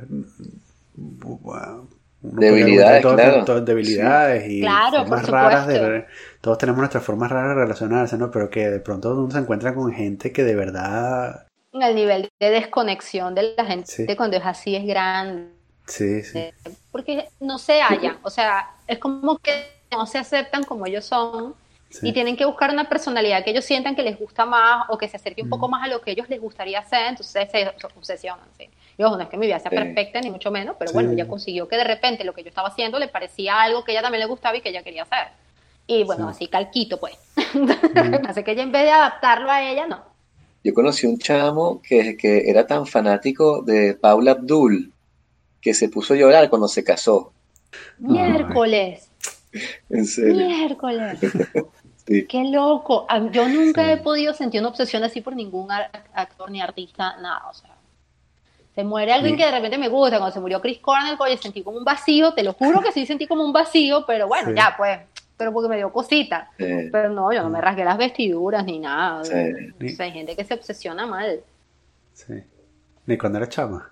debilidades, 2.21 3.03
claro. 3.03 3.61
debilidades 3.63 4.51
y 4.51 4.63
formas 4.63 5.29
raras 5.29 5.67
de 5.67 6.07
todos 6.41 6.59
tenemos 6.59 6.79
nuestras 6.79 7.05
formas 7.05 7.31
raras 7.31 7.57
de 7.57 7.63
relacionarse, 7.63 8.19
¿no? 8.19 8.31
Pero 8.31 8.51
que 8.51 8.69
de 8.69 8.81
pronto 8.81 9.15
uno 9.15 9.31
se 9.31 9.39
encuentra 9.39 9.75
con 9.75 9.93
gente 9.93 10.33
que 10.33 10.45
de 10.45 10.55
verdad 10.55 11.47
el 11.73 11.95
nivel 11.95 12.29
de 12.41 12.51
desconexión 12.51 13.35
de 13.35 13.55
la 13.57 13.65
gente 13.65 14.17
cuando 14.17 14.37
es 14.37 14.45
así 14.45 14.75
es 14.75 14.85
grande. 14.85 15.53
Sí, 15.87 16.23
sí. 16.23 16.51
Porque 16.91 17.29
no 17.41 17.59
se 17.59 17.81
hallan, 17.81 18.19
o 18.23 18.31
sea, 18.31 18.71
es 18.87 18.99
como 18.99 19.39
que 19.39 19.53
no 19.91 20.07
se 20.07 20.19
aceptan 20.19 20.65
como 20.65 20.87
ellos 20.87 21.05
son 21.05 21.55
Sí. 21.91 22.09
y 22.09 22.13
tienen 22.13 22.37
que 22.37 22.45
buscar 22.45 22.71
una 22.71 22.87
personalidad 22.89 23.43
que 23.43 23.51
ellos 23.51 23.65
sientan 23.65 23.97
que 23.97 24.03
les 24.03 24.19
gusta 24.19 24.45
más 24.45 24.85
o 24.91 24.99
que 24.99 25.09
se 25.09 25.17
acerque 25.17 25.41
un 25.43 25.49
poco 25.49 25.69
Mm. 25.69 25.71
más 25.71 25.85
a 25.85 25.89
lo 25.89 26.03
que 26.03 26.11
ellos 26.11 26.29
les 26.29 26.39
gustaría 26.39 26.81
hacer, 26.81 27.07
entonces 27.09 27.49
se 27.51 27.73
obsesionan. 27.97 28.45
¿sí? 28.59 28.69
Y 28.99 29.03
ojo, 29.05 29.17
no 29.17 29.23
es 29.23 29.29
que 29.31 29.39
mi 29.39 29.47
vida 29.47 29.59
sea 29.59 29.71
Sí. 29.71 29.77
perfecta, 29.77 30.21
ni 30.21 30.31
mucho 30.31 30.51
menos, 30.51 30.77
pero 30.79 30.93
bueno, 30.93 31.13
ella 31.13 31.27
consiguió 31.27 31.67
que 31.67 31.77
de 31.77 31.85
repente 31.85 32.25
lo 32.25 32.35
que 32.35 32.43
yo 32.43 32.51
estaba 32.51 32.69
haciendo 32.69 32.99
le 32.99 33.09
parecía 33.09 33.63
algo 33.63 33.85
que 33.85 33.93
ella 33.93 34.03
también 34.03 34.21
le 34.21 34.27
gustaba 34.27 34.57
y 34.57 34.61
que 34.61 34.69
ella 34.69 34.83
quería 34.83 35.05
hacer. 35.05 35.29
Y 35.87 36.05
bueno, 36.05 36.27
Sí. 36.29 36.31
así 36.45 36.49
calquito, 36.49 37.01
pues. 37.01 37.15
Así 38.29 38.43
que 38.45 38.51
ella 38.53 38.63
en 38.65 38.73
vez 38.73 38.83
de 38.85 38.91
adaptarlo 38.91 39.51
a 39.51 39.63
ella, 39.63 39.87
no. 39.87 40.05
Yo 40.63 40.75
conocí 40.75 41.07
un 41.07 41.19
chamo 41.19 41.81
que, 41.81 42.19
que 42.19 42.51
era 42.51 42.67
tan 42.67 42.85
fanático 42.87 43.63
de 43.63 43.95
Paula 43.95 44.33
Abdul 44.33 44.93
que 45.63 45.73
se 45.73 45.89
puso 45.89 46.13
a 46.13 46.17
llorar 46.19 46.51
cuando 46.51 46.69
se 46.69 46.85
casó. 46.85 47.33
Miércoles, 47.99 49.09
En 49.89 50.05
serio. 50.07 50.47
miércoles. 50.47 51.19
Sí. 52.09 52.27
Qué 52.27 52.43
loco. 52.45 53.07
Yo 53.31 53.47
nunca 53.49 53.85
Sí. 53.85 53.91
he 53.93 53.97
podido 53.99 54.33
sentir 54.35 54.61
una 54.61 54.71
obsesión 54.71 55.05
así 55.05 55.21
por 55.21 55.37
ningún 55.37 55.69
actor 55.71 56.51
ni 56.51 56.61
artista, 56.61 57.17
nada. 57.19 57.43
O 57.51 57.55
sea, 57.55 57.71
se 58.75 58.83
muere 58.83 59.13
alguien 59.13 59.35
Sí. 59.35 59.39
que 59.39 59.45
de 59.45 59.51
repente 59.53 59.77
me 59.79 59.89
gusta. 59.89 60.17
Cuando 60.19 60.33
se 60.35 60.41
murió 60.41 60.61
Chris 60.61 60.79
Cornell, 60.79 61.17
oye, 61.19 61.37
sentí 61.37 61.63
como 61.63 61.77
un 61.79 61.85
vacío. 61.85 62.33
Te 62.33 62.43
lo 62.43 62.55
juro 62.55 62.81
que 62.81 62.93
sí 62.93 63.05
sentí 63.07 63.27
como 63.27 63.45
un 63.45 63.53
vacío, 63.53 64.05
pero 64.07 64.27
bueno, 64.27 64.49
Sí. 64.49 64.55
ya 64.57 64.75
pues. 64.77 64.99
Pero 65.37 65.53
porque 65.53 65.69
me 65.69 65.77
dio 65.77 65.93
cosita. 65.93 66.51
Pero 66.57 67.11
no, 67.11 67.33
yo 67.33 67.43
no 67.45 67.51
me 67.51 67.61
rasgué 67.61 67.85
las 67.85 67.97
vestiduras 67.99 68.65
ni 68.65 68.79
nada. 68.81 69.25
Sí. 69.25 69.33
O 69.33 69.89
sea, 69.91 70.07
hay 70.07 70.13
gente 70.13 70.35
que 70.35 70.43
se 70.45 70.55
obsesiona 70.55 71.07
mal. 71.07 71.41
Sí. 72.15 72.43
Ni 73.07 73.17
cuando 73.17 73.39
era 73.39 73.49
chama. 73.49 73.91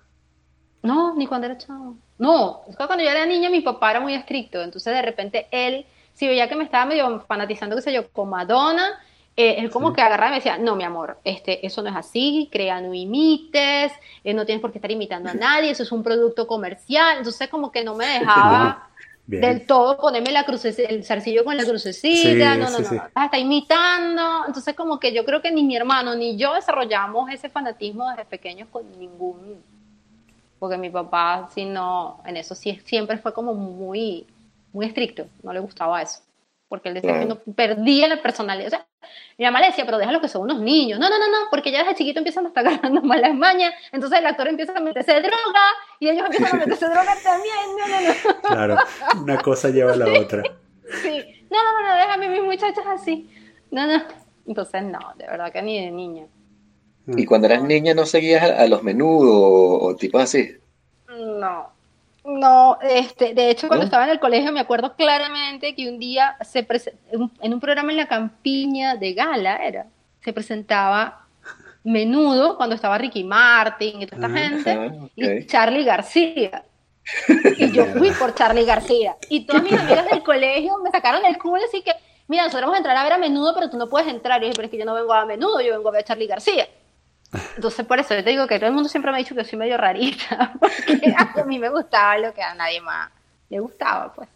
No, 0.83 1.15
ni 1.15 1.25
cuando 1.27 1.47
era 1.47 1.57
chavo. 1.57 1.95
No, 2.17 2.61
es 2.67 2.75
que 2.75 2.85
cuando 2.85 3.03
yo 3.03 3.09
era 3.11 3.25
niña 3.25 3.49
mi 3.49 3.61
papá 3.61 3.91
era 3.91 3.99
muy 3.99 4.13
estricto, 4.13 4.61
entonces 4.61 4.93
de 4.93 5.01
repente 5.01 5.47
él, 5.51 5.85
si 6.17 6.27
veía 6.27 6.49
que 6.49 6.55
me 6.55 6.63
estaba 6.63 6.85
medio 6.85 7.19
fanatizando, 7.27 7.75
qué 7.75 7.83
sé 7.83 7.93
yo, 7.93 8.09
con 8.09 8.29
Madonna, 8.29 8.99
eh, 9.35 9.57
él 9.59 9.69
como 9.69 9.93
que 9.93 10.01
agarraba 10.01 10.29
y 10.29 10.31
me 10.31 10.35
decía, 10.37 10.57
no, 10.57 10.75
mi 10.75 10.83
amor, 10.83 11.19
este, 11.23 11.63
eso 11.63 11.83
no 11.83 11.89
es 11.89 11.95
así, 11.95 12.49
crea, 12.51 12.81
no 12.81 12.91
imites, 12.91 13.91
eh, 14.23 14.33
no 14.33 14.43
tienes 14.43 14.59
por 14.59 14.71
qué 14.71 14.79
estar 14.79 14.89
imitando 14.89 15.29
a 15.29 15.33
nadie, 15.35 15.69
eso 15.69 15.83
es 15.83 15.91
un 15.91 16.01
producto 16.01 16.47
comercial, 16.47 17.19
entonces 17.19 17.47
como 17.49 17.71
que 17.71 17.83
no 17.83 17.93
me 17.93 18.07
dejaba 18.07 18.89
Bien. 19.27 19.41
del 19.43 19.67
todo 19.67 19.97
ponerme 19.97 20.31
la 20.31 20.43
cruce, 20.43 20.73
el 20.89 21.05
zarcillo 21.05 21.45
con 21.45 21.55
la 21.55 21.65
crucecita, 21.65 22.53
Sí, 22.55 22.59
no, 22.59 22.67
no, 22.67 22.77
sí, 22.77 22.95
no, 22.95 23.03
no, 23.15 23.23
está 23.23 23.37
imitando, 23.37 24.45
entonces 24.47 24.73
como 24.73 24.99
que 24.99 25.13
yo 25.13 25.23
creo 25.23 25.39
que 25.43 25.51
ni 25.51 25.63
mi 25.63 25.75
hermano 25.75 26.15
ni 26.15 26.35
yo 26.35 26.55
desarrollamos 26.55 27.29
ese 27.29 27.47
fanatismo 27.47 28.09
desde 28.09 28.25
pequeños 28.25 28.69
con 28.71 28.89
ningún, 28.97 29.61
porque 30.57 30.77
mi 30.77 30.89
papá 30.89 31.47
sí 31.53 31.65
no, 31.65 32.21
en 32.25 32.37
eso 32.37 32.55
sí 32.55 32.81
siempre 32.85 33.19
fue 33.19 33.33
como 33.33 33.53
muy, 33.53 34.25
muy 34.77 34.85
estricto, 34.85 35.25
no 35.41 35.51
le 35.51 35.59
gustaba 35.59 36.01
eso, 36.01 36.21
porque 36.69 36.89
él 36.89 36.95
decía 36.95 37.17
que 37.17 37.25
uno 37.25 37.39
perdía 37.55 38.07
la 38.07 38.21
personalidad, 38.21 38.67
o 38.67 38.69
sea, 38.69 38.85
mi 39.39 39.45
mamá 39.45 39.59
le 39.59 39.67
decía, 39.67 39.85
pero 39.85 39.97
déjalo 39.97 40.21
que 40.21 40.27
son 40.27 40.43
unos 40.43 40.59
niños, 40.59 40.99
no, 40.99 41.09
no, 41.09 41.17
no, 41.17 41.27
no, 41.27 41.49
porque 41.49 41.71
ya 41.71 41.79
desde 41.79 41.95
chiquito 41.95 42.19
empiezan 42.19 42.45
a 42.45 42.49
estar 42.49 42.67
agarrando 42.67 43.01
malas 43.01 43.33
mañas, 43.33 43.73
entonces 43.91 44.19
el 44.19 44.27
actor 44.27 44.47
empieza 44.47 44.73
a 44.77 44.79
meterse 44.79 45.13
droga, 45.13 45.65
y 45.99 46.09
ellos 46.09 46.25
empiezan 46.25 46.55
a 46.55 46.59
meterse 46.59 46.85
droga 46.85 47.15
también, 47.23 47.55
no, 47.77 47.87
no, 47.87 48.07
no. 48.07 48.41
Claro, 48.41 48.77
una 49.21 49.37
cosa 49.39 49.69
lleva 49.69 49.93
a 49.93 49.95
la 49.95 50.19
otra. 50.19 50.43
Sí. 51.01 51.45
No, 51.49 51.57
no, 51.63 51.81
no, 51.81 51.89
no, 51.89 51.95
déjame 51.95 52.29
mis 52.29 52.43
muchachos 52.43 52.83
así. 52.87 53.29
No, 53.71 53.87
no. 53.87 54.03
Entonces, 54.45 54.83
no, 54.83 54.99
de 55.17 55.25
verdad 55.25 55.51
que 55.51 55.61
ni 55.61 55.83
de 55.83 55.91
niña. 55.91 56.25
Y 57.07 57.25
cuando 57.25 57.47
eras 57.47 57.63
niña 57.63 57.93
no 57.93 58.05
seguías 58.05 58.43
a, 58.43 58.67
los 58.67 58.83
menudos 58.83 59.31
o, 59.33 59.85
o 59.85 59.95
tipos 59.95 60.21
así. 60.21 60.57
No. 61.07 61.76
No, 62.27 62.77
este, 62.81 63.33
de 63.33 63.49
hecho, 63.49 63.69
cuando 63.69 63.83
¿No? 63.83 63.85
estaba 63.85 64.03
en 64.03 64.09
el 64.09 64.19
colegio 64.19 64.51
me 64.51 64.59
acuerdo 64.59 64.95
claramente 64.95 65.73
que 65.73 65.87
un 65.87 65.97
día 65.97 66.35
se 66.41 66.67
en 67.41 67.53
un- 67.53 67.59
programa 67.61 67.91
en 67.91 67.97
la 67.97 68.07
campiña 68.09 68.95
de 68.95 69.13
gala 69.13 69.55
era, 69.65 69.85
se 70.19 70.33
presentaba 70.33 71.25
menudo 71.85 72.57
cuando 72.57 72.75
estaba 72.75 72.97
Ricky 72.97 73.23
Martin 73.23 74.01
y 74.01 74.07
toda 74.07 74.27
esta 74.27 74.39
gente 74.39 75.09
y. 75.15 75.45
Charlie 75.45 75.85
García. 75.85 76.65
Y 77.55 77.71
yo 77.71 77.85
fui 77.97 78.11
por 78.11 78.35
Charlie 78.35 78.65
García. 78.65 79.15
Y 79.29 79.45
todas 79.45 79.63
mis 79.63 79.71
amigas 79.71 80.09
del 80.09 80.21
colegio 80.21 80.73
me 80.83 80.91
sacaron 80.91 81.25
el 81.25 81.37
culo 81.37 81.61
así 81.65 81.81
que, 81.81 81.93
mira, 82.27 82.43
nosotros 82.43 82.63
vamos 82.63 82.75
a 82.75 82.79
entrar 82.79 82.97
a 82.97 83.03
ver 83.03 83.13
a 83.13 83.17
menudo, 83.17 83.53
pero 83.55 83.69
tú 83.69 83.77
no 83.77 83.87
puedes 83.87 84.09
entrar. 84.09 84.41
Y 84.41 84.41
yo 84.41 84.47
dije, 84.47 84.55
pero 84.57 84.65
es 84.65 84.71
que 84.71 84.77
yo 84.77 84.83
no 84.83 84.95
vengo 84.95 85.13
a 85.13 85.25
menudo, 85.25 85.61
yo 85.61 85.71
vengo 85.77 85.87
a 85.87 85.91
ver 85.93 86.01
a 86.01 86.05
Charlie 86.05 86.27
García. 86.27 86.67
Entonces, 87.55 87.85
por 87.85 87.99
eso 87.99 88.15
yo 88.15 88.23
te 88.23 88.29
digo 88.29 88.47
que 88.47 88.57
todo 88.57 88.67
el 88.67 88.73
mundo 88.73 88.87
siempre 88.89 89.11
me 89.11 89.17
ha 89.17 89.19
dicho 89.19 89.35
que 89.35 89.43
soy 89.43 89.59
medio 89.59 89.77
rarita, 89.77 90.53
porque 90.59 91.13
a 91.15 91.43
mí 91.45 91.59
me 91.59 91.69
gustaba 91.69 92.17
lo 92.17 92.33
que 92.33 92.41
a 92.41 92.53
nadie 92.55 92.79
más 92.81 93.09
le 93.49 93.59
gustaba, 93.59 94.13
pues. 94.13 94.29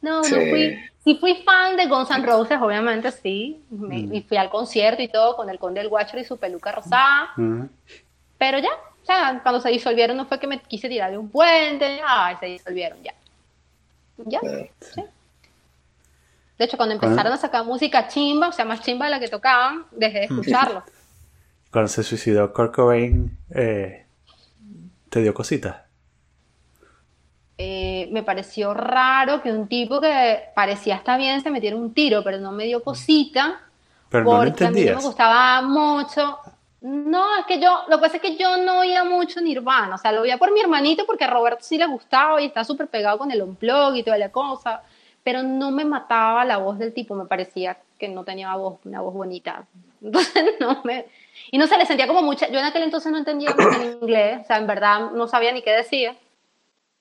No, 0.00 0.18
no 0.22 0.24
fui. 0.24 0.78
Sí 1.02 1.16
fui 1.20 1.42
fan 1.44 1.76
de 1.76 1.86
Guns 1.86 2.10
N' 2.10 2.24
Roses, 2.24 2.58
obviamente, 2.60 3.10
sí. 3.10 3.62
Me- 3.70 4.02
Mm. 4.04 4.14
Y 4.14 4.22
fui 4.22 4.36
al 4.38 4.48
concierto 4.50 5.02
y 5.02 5.08
todo 5.08 5.36
con 5.36 5.48
el 5.50 5.58
Conde 5.58 5.80
del 5.80 5.88
Guacho 5.90 6.18
y 6.18 6.24
su 6.24 6.36
peluca 6.38 6.72
rosada. 6.72 7.30
Ujú. 7.36 7.68
Pero 8.38 8.58
ya, 8.58 8.70
o 9.02 9.04
sea, 9.06 9.40
cuando 9.42 9.60
se 9.60 9.68
disolvieron 9.70 10.16
no 10.16 10.24
fue 10.26 10.38
que 10.40 10.46
me 10.46 10.60
quise 10.60 10.88
tirar 10.88 11.10
de 11.10 11.18
un 11.18 11.28
puente, 11.30 12.00
ay, 12.06 12.36
se 12.40 12.46
disolvieron 12.46 13.02
ya. 13.02 13.14
Ya, 14.16 14.40
sí. 14.80 15.04
De 16.58 16.64
hecho, 16.66 16.76
cuando 16.76 16.94
empezaron 16.94 17.32
a 17.32 17.36
sacar 17.36 17.64
música 17.64 18.06
chimba, 18.08 18.48
o 18.48 18.52
sea, 18.52 18.64
más 18.64 18.80
chimba 18.80 19.06
de 19.06 19.10
la 19.10 19.20
que 19.20 19.28
tocaban, 19.28 19.84
dejé 19.90 20.20
de 20.20 20.24
escucharlo. 20.26 20.84
Cuando 21.74 21.88
se 21.88 22.04
suicidó 22.04 22.52
Kurt 22.52 22.72
Cobain, 22.72 23.36
eh, 23.52 24.06
¿te 25.10 25.20
dio 25.20 25.34
cositas? 25.34 25.78
Eh, 27.58 28.08
me 28.12 28.22
pareció 28.22 28.72
raro 28.74 29.42
que 29.42 29.50
un 29.50 29.66
tipo 29.66 30.00
que 30.00 30.50
parecía 30.54 30.94
estar 30.94 31.18
bien 31.18 31.42
se 31.42 31.50
metiera 31.50 31.74
un 31.74 31.92
tiro, 31.92 32.22
pero 32.22 32.38
no 32.38 32.52
me 32.52 32.66
dio 32.66 32.80
cosita. 32.80 33.60
Pero 34.08 34.22
no 34.22 34.30
lo 34.30 34.50
porque 34.52 34.66
a 34.66 34.70
mí 34.70 34.84
no 34.84 34.98
me 34.98 35.02
gustaba 35.02 35.62
mucho. 35.62 36.38
No, 36.82 37.40
es 37.40 37.46
que 37.46 37.60
yo, 37.60 37.80
lo 37.88 37.96
que 37.96 38.02
pasa 38.02 38.16
es 38.18 38.22
que 38.22 38.36
yo 38.36 38.56
no 38.58 38.78
oía 38.78 39.02
mucho 39.02 39.40
Nirvana, 39.40 39.96
o 39.96 39.98
sea, 39.98 40.12
lo 40.12 40.20
oía 40.20 40.38
por 40.38 40.52
mi 40.52 40.60
hermanito 40.60 41.04
porque 41.06 41.24
a 41.24 41.30
Roberto 41.30 41.64
sí 41.64 41.76
le 41.76 41.86
gustaba 41.86 42.40
y 42.40 42.46
estaba 42.46 42.62
súper 42.62 42.86
pegado 42.86 43.18
con 43.18 43.32
el 43.32 43.42
unplug 43.42 43.96
y 43.96 44.04
toda 44.04 44.16
la 44.16 44.28
cosa, 44.28 44.84
pero 45.24 45.42
no 45.42 45.72
me 45.72 45.84
mataba 45.84 46.44
la 46.44 46.58
voz 46.58 46.78
del 46.78 46.94
tipo, 46.94 47.16
me 47.16 47.26
parecía 47.26 47.78
que 47.98 48.06
no 48.06 48.22
tenía 48.22 48.54
voz, 48.54 48.78
una 48.84 49.00
voz 49.00 49.12
bonita. 49.12 49.66
Entonces 50.00 50.54
no 50.60 50.80
me... 50.84 51.06
Y 51.54 51.58
no 51.58 51.68
se 51.68 51.78
le 51.78 51.86
sentía 51.86 52.08
como 52.08 52.20
mucha, 52.20 52.48
yo 52.48 52.58
en 52.58 52.64
aquel 52.64 52.82
entonces 52.82 53.12
no 53.12 53.18
entendía 53.18 53.50
en 53.56 53.82
inglés, 54.02 54.40
o 54.42 54.44
sea, 54.44 54.56
en 54.56 54.66
verdad 54.66 55.12
no 55.12 55.28
sabía 55.28 55.52
ni 55.52 55.62
qué 55.62 55.70
decía, 55.70 56.16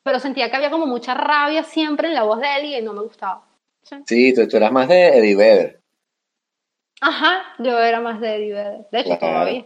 pero 0.04 0.20
sentía 0.20 0.52
que 0.52 0.58
había 0.58 0.70
como 0.70 0.86
mucha 0.86 1.16
rabia 1.16 1.64
siempre 1.64 2.08
en 2.10 2.14
la 2.14 2.22
voz 2.22 2.40
de 2.40 2.56
él 2.58 2.66
y 2.66 2.82
no 2.84 2.94
me 2.94 3.02
gustaba. 3.02 3.42
Sí. 3.82 3.96
Sí, 4.06 4.34
tú, 4.36 4.48
tú 4.48 4.58
eras 4.58 4.72
más 4.72 4.88
de 4.88 5.08
Eddie 5.18 5.36
Vedder. 5.36 5.80
Ajá, 7.02 7.42
yo 7.58 7.80
era 7.80 8.00
más 8.00 8.22
de 8.22 8.36
Eddie 8.36 8.54
Vedder, 8.54 8.86
de 8.92 9.00
hecho 9.00 9.18
Claro. 9.18 9.34
todavía. 9.34 9.66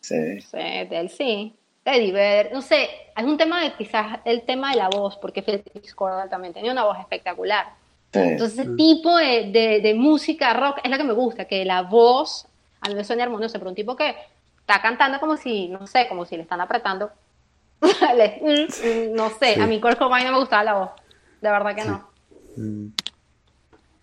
Sí. 0.00 0.40
Sí, 0.42 0.56
de 0.58 0.98
él 1.00 1.08
sí. 1.08 1.54
Eddie 1.84 2.12
Vedder, 2.12 2.52
no 2.52 2.60
sé, 2.60 2.88
es 3.16 3.24
un 3.24 3.38
tema 3.38 3.62
de 3.62 3.72
quizás 3.72 4.18
el 4.26 4.42
tema 4.42 4.72
de 4.72 4.76
la 4.76 4.88
voz, 4.90 5.16
porque 5.16 5.40
Felix 5.42 5.94
Cornell 5.94 6.28
también 6.28 6.52
tenía 6.52 6.72
una 6.72 6.84
voz 6.84 6.98
espectacular. 6.98 7.66
sí. 8.12 8.18
Entonces, 8.20 8.58
ese 8.58 8.76
tipo 8.76 9.16
de, 9.16 9.50
de- 9.52 9.80
de 9.80 9.94
música 9.94 10.52
rock 10.52 10.80
es 10.84 10.90
la 10.90 10.98
que 10.98 11.04
me 11.04 11.14
gusta, 11.14 11.46
que 11.46 11.64
la 11.64 11.80
voz 11.82 12.46
a 12.86 12.88
mí 12.88 12.94
me 12.94 13.04
suena 13.04 13.24
armoniosa, 13.24 13.58
pero 13.58 13.70
un 13.70 13.76
tipo 13.76 13.96
que 13.96 14.14
está 14.60 14.80
cantando 14.80 15.20
como 15.20 15.36
si, 15.36 15.68
no 15.68 15.86
sé, 15.86 16.08
como 16.08 16.24
si 16.24 16.36
le 16.36 16.42
están 16.42 16.60
apretando. 16.60 17.10
Mm, 17.80 19.12
mm, 19.12 19.14
no 19.14 19.28
sé, 19.30 19.54
Sí. 19.54 19.60
a 19.60 19.66
mi 19.66 19.80
Kurt 19.80 19.98
Cobain 19.98 20.24
no 20.26 20.32
me 20.32 20.38
gustaba 20.38 20.64
la 20.64 20.74
voz, 20.74 20.90
de 21.40 21.50
verdad 21.50 21.74
que 21.74 21.84
no. 21.84 22.08
Mm, 22.56 22.88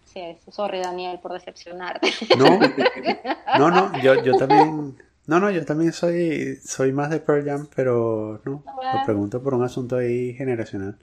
Sí, 0.06 0.20
eso, 0.20 0.52
sorry 0.52 0.80
Daniel 0.80 1.20
por 1.20 1.34
decepcionarte. 1.34 2.08
No, 2.38 2.60
no, 3.58 3.72
no, 3.72 4.00
yo, 4.00 4.16
yo 4.24 4.36
también, 4.36 4.96
no, 5.26 5.40
no, 5.40 5.50
yo 5.50 5.66
también 5.66 5.92
soy, 5.92 6.58
soy 6.58 6.92
más 6.92 7.10
de 7.10 7.20
Pearl 7.20 7.44
Jam, 7.46 7.68
pero 7.76 8.40
no, 8.46 8.64
Bueno. 8.76 9.00
lo 9.00 9.06
pregunto 9.06 9.42
por 9.42 9.56
un 9.56 9.64
asunto 9.64 9.96
ahí 9.98 10.34
generacional. 10.36 10.98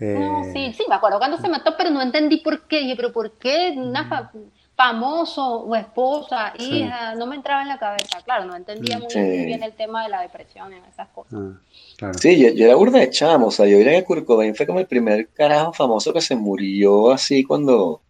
Eh, 0.00 0.14
No, 0.18 0.44
sí, 0.52 0.72
sí, 0.72 0.84
me 0.88 0.94
acuerdo 0.94 1.18
cuando 1.18 1.36
se 1.36 1.48
mató, 1.48 1.74
pero 1.76 1.90
no 1.90 2.00
entendí 2.00 2.38
por 2.38 2.62
qué. 2.66 2.78
Dije, 2.80 2.96
pero 2.96 3.12
¿por 3.12 3.32
qué 3.32 3.74
una 3.76 4.04
fa- 4.06 4.32
famoso 4.76 5.60
o 5.62 5.74
esposa, 5.76 6.52
Sí. 6.58 6.78
hija? 6.78 7.14
No 7.14 7.26
me 7.26 7.36
entraba 7.36 7.62
en 7.62 7.68
la 7.68 7.78
cabeza. 7.78 8.20
Claro, 8.24 8.46
no 8.46 8.56
entendía 8.56 8.98
muy, 8.98 9.10
Sí. 9.10 9.18
muy 9.18 9.44
bien 9.44 9.62
el 9.62 9.72
tema 9.74 10.02
de 10.04 10.08
la 10.08 10.22
depresión 10.22 10.72
y 10.72 10.76
esas 10.88 11.08
cosas. 11.08 11.34
ah, 11.34 11.60
claro. 11.98 12.14
Sí, 12.18 12.38
yo, 12.38 12.48
yo 12.50 12.66
era 12.66 12.74
burda 12.74 12.98
de 12.98 13.10
chamo, 13.10 13.46
o 13.46 13.50
sea, 13.50 13.66
yo 13.66 13.76
diría 13.78 13.92
que 13.92 14.04
Kurt 14.04 14.24
Cobain 14.24 14.54
fue 14.54 14.66
como 14.66 14.80
el 14.80 14.86
primer 14.86 15.28
carajo 15.28 15.72
famoso 15.72 16.12
que 16.12 16.20
se 16.20 16.34
murió 16.36 17.10
así 17.12 17.44
cuando, 17.44 18.00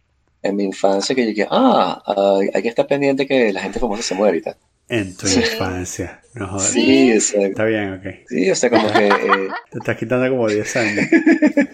en 0.41 0.55
mi 0.55 0.63
infancia, 0.63 1.13
que 1.15 1.21
yo 1.23 1.27
dije, 1.29 1.47
ah, 1.51 2.01
ah, 2.05 2.39
hay 2.53 2.61
que 2.61 2.69
estar 2.69 2.87
pendiente 2.87 3.27
que 3.27 3.51
la 3.53 3.61
gente 3.61 3.79
famosa 3.79 4.01
se 4.03 4.15
muere 4.15 4.37
y 4.37 4.41
tal. 4.41 4.55
En 4.89 5.15
tu 5.15 5.27
Sí. 5.27 5.39
infancia, 5.39 6.21
no 6.35 6.47
jodas. 6.47 6.67
Sí, 6.67 7.15
o 7.17 7.21
sea, 7.21 7.47
Está 7.47 7.63
bien, 7.65 7.93
ok. 7.93 8.05
sí, 8.27 8.51
o 8.51 8.55
sea, 8.55 8.69
como 8.69 8.91
que 8.91 9.07
eh, 9.07 9.11
Te 9.71 9.79
estás 9.79 9.97
quitando 9.97 10.29
como 10.29 10.47
10 10.47 10.75
años. 10.75 11.05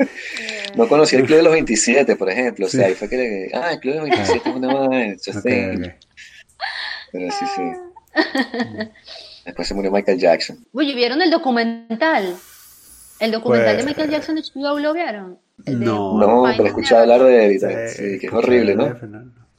no 0.78 0.88
conocí 0.88 1.16
el 1.16 1.26
Club 1.26 1.38
de 1.38 1.44
los 1.44 1.52
27, 1.54 2.16
por 2.16 2.30
ejemplo, 2.30 2.68
o 2.68 2.70
sea, 2.70 2.82
Sí. 2.82 2.88
ahí 2.90 2.94
fue 2.94 3.10
que 3.10 3.18
le, 3.18 3.52
ah, 3.54 3.72
el 3.74 3.80
Club 3.80 3.94
de 3.96 4.00
los 4.02 4.10
27 4.10 4.50
es 4.50 4.56
una 4.56 4.74
madre, 4.74 5.18
ok. 5.18 5.94
pero 7.12 7.32
sí, 7.32 7.46
sí. 7.56 7.64
Después 9.46 9.68
se 9.68 9.74
murió 9.74 9.92
Michael 9.92 10.20
Jackson. 10.20 10.66
Oye, 10.74 10.94
¿vieron 10.94 11.22
el 11.22 11.32
documental? 11.32 12.36
El 13.20 13.32
documental 13.32 13.74
Pues- 13.76 13.86
de 13.86 13.90
Michael 13.92 14.10
Jackson 14.12 14.36
de 14.36 14.42
HBO 14.44 14.80
lo 14.80 14.94
vieron. 14.94 15.40
No. 15.66 16.18
No, 16.18 16.44
pero 16.56 16.64
Neverland. 16.70 16.94
hablar 16.94 17.24
de 17.24 17.46
Edith, 17.46 17.62
Sí, 17.62 17.68
sí, 17.68 17.98
que 18.04 18.16
es 18.16 18.24
escuché 18.24 18.36
horrible, 18.38 18.76
¿no? 18.76 18.86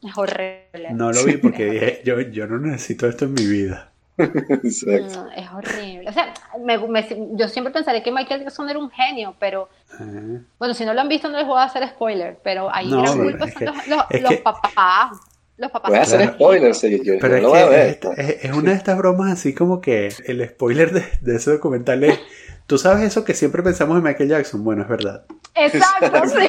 Es 0.03 0.17
horrible. 0.17 0.91
No 0.93 1.13
lo 1.13 1.25
vi 1.25 1.37
porque 1.37 1.65
dije, 1.67 2.03
yo, 2.05 2.21
yo 2.21 2.47
no 2.47 2.59
necesito 2.59 3.07
esto 3.07 3.27
en 3.27 3.35
mi 3.35 3.47
vida. 3.47 3.91
Exacto. 4.19 5.25
No, 5.25 5.31
es 5.33 5.49
horrible. 5.51 6.09
O 6.09 6.13
sea, 6.13 6.33
me- 6.65 6.79
me- 6.79 7.29
yo 7.33 7.49
siempre 7.49 7.73
pensaré 7.73 8.03
que 8.03 8.13
Michael 8.13 8.43
Jackson 8.45 8.69
era 8.69 8.79
un 8.79 8.91
genio, 8.91 9.35
pero 9.39 9.69
Eh, 9.99 10.41
bueno, 10.59 10.75
si 10.75 10.85
no 10.85 10.95
lo 10.95 11.01
han 11.01 11.09
visto 11.09 11.29
no 11.31 11.39
les 11.39 11.47
voy 11.47 11.59
a 11.59 11.65
hacer 11.65 11.87
spoiler, 11.89 12.39
pero 12.43 12.75
ahí 12.75 12.89
No, 12.91 13.03
gran 13.03 13.19
culpa 13.19 13.47
son 13.49 13.55
que- 13.59 13.65
los, 13.67 13.89
los- 13.89 14.05
es 14.11 14.23
los 14.23 14.31
que- 14.33 14.37
papás. 14.39 15.19
Los 15.57 15.71
papás. 15.71 15.91
Voy 15.91 15.99
a 15.99 16.03
hacer 16.03 16.29
spoilers, 16.33 16.81
yo- 16.83 16.89
yo 17.03 17.15
Pero 17.21 17.29
no 17.29 17.37
es 17.37 17.43
lo 17.43 17.49
voy 17.51 17.59
a 17.59 17.65
que 17.65 17.71
ver. 17.71 17.99
es, 18.19 18.29
es- 18.37 18.45
es 18.47 18.53
una 18.53 18.71
de 18.71 18.77
estas 18.77 18.97
bromas 18.97 19.31
así 19.33 19.55
como 19.55 19.81
que 19.83 20.09
el 20.27 20.47
spoiler 20.49 20.93
de, 20.93 21.05
de 21.21 21.37
ese 21.37 21.51
documental 21.53 22.03
es, 22.05 22.19
tú 22.67 22.79
sabes 22.79 23.05
eso 23.05 23.25
que 23.25 23.35
siempre 23.35 23.63
pensamos 23.63 23.97
en 23.99 24.05
Michael 24.05 24.29
Jackson, 24.31 24.65
bueno, 24.65 24.83
es 24.83 24.89
verdad. 24.89 25.25
Exacto, 25.55 26.23
sí. 26.29 26.49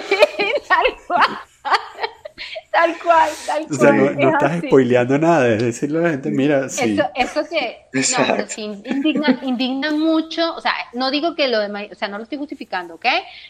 Tal 2.71 2.97
cual, 2.99 3.29
tal 3.45 3.67
O 3.69 3.73
sea, 3.73 3.93
cual. 3.93 3.97
no, 3.97 4.11
no 4.15 4.29
es 4.29 4.33
estás 4.33 4.51
así. 4.53 4.67
spoileando 4.67 5.17
nada, 5.19 5.47
es 5.49 5.61
decirle 5.61 5.99
a 5.99 6.01
la 6.03 6.09
gente, 6.11 6.31
mira, 6.31 6.69
sí. 6.69 6.93
Eso, 6.93 7.03
eso 7.15 7.49
que, 7.49 7.89
no, 7.93 8.17
pero 8.27 8.47
sí 8.47 8.61
indigna, 8.63 9.39
indigna 9.41 9.91
mucho, 9.91 10.55
o 10.55 10.61
sea, 10.61 10.73
no 10.93 11.11
digo 11.11 11.35
que 11.35 11.49
lo 11.49 11.59
de, 11.59 11.89
o 11.91 11.95
sea, 11.95 12.07
no 12.07 12.17
lo 12.17 12.23
estoy 12.23 12.37
justificando, 12.37 12.95
¿ok? 12.95 13.05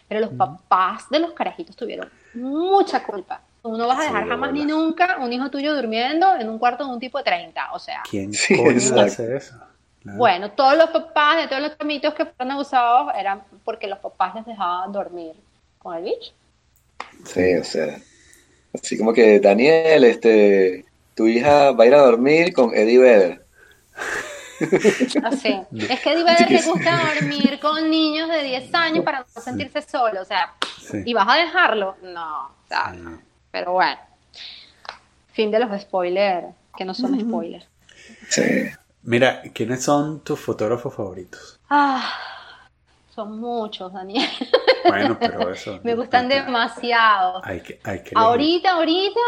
Pero 0.07 0.21
los 0.21 0.31
papás 0.31 1.07
de 1.11 1.19
los 1.19 1.33
carajitos 1.33 1.75
tuvieron 1.75 2.09
mucha 2.33 3.03
culpa. 3.03 3.41
Tú 3.61 3.77
no 3.77 3.85
vas 3.87 3.99
a 3.99 4.03
dejar 4.05 4.23
de 4.23 4.29
jamás 4.31 4.53
ni 4.53 4.65
nunca 4.65 5.17
un 5.19 5.31
hijo 5.31 5.51
tuyo 5.51 5.75
durmiendo 5.75 6.35
en 6.35 6.49
un 6.49 6.57
cuarto 6.57 6.83
de 6.85 6.91
un 6.93 6.99
tipo 6.99 7.19
de 7.19 7.23
30, 7.23 7.73
o 7.73 7.79
sea, 7.79 8.01
¿Quién 8.09 8.33
Sí, 8.33 8.55
hace 8.97 9.35
eso? 9.37 9.55
Claro. 10.01 10.17
bueno, 10.17 10.51
todos 10.53 10.75
los 10.75 10.89
papás 10.89 11.37
de 11.37 11.47
todos 11.47 11.61
los 11.61 11.77
chamitos 11.77 12.15
que 12.15 12.25
fueron 12.25 12.53
abusados 12.53 13.13
eran 13.15 13.43
porque 13.63 13.85
los 13.85 13.99
papás 13.99 14.33
les 14.33 14.47
dejaban 14.47 14.91
dormir 14.91 15.33
con 15.77 15.95
el 15.95 16.05
bicho. 16.05 16.31
Sí, 17.23 17.53
o 17.55 17.63
sea. 17.63 17.99
Así 18.73 18.97
como 18.97 19.13
que, 19.13 19.39
Daniel, 19.39 20.03
este, 20.05 20.85
tu 21.15 21.27
hija 21.27 21.71
va 21.71 21.83
a 21.83 21.87
ir 21.87 21.93
a 21.95 22.01
dormir 22.01 22.53
con 22.53 22.73
Eddie 22.73 22.99
Vedder. 22.99 23.45
Así. 25.23 25.59
Es 25.89 25.99
que 26.01 26.09
a 26.09 26.13
Eddie 26.13 26.23
Vedder 26.23 26.51
le 26.51 26.61
gusta 26.61 27.13
dormir 27.15 27.59
con 27.59 27.89
niños 27.89 28.29
de 28.29 28.43
10 28.43 28.73
años 28.73 29.03
para 29.03 29.25
no 29.35 29.41
sentirse 29.41 29.81
solo, 29.81 30.21
o 30.21 30.25
sea, 30.25 30.53
Sí. 30.81 30.97
¿y 31.05 31.13
vas 31.13 31.27
a 31.29 31.35
dejarlo? 31.37 31.95
No, 32.01 32.47
o 32.47 32.67
sea, 32.67 32.91
Sí. 32.93 32.97
no. 33.01 33.21
Pero 33.51 33.73
bueno, 33.73 33.99
fin 35.33 35.51
de 35.51 35.59
los 35.59 35.81
spoilers, 35.81 36.47
que 36.77 36.85
no 36.85 36.93
son 36.93 37.19
spoilers. 37.19 37.67
Sí. 38.29 38.41
Mira, 39.03 39.41
¿quiénes 39.53 39.83
son 39.83 40.23
tus 40.23 40.39
fotógrafos 40.39 40.93
favoritos? 40.93 41.59
Ah, 41.69 42.13
son 43.13 43.39
muchos, 43.39 43.91
Daniel. 43.93 44.29
Bueno, 44.87 45.17
pero 45.19 45.49
eso. 45.53 45.79
Me 45.83 45.95
gustan 45.95 46.27
demasiado. 46.29 47.41
Hay 47.43 47.61
que, 47.61 47.79
hay 47.83 47.99
que 47.99 48.09
elegir. 48.09 48.17
Ahorita, 48.17 48.71
ahorita, 48.71 49.19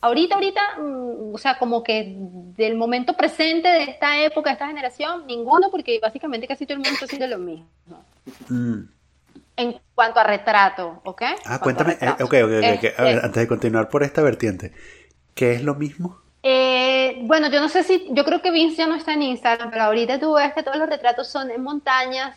ahorita, 0.00 0.34
ahorita, 0.34 0.60
mm, 0.78 1.34
o 1.34 1.38
sea, 1.38 1.58
como 1.58 1.82
que 1.82 2.14
del 2.16 2.76
momento 2.76 3.14
presente 3.16 3.68
de 3.68 3.84
esta 3.84 4.20
época, 4.22 4.50
de 4.50 4.54
esta 4.54 4.66
generación, 4.66 5.26
ninguno, 5.26 5.70
porque 5.70 5.98
básicamente 6.00 6.46
casi 6.46 6.66
todo 6.66 6.74
el 6.74 6.78
mundo 6.80 6.90
está 6.94 7.04
haciendo 7.06 7.26
lo 7.26 7.38
mismo. 7.38 7.68
Mm. 8.48 8.80
En 9.56 9.80
cuanto 9.94 10.20
a 10.20 10.24
retrato, 10.24 11.02
¿ok? 11.04 11.22
Ah, 11.44 11.58
cuéntame, 11.60 11.92
eh, 12.00 12.08
ok, 12.12 12.20
ok, 12.20 12.32
ok, 12.32 12.42
ok. 12.42 12.44
A 12.44 13.02
ver, 13.02 13.14
Este, 13.14 13.26
antes 13.26 13.34
de 13.42 13.46
continuar 13.48 13.88
por 13.90 14.02
esta 14.02 14.22
vertiente, 14.22 14.72
¿qué 15.34 15.52
es 15.52 15.62
lo 15.62 15.74
mismo? 15.74 16.18
eh, 16.42 17.18
bueno, 17.24 17.50
yo 17.50 17.60
no 17.60 17.68
sé 17.68 17.82
si, 17.82 18.08
yo 18.12 18.24
creo 18.24 18.40
que 18.40 18.50
Vince 18.50 18.76
ya 18.76 18.86
no 18.86 18.94
está 18.94 19.12
en 19.12 19.22
Instagram, 19.22 19.70
pero 19.70 19.84
ahorita 19.84 20.18
tú 20.18 20.32
ves 20.34 20.54
que 20.54 20.62
todos 20.62 20.78
los 20.78 20.88
retratos 20.88 21.28
son 21.28 21.50
en 21.50 21.62
montañas, 21.62 22.34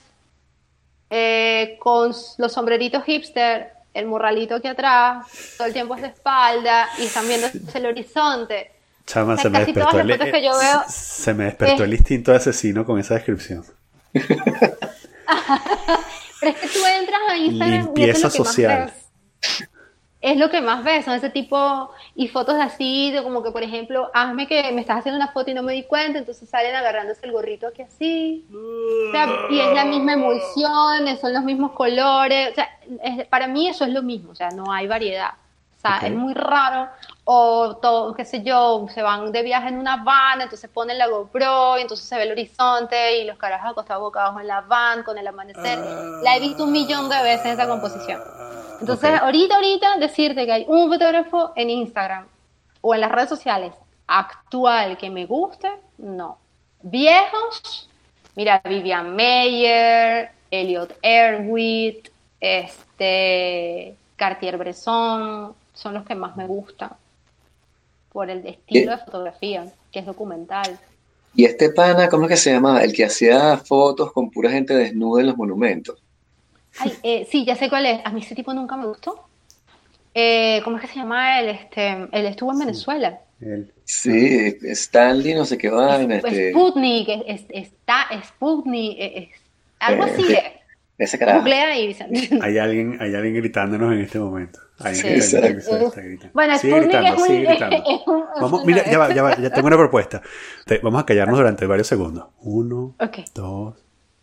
eh, 1.16 1.78
con 1.80 2.12
los 2.38 2.52
sombreritos 2.52 3.04
hipster, 3.04 3.72
el 3.94 4.08
morralito 4.08 4.56
aquí 4.56 4.68
atrás, 4.68 5.28
todo 5.58 5.68
el 5.68 5.74
tiempo 5.74 5.94
es 5.96 6.02
de 6.02 6.08
espalda 6.08 6.90
y 6.98 7.04
están 7.06 7.28
viendo 7.28 7.48
el 7.74 7.86
horizonte. 7.86 8.72
Chama, 9.06 9.34
O 9.34 9.36
sea, 9.36 9.44
se 9.44 9.50
me 9.52 9.60
despertó 9.60 10.00
el, 10.00 10.08
las 10.08 10.18
fotos 10.18 10.34
que 10.34 10.44
yo 10.44 10.58
veo 10.58 10.82
se 10.88 11.34
me 11.36 11.44
despertó 11.44 11.76
es- 11.76 11.82
el 11.82 11.94
instinto 11.94 12.32
de 12.32 12.38
asesino 12.38 12.84
con 12.86 12.98
esa 13.00 13.14
descripción. 13.14 13.64
Pero 14.14 14.26
es 16.52 16.58
que 16.58 16.68
tú 16.68 16.80
entras 16.86 17.22
a 17.30 17.38
Instagram 17.38 17.74
y 17.74 17.78
Limpieza 17.84 18.12
es 18.18 18.24
lo 18.24 18.30
que 18.32 18.38
social. 18.38 18.80
más. 18.86 18.94
Es 20.24 20.38
lo 20.38 20.50
que 20.50 20.62
más 20.62 20.86
ves, 20.86 21.04
son 21.04 21.16
ese 21.16 21.30
tipo 21.30 21.92
y 22.16 22.30
fotos 22.30 22.56
así, 22.60 23.12
de 23.12 23.22
como 23.24 23.44
que 23.44 23.52
por 23.52 23.62
ejemplo, 23.62 24.10
hazme 24.14 24.48
que 24.48 24.72
me 24.72 24.80
estás 24.80 25.00
haciendo 25.00 25.18
una 25.18 25.34
foto 25.34 25.52
y 25.52 25.54
no 25.54 25.64
me 25.64 25.74
di 25.74 25.84
cuenta, 25.84 26.18
entonces 26.18 26.50
salen 26.50 26.74
agarrándose 26.74 27.26
el 27.26 27.34
gorrito 27.34 27.68
aquí 27.68 27.82
así. 27.82 28.46
O 28.50 29.12
sea, 29.12 29.28
y 29.50 29.60
es 29.60 29.74
la 29.76 29.84
misma 29.84 30.14
emulsión, 30.14 31.18
son 31.20 31.34
los 31.34 31.44
mismos 31.44 31.74
colores, 31.74 32.52
o 32.52 32.56
sea, 32.56 32.70
es- 33.04 33.28
para 33.28 33.48
mí 33.48 33.68
eso 33.68 33.84
es 33.84 33.92
lo 33.92 34.02
mismo, 34.02 34.32
o 34.32 34.36
sea, 34.36 34.50
no 34.52 34.72
hay 34.72 34.88
variedad. 34.88 35.32
Sea, 35.84 36.08
es 36.08 36.14
muy 36.14 36.34
raro. 36.34 36.90
O 37.26 37.78
todo, 37.78 38.14
qué 38.14 38.26
sé 38.26 38.42
yo, 38.42 38.88
se 38.94 39.02
van 39.02 39.32
de 39.32 39.44
viaje 39.44 39.68
en 39.68 39.78
una 39.78 40.04
van, 40.04 40.42
entonces 40.42 40.70
ponen 40.70 40.98
la 40.98 41.08
GoPro 41.08 41.78
y 41.78 41.82
entonces 41.82 42.08
se 42.08 42.16
ve 42.18 42.24
el 42.24 42.32
horizonte 42.32 43.20
y 43.20 43.26
los 43.26 43.38
carajos 43.38 43.72
acostados 43.72 44.02
boca 44.02 44.22
abajo 44.24 44.40
en 44.40 44.48
la 44.48 44.62
van 44.62 45.04
con 45.04 45.18
el 45.18 45.28
amanecer. 45.28 45.80
La 46.24 46.36
he 46.36 46.40
visto 46.40 46.64
un 46.64 46.72
millón 46.72 47.10
de 47.10 47.22
veces 47.24 47.54
esa 47.54 47.68
composición. 47.68 48.22
Entonces, 48.82 49.12
Ok. 49.16 49.22
ahorita, 49.24 49.56
ahorita, 49.56 49.98
decirte 49.98 50.46
que 50.46 50.52
hay 50.52 50.66
un 50.68 50.90
fotógrafo 50.90 51.54
en 51.56 51.70
Instagram 51.70 52.28
o 52.82 52.94
en 52.94 53.02
las 53.02 53.12
redes 53.12 53.30
sociales 53.30 53.74
actual 54.08 54.98
que 54.98 55.10
me 55.10 55.26
guste, 55.26 55.72
no. 55.98 56.38
Viejos, 56.82 57.90
mira, 58.36 58.62
Vivian 58.66 59.16
Mayer, 59.16 60.32
Elliot 60.52 60.98
Erwitt, 61.02 62.10
este, 62.42 63.96
Cartier-Bresson, 64.18 65.56
son 65.74 65.94
los 65.94 66.06
que 66.06 66.16
más 66.16 66.36
me 66.36 66.46
gustan 66.48 66.92
por 68.12 68.30
el 68.30 68.46
estilo 68.46 68.92
de 68.92 68.98
fotografía, 69.00 69.72
que 69.92 70.00
es 70.00 70.06
documental. 70.06 70.78
Y 71.36 71.46
este 71.46 71.70
pana, 71.72 72.10
¿cómo 72.10 72.26
es 72.26 72.30
que 72.30 72.38
se 72.38 72.52
llama? 72.54 72.84
El 72.84 72.94
que 72.94 73.06
hacía 73.06 73.58
fotos 73.58 74.12
con 74.14 74.30
pura 74.30 74.52
gente 74.52 74.76
desnuda 74.76 75.22
en 75.22 75.28
los 75.28 75.38
monumentos. 75.38 75.98
Ay, 76.78 76.94
eh, 77.04 77.28
sí, 77.30 77.44
ya 77.46 77.56
sé 77.56 77.70
cuál 77.70 77.86
es. 77.88 78.02
A 78.06 78.12
mí 78.12 78.22
ese 78.22 78.36
tipo 78.36 78.54
nunca 78.54 78.76
me 78.78 78.86
gustó. 78.86 79.28
Eh, 80.14 80.62
¿Cómo 80.64 80.78
es 80.78 80.82
que 80.84 80.88
se 80.90 80.96
llama 80.96 81.40
él? 81.40 81.50
Este, 81.50 81.90
él 82.12 82.26
estuvo 82.28 82.52
en 82.52 82.60
Venezuela. 82.60 83.20
Él. 83.42 83.74
Sí, 83.84 84.56
Stanley, 84.62 85.34
no 85.34 85.44
sé 85.46 85.58
qué 85.58 85.70
vaina, 85.70 86.18
Es- 86.18 86.24
este, 86.24 86.52
Sputnik, 86.52 87.10
es- 87.10 87.24
es- 87.28 87.46
está 87.50 88.06
Sputnik, 88.24 88.96
es- 89.00 89.24
es- 89.30 89.30
algo 89.80 90.06
Eh, 90.06 90.12
así 90.12 90.28
de. 90.28 90.44
Ese 90.98 91.18
carajo. 91.20 91.40
Googlea 91.40 91.78
y 91.80 91.88
Vicente. 91.88 92.30
Hay 92.42 92.58
alguien, 92.58 92.98
hay 93.02 93.14
alguien 93.16 93.36
gritándonos 93.36 93.94
en 93.94 94.00
este 94.00 94.20
momento. 94.20 94.60
Hay 94.80 94.96
Sí, 94.96 95.08
está- 95.08 95.40
gritando. 95.48 95.94
Bueno, 96.34 96.58
sigue 96.58 96.74
Sputnik 96.74 96.92
gritando, 96.92 97.14
es 97.16 97.22
un- 97.22 97.28
sigue 97.28 97.46
gritando. 97.48 97.76
es 97.78 97.84
un- 98.08 98.20
es 98.36 98.42
Vamos, 98.42 98.66
mira, 98.66 98.86
ya 98.90 98.98
va, 99.00 99.14
ya 99.14 99.24
va, 99.24 99.38
ya 99.38 99.50
tengo 99.50 99.68
una 99.68 99.78
propuesta. 99.78 100.22
Te- 100.66 100.80
vamos 100.80 101.02
a 101.02 101.06
callarnos 101.06 101.38
durante 101.38 101.66
varios 101.66 101.88
segundos. 101.88 102.28
Uno, 102.42 102.96
dos, 103.34 103.76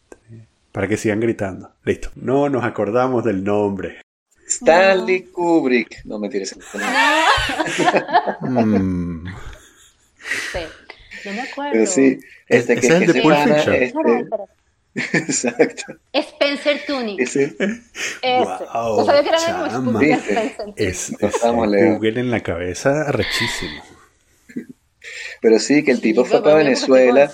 tres. 0.09 0.43
Para 0.73 0.87
que 0.89 0.97
sigan 0.97 1.21
gritando. 1.21 1.73
Listo. 1.85 2.11
No 2.17 2.49
nos 2.49 2.63
acordamos 2.65 3.25
del 3.25 3.43
nombre. 3.43 4.01
Stanley 4.47 5.23
Kubrick. 5.25 6.05
No, 6.05 6.19
mentira. 6.19 6.43
ese- 6.45 6.57
Mm. 8.41 9.27
Sí. 10.53 10.59
No 11.25 11.33
me 11.33 11.41
acuerdo. 11.43 11.73
Pero 11.73 11.87
sí, 11.87 12.19
este, 12.49 12.75
que, 12.77 12.87
es 12.87 12.93
el 12.93 13.07
que 13.07 13.13
de 13.13 13.23
Pulp 13.23 13.37
Fiction. 13.37 13.75
este. 13.75 13.95
Exacto. 14.95 15.95
Spencer 16.13 16.81
Tunick. 16.87 17.21
Ese, 17.21 17.45
Ese. 17.45 17.85
Wow, 18.73 19.05
sabía 19.05 19.23
que 19.23 19.29
era 19.29 19.39
chama. 19.39 19.69
Spencer. 19.69 20.73
Es, 20.77 21.13
es. 21.19 21.43
Google 21.43 22.21
en 22.21 22.31
la 22.31 22.41
cabeza 22.41 23.11
rechísimo. 23.13 23.83
pero 25.41 25.59
sí, 25.59 25.85
que 25.85 25.93
el 25.93 26.01
tipo 26.01 26.25
Sí, 26.25 26.31
fue 26.31 26.43
para 26.43 26.57
Venezuela 26.57 27.31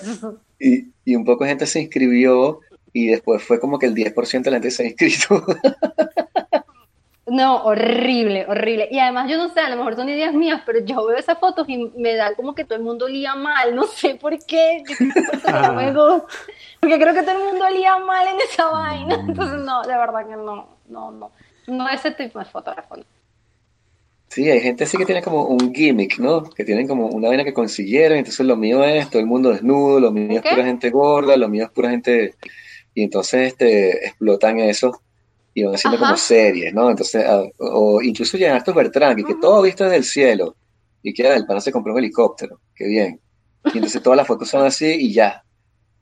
y, 0.58 0.88
y 1.04 1.16
un 1.16 1.24
poco 1.24 1.44
de 1.44 1.50
gente 1.50 1.66
se 1.66 1.80
inscribió 1.80 2.60
y 2.92 3.08
después 3.08 3.42
fue 3.42 3.60
como 3.60 3.78
que 3.78 3.86
el 3.86 3.94
10% 3.94 4.42
de 4.42 4.50
la 4.50 4.56
gente 4.56 4.70
se 4.70 4.82
ha 4.82 4.86
inscrito. 4.86 5.44
No, 7.28 7.64
horrible, 7.64 8.46
horrible. 8.46 8.88
Y 8.88 9.00
además, 9.00 9.28
yo 9.28 9.36
no 9.36 9.48
sé, 9.48 9.58
a 9.58 9.68
lo 9.68 9.76
mejor 9.76 9.96
son 9.96 10.08
ideas 10.08 10.32
mías, 10.32 10.62
pero 10.64 10.78
yo 10.84 11.04
veo 11.06 11.16
esas 11.16 11.38
fotos 11.38 11.68
y 11.68 11.90
me 11.96 12.14
da 12.14 12.34
como 12.36 12.54
que 12.54 12.64
todo 12.64 12.78
el 12.78 12.84
mundo 12.84 13.06
olía 13.06 13.34
mal. 13.34 13.74
No 13.74 13.84
sé 13.84 14.14
por 14.14 14.38
qué. 14.44 14.84
No 15.44 15.72
me 15.72 15.92
gusta. 15.92 16.26
Porque 16.78 16.98
creo 17.00 17.14
que 17.14 17.22
todo 17.22 17.32
el 17.32 17.44
mundo 17.44 17.66
olía 17.66 17.98
mal 17.98 18.28
en 18.28 18.40
esa 18.40 18.66
vaina. 18.66 19.14
Entonces, 19.26 19.58
no, 19.58 19.82
de 19.82 19.96
verdad 19.96 20.26
que 20.28 20.36
no, 20.36 20.78
no, 20.88 21.10
no. 21.10 21.32
No 21.66 21.88
ese 21.88 22.12
tipo 22.12 22.38
de 22.38 22.44
fotógrafo. 22.44 22.94
Sí, 24.28 24.48
hay 24.48 24.60
gente 24.60 24.84
así 24.84 24.96
que 24.96 25.06
tiene 25.06 25.22
como 25.22 25.46
un 25.46 25.74
gimmick, 25.74 26.18
¿no? 26.18 26.44
Que 26.44 26.64
tienen 26.64 26.86
como 26.86 27.06
una 27.06 27.28
vaina 27.28 27.42
que 27.42 27.54
consiguieron, 27.54 28.18
entonces 28.18 28.44
lo 28.46 28.56
mío 28.56 28.84
es 28.84 29.08
todo 29.08 29.20
el 29.20 29.26
mundo 29.26 29.50
desnudo, 29.50 29.98
lo 29.98 30.12
mío 30.12 30.40
es 30.44 30.48
pura 30.48 30.64
gente 30.64 30.90
gorda, 30.90 31.36
lo 31.36 31.48
mío 31.48 31.64
es 31.64 31.70
pura 31.70 31.90
gente... 31.90 32.34
Y 32.94 33.02
entonces 33.02 33.48
este, 33.48 34.06
explotan 34.06 34.58
eso 34.58 35.02
y 35.56 35.64
van 35.64 35.74
haciendo 35.74 35.96
Ajá. 35.96 36.08
como 36.08 36.18
series, 36.18 36.74
¿no? 36.74 36.90
Entonces, 36.90 37.24
ah, 37.26 37.42
o, 37.56 38.02
incluso 38.02 38.36
llegan 38.36 38.56
a 38.56 38.58
estos 38.58 38.74
Bertrand, 38.74 39.18
y 39.18 39.24
que 39.24 39.36
todo 39.36 39.62
visto 39.62 39.84
desde 39.84 39.96
el 39.96 40.04
cielo, 40.04 40.54
y 41.02 41.14
que 41.14 41.26
ah, 41.26 41.34
el 41.34 41.46
pana 41.46 41.62
se 41.62 41.72
compró 41.72 41.94
un 41.94 41.98
helicóptero, 41.98 42.60
qué 42.74 42.86
bien. 42.86 43.18
Y 43.64 43.78
entonces 43.78 44.02
todas 44.02 44.18
las 44.18 44.26
fotos 44.26 44.50
son 44.50 44.66
así 44.66 44.84
y 44.84 45.14
ya. 45.14 45.42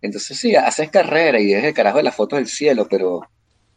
Entonces 0.02 0.36
sí, 0.36 0.56
haces 0.56 0.90
carrera 0.90 1.40
y 1.40 1.52
es 1.52 1.62
el 1.62 1.72
carajo 1.72 1.98
de 1.98 2.02
las 2.02 2.16
fotos 2.16 2.36
del 2.36 2.48
cielo, 2.48 2.88
pero 2.90 3.20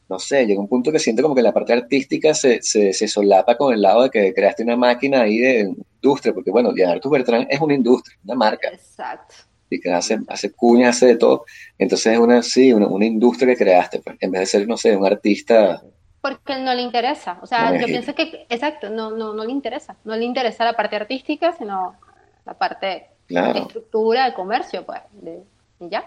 no 0.10 0.18
sé, 0.18 0.48
llega 0.48 0.60
un 0.60 0.68
punto 0.68 0.92
que 0.92 0.98
siento 0.98 1.22
como 1.22 1.36
que 1.36 1.44
la 1.44 1.54
parte 1.54 1.74
artística 1.74 2.34
se, 2.34 2.60
se, 2.64 2.92
se 2.92 3.08
solapa 3.08 3.56
con 3.56 3.72
el 3.72 3.84
lado 3.84 4.02
de 4.02 4.10
que 4.10 4.34
creaste 4.34 4.64
una 4.64 4.78
máquina 4.78 5.22
ahí 5.22 5.38
de 5.38 5.76
industria, 6.02 6.34
porque 6.34 6.50
bueno, 6.50 6.72
Leonardo 6.72 7.08
Bertrand 7.08 7.46
es 7.52 7.62
una 7.62 7.76
industria, 7.76 8.18
una 8.24 8.34
marca. 8.34 8.70
Exacto. 8.70 9.36
Y 9.70 9.80
que 9.82 9.92
hace, 9.92 10.18
hace 10.30 10.54
cuñas, 10.54 10.96
hace 10.96 11.08
de 11.08 11.18
todo. 11.18 11.46
Entonces 11.78 12.14
es 12.14 12.20
una, 12.20 12.42
sí, 12.42 12.72
una, 12.74 12.88
una 12.88 13.06
industria 13.06 13.54
que 13.54 13.64
creaste, 13.64 14.00
pues, 14.00 14.16
en 14.22 14.32
vez 14.32 14.40
de 14.42 14.46
ser, 14.46 14.68
no 14.68 14.78
sé, 14.78 14.96
un 14.96 15.06
artista. 15.06 15.82
Porque 16.22 16.58
no 16.58 16.74
le 16.74 16.82
interesa. 16.82 17.38
O 17.42 17.46
sea, 17.46 17.66
No, 17.72 17.76
yo 17.76 17.82
es- 17.82 17.86
pienso 17.88 18.16
que, 18.16 18.46
exacto, 18.50 18.90
no, 18.90 19.12
no, 19.12 19.34
no 19.34 19.44
le 19.44 19.52
interesa. 19.52 19.96
No 20.06 20.16
le 20.16 20.24
interesa 20.26 20.64
la 20.66 20.74
parte 20.74 20.96
artística, 20.96 21.54
sino 21.58 21.96
la 22.46 22.54
parte 22.54 22.86
de 22.86 23.08
Claro. 23.28 23.60
estructura, 23.60 24.26
de 24.26 24.34
comercio, 24.34 24.86
pues. 24.86 25.02
De, 25.12 25.44
y 25.82 25.90
ya. 25.90 26.06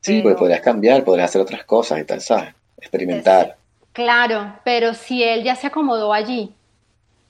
Sí, 0.00 0.12
Pero- 0.12 0.22
pues 0.22 0.36
podrías 0.36 0.60
cambiar, 0.60 1.04
podrías 1.04 1.30
hacer 1.30 1.40
otras 1.42 1.64
cosas 1.64 1.98
y 2.00 2.04
tal, 2.04 2.20
¿sabes? 2.20 2.54
Experimentar. 2.76 3.56
Claro, 3.92 4.54
pero 4.64 4.94
si 4.94 5.24
él 5.24 5.42
ya 5.42 5.56
se 5.56 5.66
acomodó 5.66 6.12
allí 6.12 6.54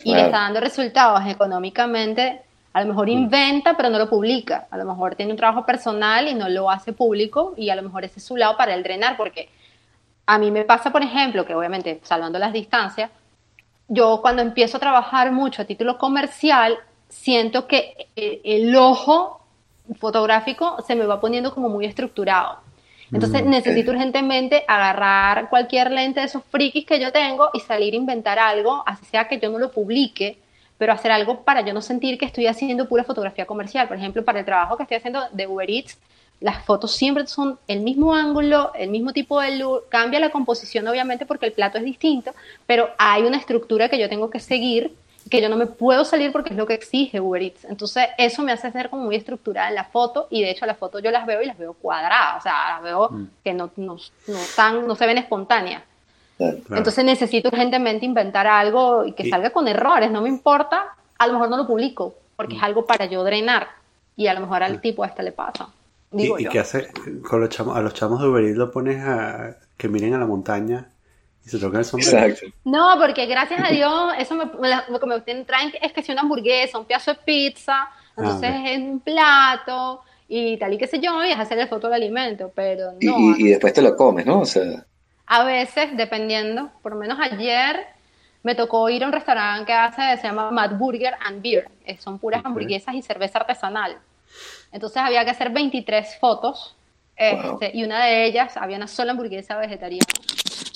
y 0.04 0.10
le 0.10 0.14
Claro. 0.16 0.26
está 0.26 0.38
dando 0.40 0.60
resultados 0.60 1.22
económicamente, 1.26 2.42
a 2.78 2.82
lo 2.82 2.88
mejor 2.88 3.08
inventa, 3.08 3.76
pero 3.76 3.90
no 3.90 3.98
lo 3.98 4.08
publica. 4.08 4.68
A 4.70 4.76
lo 4.76 4.84
mejor 4.84 5.16
tiene 5.16 5.32
un 5.32 5.36
trabajo 5.36 5.66
personal 5.66 6.28
y 6.28 6.34
no 6.34 6.48
lo 6.48 6.70
hace 6.70 6.92
público 6.92 7.54
y 7.56 7.70
a 7.70 7.76
lo 7.76 7.82
mejor 7.82 8.04
ese 8.04 8.20
es 8.20 8.24
su 8.24 8.36
lado 8.36 8.56
para 8.56 8.74
él 8.74 8.82
drenar, 8.82 9.16
porque 9.16 9.48
a 10.26 10.38
mí 10.38 10.50
me 10.50 10.64
pasa, 10.64 10.92
por 10.92 11.02
ejemplo, 11.02 11.44
que 11.44 11.54
obviamente, 11.54 12.00
salvando 12.04 12.38
las 12.38 12.52
distancias, 12.52 13.10
yo 13.88 14.20
cuando 14.22 14.42
empiezo 14.42 14.76
a 14.76 14.80
trabajar 14.80 15.32
mucho 15.32 15.62
a 15.62 15.64
título 15.64 15.98
comercial, 15.98 16.78
siento 17.08 17.66
que 17.66 18.08
el, 18.14 18.40
el 18.44 18.76
ojo 18.76 19.40
fotográfico 19.98 20.76
se 20.86 20.94
me 20.94 21.06
va 21.06 21.20
poniendo 21.20 21.52
como 21.52 21.68
muy 21.68 21.84
estructurado. 21.84 22.58
Entonces 23.12 23.44
Mm, 23.44 23.50
necesito 23.50 23.90
urgentemente 23.90 24.64
agarrar 24.68 25.48
cualquier 25.48 25.90
lente 25.90 26.20
de 26.20 26.26
esos 26.26 26.44
frikis 26.44 26.84
que 26.86 27.00
yo 27.00 27.10
tengo 27.10 27.50
y 27.54 27.60
salir 27.60 27.94
a 27.94 27.96
inventar 27.96 28.38
algo, 28.38 28.82
así 28.86 29.04
sea 29.06 29.26
que 29.26 29.40
yo 29.40 29.50
no 29.50 29.58
lo 29.58 29.70
publique, 29.70 30.38
pero 30.78 30.92
hacer 30.92 31.10
algo 31.10 31.42
para 31.42 31.60
yo 31.60 31.74
no 31.74 31.82
sentir 31.82 32.16
que 32.16 32.24
estoy 32.24 32.46
haciendo 32.46 32.88
pura 32.88 33.04
fotografía 33.04 33.44
comercial. 33.44 33.88
Por 33.88 33.96
ejemplo, 33.96 34.24
para 34.24 34.38
el 34.38 34.44
trabajo 34.44 34.76
que 34.76 34.84
estoy 34.84 34.96
haciendo 34.96 35.24
de 35.32 35.46
Uber 35.46 35.68
Eats, 35.68 35.98
las 36.40 36.64
fotos 36.64 36.94
siempre 36.94 37.26
son 37.26 37.58
el 37.66 37.80
mismo 37.80 38.14
ángulo, 38.14 38.72
el 38.74 38.90
mismo 38.90 39.12
tipo 39.12 39.40
de 39.40 39.56
luz, 39.56 39.82
cambia 39.88 40.20
la 40.20 40.30
composición 40.30 40.86
obviamente 40.86 41.26
porque 41.26 41.46
el 41.46 41.52
plato 41.52 41.78
es 41.78 41.84
distinto, 41.84 42.32
pero 42.66 42.90
hay 42.96 43.24
una 43.24 43.38
estructura 43.38 43.88
que 43.88 43.98
yo 43.98 44.08
tengo 44.08 44.30
que 44.30 44.38
seguir, 44.38 44.94
que 45.28 45.42
yo 45.42 45.48
no 45.48 45.56
me 45.56 45.66
puedo 45.66 46.04
salir 46.04 46.30
porque 46.30 46.50
es 46.50 46.56
lo 46.56 46.64
que 46.64 46.74
exige 46.74 47.20
Uber 47.20 47.42
Eats. 47.42 47.64
Entonces 47.64 48.06
eso 48.18 48.42
me 48.42 48.52
hace 48.52 48.70
ser 48.70 48.88
como 48.88 49.04
muy 49.04 49.16
estructurada 49.16 49.68
en 49.68 49.74
la 49.74 49.84
foto 49.84 50.28
y 50.30 50.42
de 50.42 50.50
hecho 50.50 50.64
las 50.64 50.78
fotos 50.78 51.02
yo 51.02 51.10
las 51.10 51.26
veo 51.26 51.42
y 51.42 51.46
las 51.46 51.58
veo 51.58 51.74
cuadradas, 51.74 52.38
o 52.38 52.42
sea, 52.42 52.74
las 52.74 52.82
veo 52.84 53.10
que 53.42 53.52
no, 53.52 53.72
no, 53.76 53.96
no, 54.28 54.38
tan, 54.54 54.86
no 54.86 54.94
se 54.94 55.06
ven 55.06 55.18
espontáneas. 55.18 55.82
Claro. 56.38 56.58
Entonces 56.76 57.04
necesito 57.04 57.48
urgentemente 57.48 58.06
inventar 58.06 58.46
algo 58.46 59.04
y 59.04 59.12
que 59.12 59.26
Y- 59.26 59.30
salga 59.30 59.50
con 59.50 59.66
errores, 59.68 60.10
no 60.10 60.22
me 60.22 60.28
importa, 60.28 60.94
a 61.18 61.26
lo 61.26 61.32
mejor 61.34 61.50
no 61.50 61.56
lo 61.56 61.66
publico, 61.66 62.14
porque 62.36 62.54
Mm. 62.54 62.58
es 62.58 62.62
algo 62.62 62.86
para 62.86 63.06
yo 63.06 63.24
drenar 63.24 63.66
y 64.16 64.28
a 64.28 64.34
lo 64.34 64.40
mejor 64.40 64.62
al 64.62 64.80
tipo 64.80 65.04
este 65.04 65.22
le 65.24 65.32
pasa. 65.32 65.68
Digo 66.10 66.38
¿Y, 66.38 66.44
y 66.46 66.48
qué 66.48 66.60
hace 66.60 66.88
con 67.28 67.40
los 67.40 67.50
chamos? 67.50 67.76
A 67.76 67.80
los 67.82 67.92
chamos 67.92 68.20
de 68.22 68.28
Uber 68.28 68.44
lo 68.56 68.70
pones 68.70 69.02
a 69.04 69.56
que 69.76 69.88
miren 69.88 70.14
a 70.14 70.18
la 70.18 70.26
montaña 70.26 70.88
y 71.44 71.48
se 71.50 71.58
tocan 71.58 71.80
el 71.80 71.84
sombrero. 71.84 72.18
Exacto. 72.18 72.46
No, 72.64 72.94
porque 72.98 73.26
gracias 73.26 73.60
a 73.68 73.72
Dios, 73.72 74.12
eso 74.18 74.34
me, 74.36 74.44
lo 74.88 75.00
que 75.00 75.06
me 75.06 75.20
traen 75.44 75.72
es 75.82 75.92
que 75.92 76.02
si 76.02 76.12
una 76.12 76.22
hamburguesa, 76.22 76.78
un 76.78 76.84
pedazo 76.86 77.12
de 77.12 77.18
pizza, 77.24 77.88
entonces 78.16 78.50
ok. 78.50 78.66
es 78.66 78.78
un 78.78 79.00
plato 79.00 80.02
y 80.28 80.56
tal 80.56 80.72
y 80.74 80.78
qué 80.78 80.86
sé 80.86 80.98
yo, 81.00 81.24
y 81.24 81.30
es 81.30 81.38
hacerle 81.38 81.66
foto 81.66 81.88
al 81.88 81.94
alimento, 81.94 82.50
pero 82.54 82.92
Y, 83.00 83.06
no. 83.06 83.18
y- 83.36 83.42
y 83.42 83.48
después 83.50 83.72
te 83.72 83.82
lo 83.82 83.96
comes, 83.96 84.24
¿no? 84.24 84.40
O 84.40 84.46
sea, 84.46 84.84
A 85.30 85.44
veces, 85.44 85.94
dependiendo, 85.96 86.70
por 86.82 86.92
lo 86.92 86.98
menos 86.98 87.18
ayer 87.20 87.86
me 88.42 88.54
tocó 88.54 88.88
ir 88.88 89.04
a 89.04 89.06
un 89.06 89.12
restaurante 89.12 89.66
que 89.66 89.72
hace, 89.74 90.16
se 90.16 90.26
llama 90.26 90.50
Mad 90.50 90.72
Burger 90.78 91.14
and 91.24 91.42
Beer, 91.42 91.68
eh, 91.84 91.98
son 91.98 92.18
puras 92.18 92.40
Ok. 92.40 92.46
hamburguesas 92.46 92.94
y 92.94 93.02
cerveza 93.02 93.38
artesanal. 93.38 93.98
Entonces 94.72 94.98
había 95.02 95.24
que 95.24 95.30
hacer 95.30 95.50
23 95.50 96.18
fotos 96.18 96.74
Wow. 97.20 97.58
este, 97.60 97.76
y 97.76 97.82
una 97.82 98.04
de 98.04 98.24
ellas 98.26 98.56
había 98.56 98.76
una 98.76 98.86
sola 98.86 99.10
hamburguesa 99.10 99.56
vegetariana. 99.58 100.06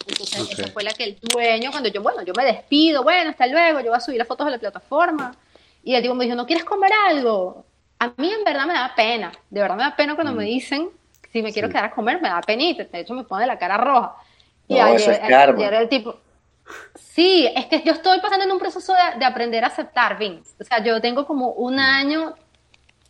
Entonces 0.09 0.41
Ok. 0.43 0.51
esa 0.51 0.69
fue 0.69 0.83
la 0.83 0.91
que 0.93 1.05
el 1.05 1.19
dueño, 1.23 1.71
cuando 1.71 1.89
yo, 1.89 2.03
bueno, 2.03 2.23
yo 2.23 2.35
me 2.35 2.45
despido, 2.45 3.05
bueno, 3.05 3.31
hasta 3.31 3.47
luego, 3.47 3.79
yo 3.81 3.87
voy 3.91 3.97
a 3.97 4.01
subir 4.01 4.19
las 4.19 4.27
fotos 4.27 4.47
a 4.47 4.51
la 4.51 4.59
plataforma. 4.59 5.35
Y 5.85 5.95
el 5.95 6.03
tipo 6.03 6.15
me 6.15 6.25
dijo, 6.25 6.37
¿no 6.37 6.45
quieres 6.45 6.65
comer 6.65 6.91
algo? 7.09 7.65
A 8.01 8.09
mí 8.17 8.31
en 8.33 8.43
verdad 8.45 8.67
me 8.67 8.75
da 8.75 8.93
pena, 8.95 9.31
de 9.51 9.61
verdad 9.61 9.77
me 9.77 9.85
da 9.85 9.95
pena 9.97 10.15
cuando 10.17 10.33
me 10.33 10.45
dicen 10.45 10.91
si 11.33 11.43
me 11.43 11.53
quiero 11.53 11.69
Mm. 11.69 11.71
Sí. 11.71 11.73
quedar 11.75 11.85
a 11.87 11.91
comer, 11.93 12.21
me 12.21 12.29
da 12.29 12.41
penita, 12.41 12.83
de 12.85 13.01
hecho 13.01 13.15
me 13.15 13.23
pone 13.25 13.47
la 13.47 13.57
cara 13.59 13.77
roja. 13.77 14.17
Y 14.77 14.81
No, 14.81 14.95
eso 14.95 15.11
es 15.11 15.18
karma. 15.20 15.59
ayer 15.59 15.75
el 15.75 15.89
tipo, 15.89 16.16
sí, 16.95 17.49
es 17.55 17.66
que 17.66 17.83
yo 17.83 17.93
estoy 17.93 18.20
pasando 18.20 18.45
en 18.45 18.53
un 18.53 18.59
proceso 18.59 18.93
de, 18.95 19.18
de 19.18 19.25
aprender 19.25 19.64
a 19.64 19.68
aceptar, 19.68 20.18
Vince. 20.18 20.55
O 20.61 20.64
sea, 20.64 20.83
yo 20.83 21.01
tengo 21.01 21.27
como 21.27 21.51
un 21.53 21.79
año 21.79 22.35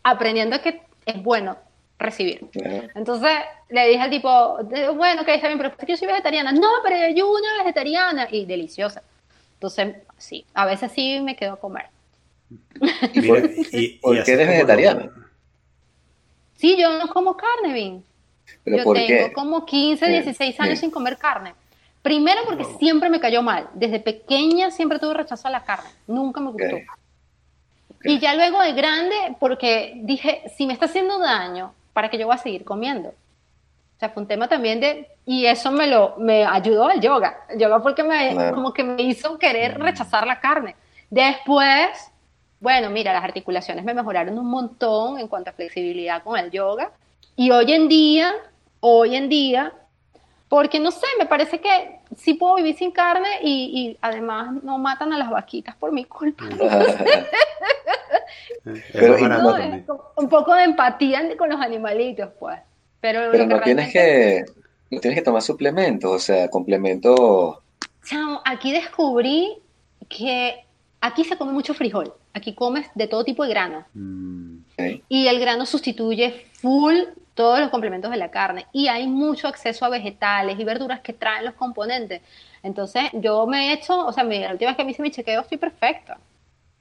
aprendiendo 0.02 0.60
que 0.60 0.82
es 1.06 1.22
bueno 1.22 1.56
recibir. 1.98 2.48
Entonces 2.94 3.30
le 3.68 3.86
dije 3.88 4.00
al 4.00 4.10
tipo, 4.10 4.58
bueno, 4.96 5.24
que 5.24 5.34
está 5.34 5.46
bien, 5.46 5.58
pero 5.58 5.70
es 5.70 5.76
que 5.76 5.86
yo 5.92 5.96
soy 5.96 6.08
vegetariana. 6.08 6.50
No, 6.52 6.68
pero 6.82 6.96
yo 7.14 7.30
una 7.30 7.58
vegetariana 7.58 8.26
y 8.30 8.44
deliciosa. 8.44 9.02
Entonces, 9.54 9.94
sí, 10.18 10.44
a 10.54 10.66
veces 10.66 10.90
sí 10.90 11.20
me 11.20 11.36
quedo 11.36 11.52
a 11.52 11.60
comer. 11.60 11.86
Mira, 13.14 13.38
y- 13.70 13.78
y 13.92 13.98
¿Por 14.00 14.24
qué 14.24 14.32
eres 14.32 14.48
vegetariana? 14.48 15.04
lo- 15.04 15.22
Sí, 16.56 16.76
yo 16.80 16.98
no 16.98 17.08
como 17.08 17.36
carne, 17.36 17.72
Vin. 17.72 18.04
¿Pero 18.64 18.76
yo 18.78 18.84
por 18.84 18.96
tengo 18.96 19.08
qué? 19.28 19.32
como 19.32 19.64
15, 19.64 20.04
Sí, 20.06 20.12
16 20.12 20.60
años 20.60 20.78
sin 20.78 20.90
comer 20.90 21.16
carne. 21.18 21.54
Primero 22.02 22.40
porque 22.44 22.64
siempre 22.78 23.08
me 23.08 23.20
cayó 23.20 23.42
mal. 23.42 23.68
Desde 23.74 24.00
pequeña 24.00 24.70
siempre 24.70 24.98
tuve 24.98 25.14
rechazo 25.14 25.48
a 25.48 25.50
la 25.50 25.64
carne. 25.64 25.88
Nunca 26.06 26.40
me 26.40 26.50
gustó. 26.50 26.76
Ok. 26.76 28.04
Y 28.04 28.18
ya 28.18 28.34
luego 28.34 28.60
de 28.60 28.72
grande, 28.72 29.14
porque 29.38 29.92
dije, 30.02 30.42
si 30.56 30.66
me 30.66 30.72
está 30.72 30.86
haciendo 30.86 31.18
daño, 31.18 31.72
¿para 31.92 32.10
qué 32.10 32.18
yo 32.18 32.26
voy 32.26 32.34
a 32.34 32.38
seguir 32.38 32.64
comiendo? 32.64 33.10
O 33.10 33.98
sea, 34.00 34.08
fue 34.10 34.22
un 34.22 34.26
tema 34.28 34.48
también 34.48 34.80
de, 34.80 35.08
y 35.24 35.46
eso 35.46 35.70
me 35.70 35.86
lo, 35.86 36.16
me 36.18 36.44
ayudó 36.44 36.90
el 36.90 37.00
yoga. 37.00 37.44
El 37.48 37.60
yoga 37.60 37.80
porque 37.80 38.02
me, 38.02 38.32
Claro. 38.32 38.54
como 38.56 38.72
que 38.72 38.82
me 38.82 39.00
hizo 39.02 39.38
querer 39.38 39.78
rechazar 39.78 40.26
la 40.26 40.40
carne. 40.40 40.74
Después, 41.08 42.10
bueno, 42.58 42.90
mira, 42.90 43.12
las 43.12 43.22
articulaciones 43.22 43.84
me 43.84 43.94
mejoraron 43.94 44.36
un 44.36 44.50
montón 44.50 45.20
en 45.20 45.28
cuanto 45.28 45.50
a 45.50 45.52
flexibilidad 45.52 46.24
con 46.24 46.36
el 46.36 46.50
yoga. 46.50 46.90
Y 47.36 47.50
hoy 47.50 47.72
en 47.72 47.88
día, 47.88 48.32
hoy 48.80 49.16
en 49.16 49.28
día, 49.28 49.72
porque 50.48 50.78
no 50.78 50.90
sé, 50.90 51.06
me 51.18 51.26
parece 51.26 51.60
que 51.60 52.00
sí 52.16 52.34
puedo 52.34 52.56
vivir 52.56 52.76
sin 52.76 52.90
carne 52.90 53.38
y, 53.42 53.70
y 53.74 53.98
además 54.02 54.62
no 54.62 54.78
matan 54.78 55.12
a 55.12 55.18
las 55.18 55.30
vaquitas 55.30 55.74
por 55.76 55.92
mi 55.92 56.04
culpa. 56.04 56.44
Pero, 58.92 59.18
No, 59.28 59.56
es 59.56 59.84
un 60.16 60.28
poco 60.28 60.54
de 60.54 60.64
empatía 60.64 61.36
con 61.36 61.48
los 61.48 61.60
animalitos, 61.60 62.30
pues. 62.38 62.58
Pero, 63.00 63.32
no 63.46 63.60
tienes 63.60 63.92
que, 63.92 64.44
no 64.90 65.00
tienes 65.00 65.18
que 65.18 65.24
tomar 65.24 65.42
suplementos, 65.42 66.10
o 66.10 66.18
sea, 66.18 66.48
complementos. 66.48 67.58
Chamo, 68.04 68.40
aquí 68.44 68.72
descubrí 68.72 69.58
que 70.08 70.64
aquí 71.00 71.24
se 71.24 71.36
come 71.36 71.52
mucho 71.52 71.74
frijol. 71.74 72.12
Aquí 72.34 72.54
comes 72.54 72.86
de 72.94 73.08
todo 73.08 73.24
tipo 73.24 73.42
de 73.42 73.50
grano. 73.50 73.84
Mm. 73.94 74.58
Y 75.08 75.26
el 75.26 75.40
grano 75.40 75.66
sustituye 75.66 76.46
full 76.52 76.94
todos 77.34 77.60
los 77.60 77.70
complementos 77.70 78.10
de 78.10 78.16
la 78.16 78.30
carne. 78.30 78.66
Y 78.72 78.88
hay 78.88 79.06
mucho 79.06 79.48
acceso 79.48 79.84
a 79.84 79.88
vegetales 79.88 80.58
y 80.58 80.64
verduras 80.64 81.00
que 81.00 81.12
traen 81.12 81.44
los 81.44 81.54
componentes. 81.54 82.20
Entonces, 82.62 83.04
yo 83.12 83.46
me 83.46 83.68
he 83.68 83.72
hecho, 83.72 84.06
o 84.06 84.12
sea, 84.12 84.22
mi- 84.24 84.38
la 84.40 84.52
última 84.52 84.70
vez 84.70 84.76
que 84.76 84.84
me 84.84 84.90
hice 84.90 85.02
mi 85.02 85.10
chequeo 85.10 85.40
estoy 85.40 85.58
perfecta. 85.58 86.18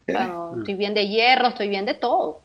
O 0.01 0.11
sea, 0.11 0.27
no, 0.27 0.57
estoy 0.57 0.73
bien 0.73 0.93
de 0.93 1.07
hierro, 1.07 1.47
estoy 1.47 1.69
bien 1.69 1.85
de 1.85 1.93
todo. 1.93 2.41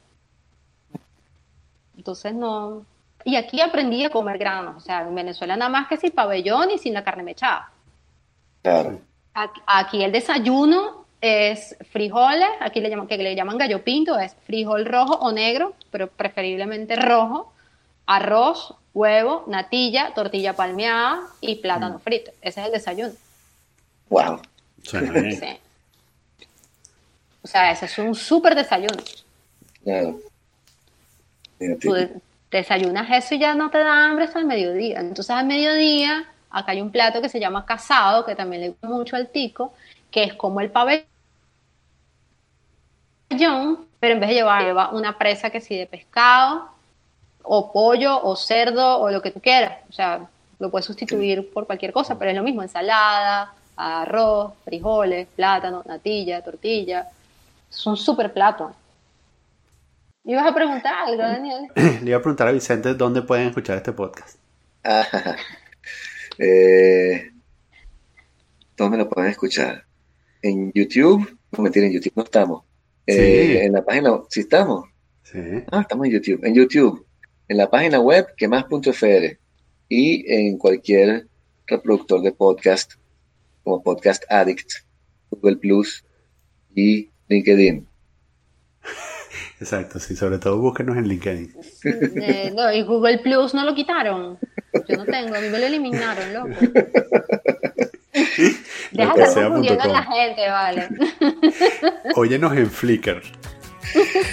Entonces, 1.96 2.34
no. 2.34 2.84
Y 3.24 3.36
aquí 3.36 3.60
aprendí 3.60 4.04
a 4.04 4.10
comer 4.10 4.38
granos. 4.38 4.76
O 4.76 4.80
sea, 4.80 5.00
en 5.02 5.14
Venezuela 5.14 5.56
nada 5.56 5.68
más 5.70 5.88
que 5.88 5.96
sin 5.96 6.12
pabellón 6.12 6.70
y 6.70 6.78
sin 6.78 6.94
la 6.94 7.02
carne 7.02 7.22
mechada. 7.22 7.70
Claro. 8.62 9.00
Aquí, 9.34 9.60
aquí 9.66 10.04
el 10.04 10.12
desayuno 10.12 11.06
es 11.20 11.76
frijoles, 11.90 12.48
aquí 12.60 12.80
le 12.80 12.88
llaman, 12.88 13.06
que 13.08 13.16
le 13.18 13.34
llaman 13.34 13.58
gallo 13.58 13.82
pinto, 13.82 14.18
es 14.18 14.34
frijol 14.46 14.84
rojo 14.86 15.14
o 15.14 15.32
negro, 15.32 15.74
pero 15.90 16.08
preferiblemente 16.08 16.94
rojo, 16.94 17.52
arroz, 18.06 18.74
huevo, 18.94 19.44
natilla, 19.46 20.14
tortilla 20.14 20.54
palmeada 20.54 21.20
y 21.40 21.56
plátano 21.56 21.98
frito. 21.98 22.30
Ese 22.40 22.60
es 22.60 22.66
el 22.66 22.72
desayuno. 22.72 23.12
Wow. 24.08 24.40
Sí. 24.86 25.58
O 27.42 27.48
sea, 27.48 27.70
ese 27.70 27.86
es 27.86 27.98
un 27.98 28.14
súper 28.14 28.54
desayuno. 28.54 29.02
Claro. 29.84 30.18
Tú 31.80 31.94
desayunas 32.50 33.08
eso 33.10 33.34
y 33.34 33.38
ya 33.38 33.54
no 33.54 33.70
te 33.70 33.78
da 33.78 34.04
hambre 34.04 34.24
hasta 34.24 34.40
el 34.40 34.46
mediodía. 34.46 35.00
Entonces 35.00 35.30
al 35.30 35.46
mediodía, 35.46 36.28
acá 36.50 36.72
hay 36.72 36.80
un 36.80 36.90
plato 36.90 37.20
que 37.20 37.28
se 37.28 37.40
llama 37.40 37.64
casado, 37.64 38.24
que 38.24 38.34
también 38.34 38.62
le 38.62 38.68
gusta 38.70 38.88
mucho 38.88 39.16
al 39.16 39.28
tico, 39.28 39.74
que 40.10 40.24
es 40.24 40.34
como 40.34 40.60
el 40.60 40.70
pabellón, 40.70 41.06
pero 44.00 44.14
en 44.14 44.20
vez 44.20 44.28
de 44.28 44.34
llevar, 44.34 44.64
lleva 44.64 44.90
una 44.90 45.16
presa 45.16 45.50
que 45.50 45.60
sí 45.60 45.76
de 45.76 45.86
pescado, 45.86 46.68
o 47.48 47.72
pollo, 47.72 48.22
o 48.24 48.36
cerdo, 48.36 48.98
o 49.00 49.10
lo 49.10 49.22
que 49.22 49.30
tú 49.30 49.40
quieras. 49.40 49.78
O 49.88 49.92
sea, 49.92 50.28
Lo 50.58 50.70
puedes 50.70 50.86
sustituir 50.86 51.50
por 51.52 51.66
cualquier 51.66 51.92
cosa, 51.92 52.18
pero 52.18 52.30
es 52.30 52.36
lo 52.36 52.42
mismo, 52.42 52.62
ensalada, 52.62 53.52
arroz, 53.76 54.54
frijoles, 54.64 55.26
plátano, 55.36 55.82
natilla, 55.86 56.42
tortilla. 56.42 57.08
Es 57.70 57.86
un 57.86 57.96
súper 57.96 58.32
plato. 58.32 58.72
¿Ibas 60.24 60.46
a 60.46 60.54
preguntar 60.54 60.94
algo, 61.06 61.22
Daniel? 61.22 61.68
Le 62.02 62.10
iba 62.10 62.18
a 62.18 62.22
preguntar 62.22 62.48
a 62.48 62.52
Vicente 62.52 62.94
dónde 62.94 63.22
pueden 63.22 63.48
escuchar 63.48 63.76
este 63.76 63.92
podcast. 63.92 64.38
Ah, 64.82 65.06
eh, 66.38 67.30
¿Dónde 68.76 68.98
lo 68.98 69.08
pueden 69.08 69.30
escuchar? 69.30 69.84
¿En 70.42 70.72
YouTube? 70.74 71.38
No, 71.52 71.62
mentira, 71.62 71.86
en 71.86 71.92
YouTube 71.92 72.12
no 72.16 72.22
estamos. 72.24 72.64
Eh, 73.06 73.62
En 73.64 73.72
la 73.72 73.84
página, 73.84 74.20
¿sí 74.28 74.40
estamos? 74.40 74.88
Sí. 75.22 75.38
Ah, 75.70 75.82
estamos 75.82 76.06
en 76.06 76.12
YouTube. 76.12 76.44
En 76.44 76.54
YouTube, 76.54 77.05
en 77.48 77.56
la 77.56 77.70
página 77.70 78.00
web, 78.00 78.26
quemas.fr 78.36 79.38
y 79.88 80.24
en 80.32 80.58
cualquier 80.58 81.26
reproductor 81.66 82.22
de 82.22 82.32
podcast 82.32 82.94
como 83.62 83.82
Podcast 83.82 84.24
Addict, 84.30 84.70
Google 85.30 85.56
Plus 85.56 86.04
y 86.74 87.10
LinkedIn. 87.28 87.86
Exacto, 89.60 89.98
sí, 89.98 90.14
sobre 90.14 90.38
todo 90.38 90.58
búsquenos 90.58 90.96
en 90.96 91.08
LinkedIn. 91.08 91.54
Eh, 92.22 92.52
no, 92.54 92.72
y 92.72 92.82
Google 92.82 93.18
Plus 93.18 93.54
no 93.54 93.64
lo 93.64 93.74
quitaron. 93.74 94.38
Yo 94.88 94.96
no 94.96 95.04
tengo, 95.04 95.34
a 95.34 95.40
mí 95.40 95.48
me 95.48 95.58
lo 95.58 95.66
eliminaron, 95.66 96.32
loco. 96.32 96.48
Deja 98.92 99.14
de 99.14 99.22
estar 99.22 99.44
confundiendo 99.44 99.82
a 99.82 99.88
la 99.88 100.02
gente, 100.04 100.48
vale. 100.48 100.88
Óyenos 102.14 102.56
en 102.56 102.70
Flickr. 102.70 103.22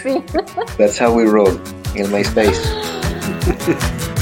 sí. 0.04 0.24
That's 0.78 1.02
how 1.02 1.14
we 1.14 1.26
roll 1.26 1.60
en 1.96 2.12
MySpace. 2.12 3.03
Thank 3.46 4.08
you. 4.08 4.13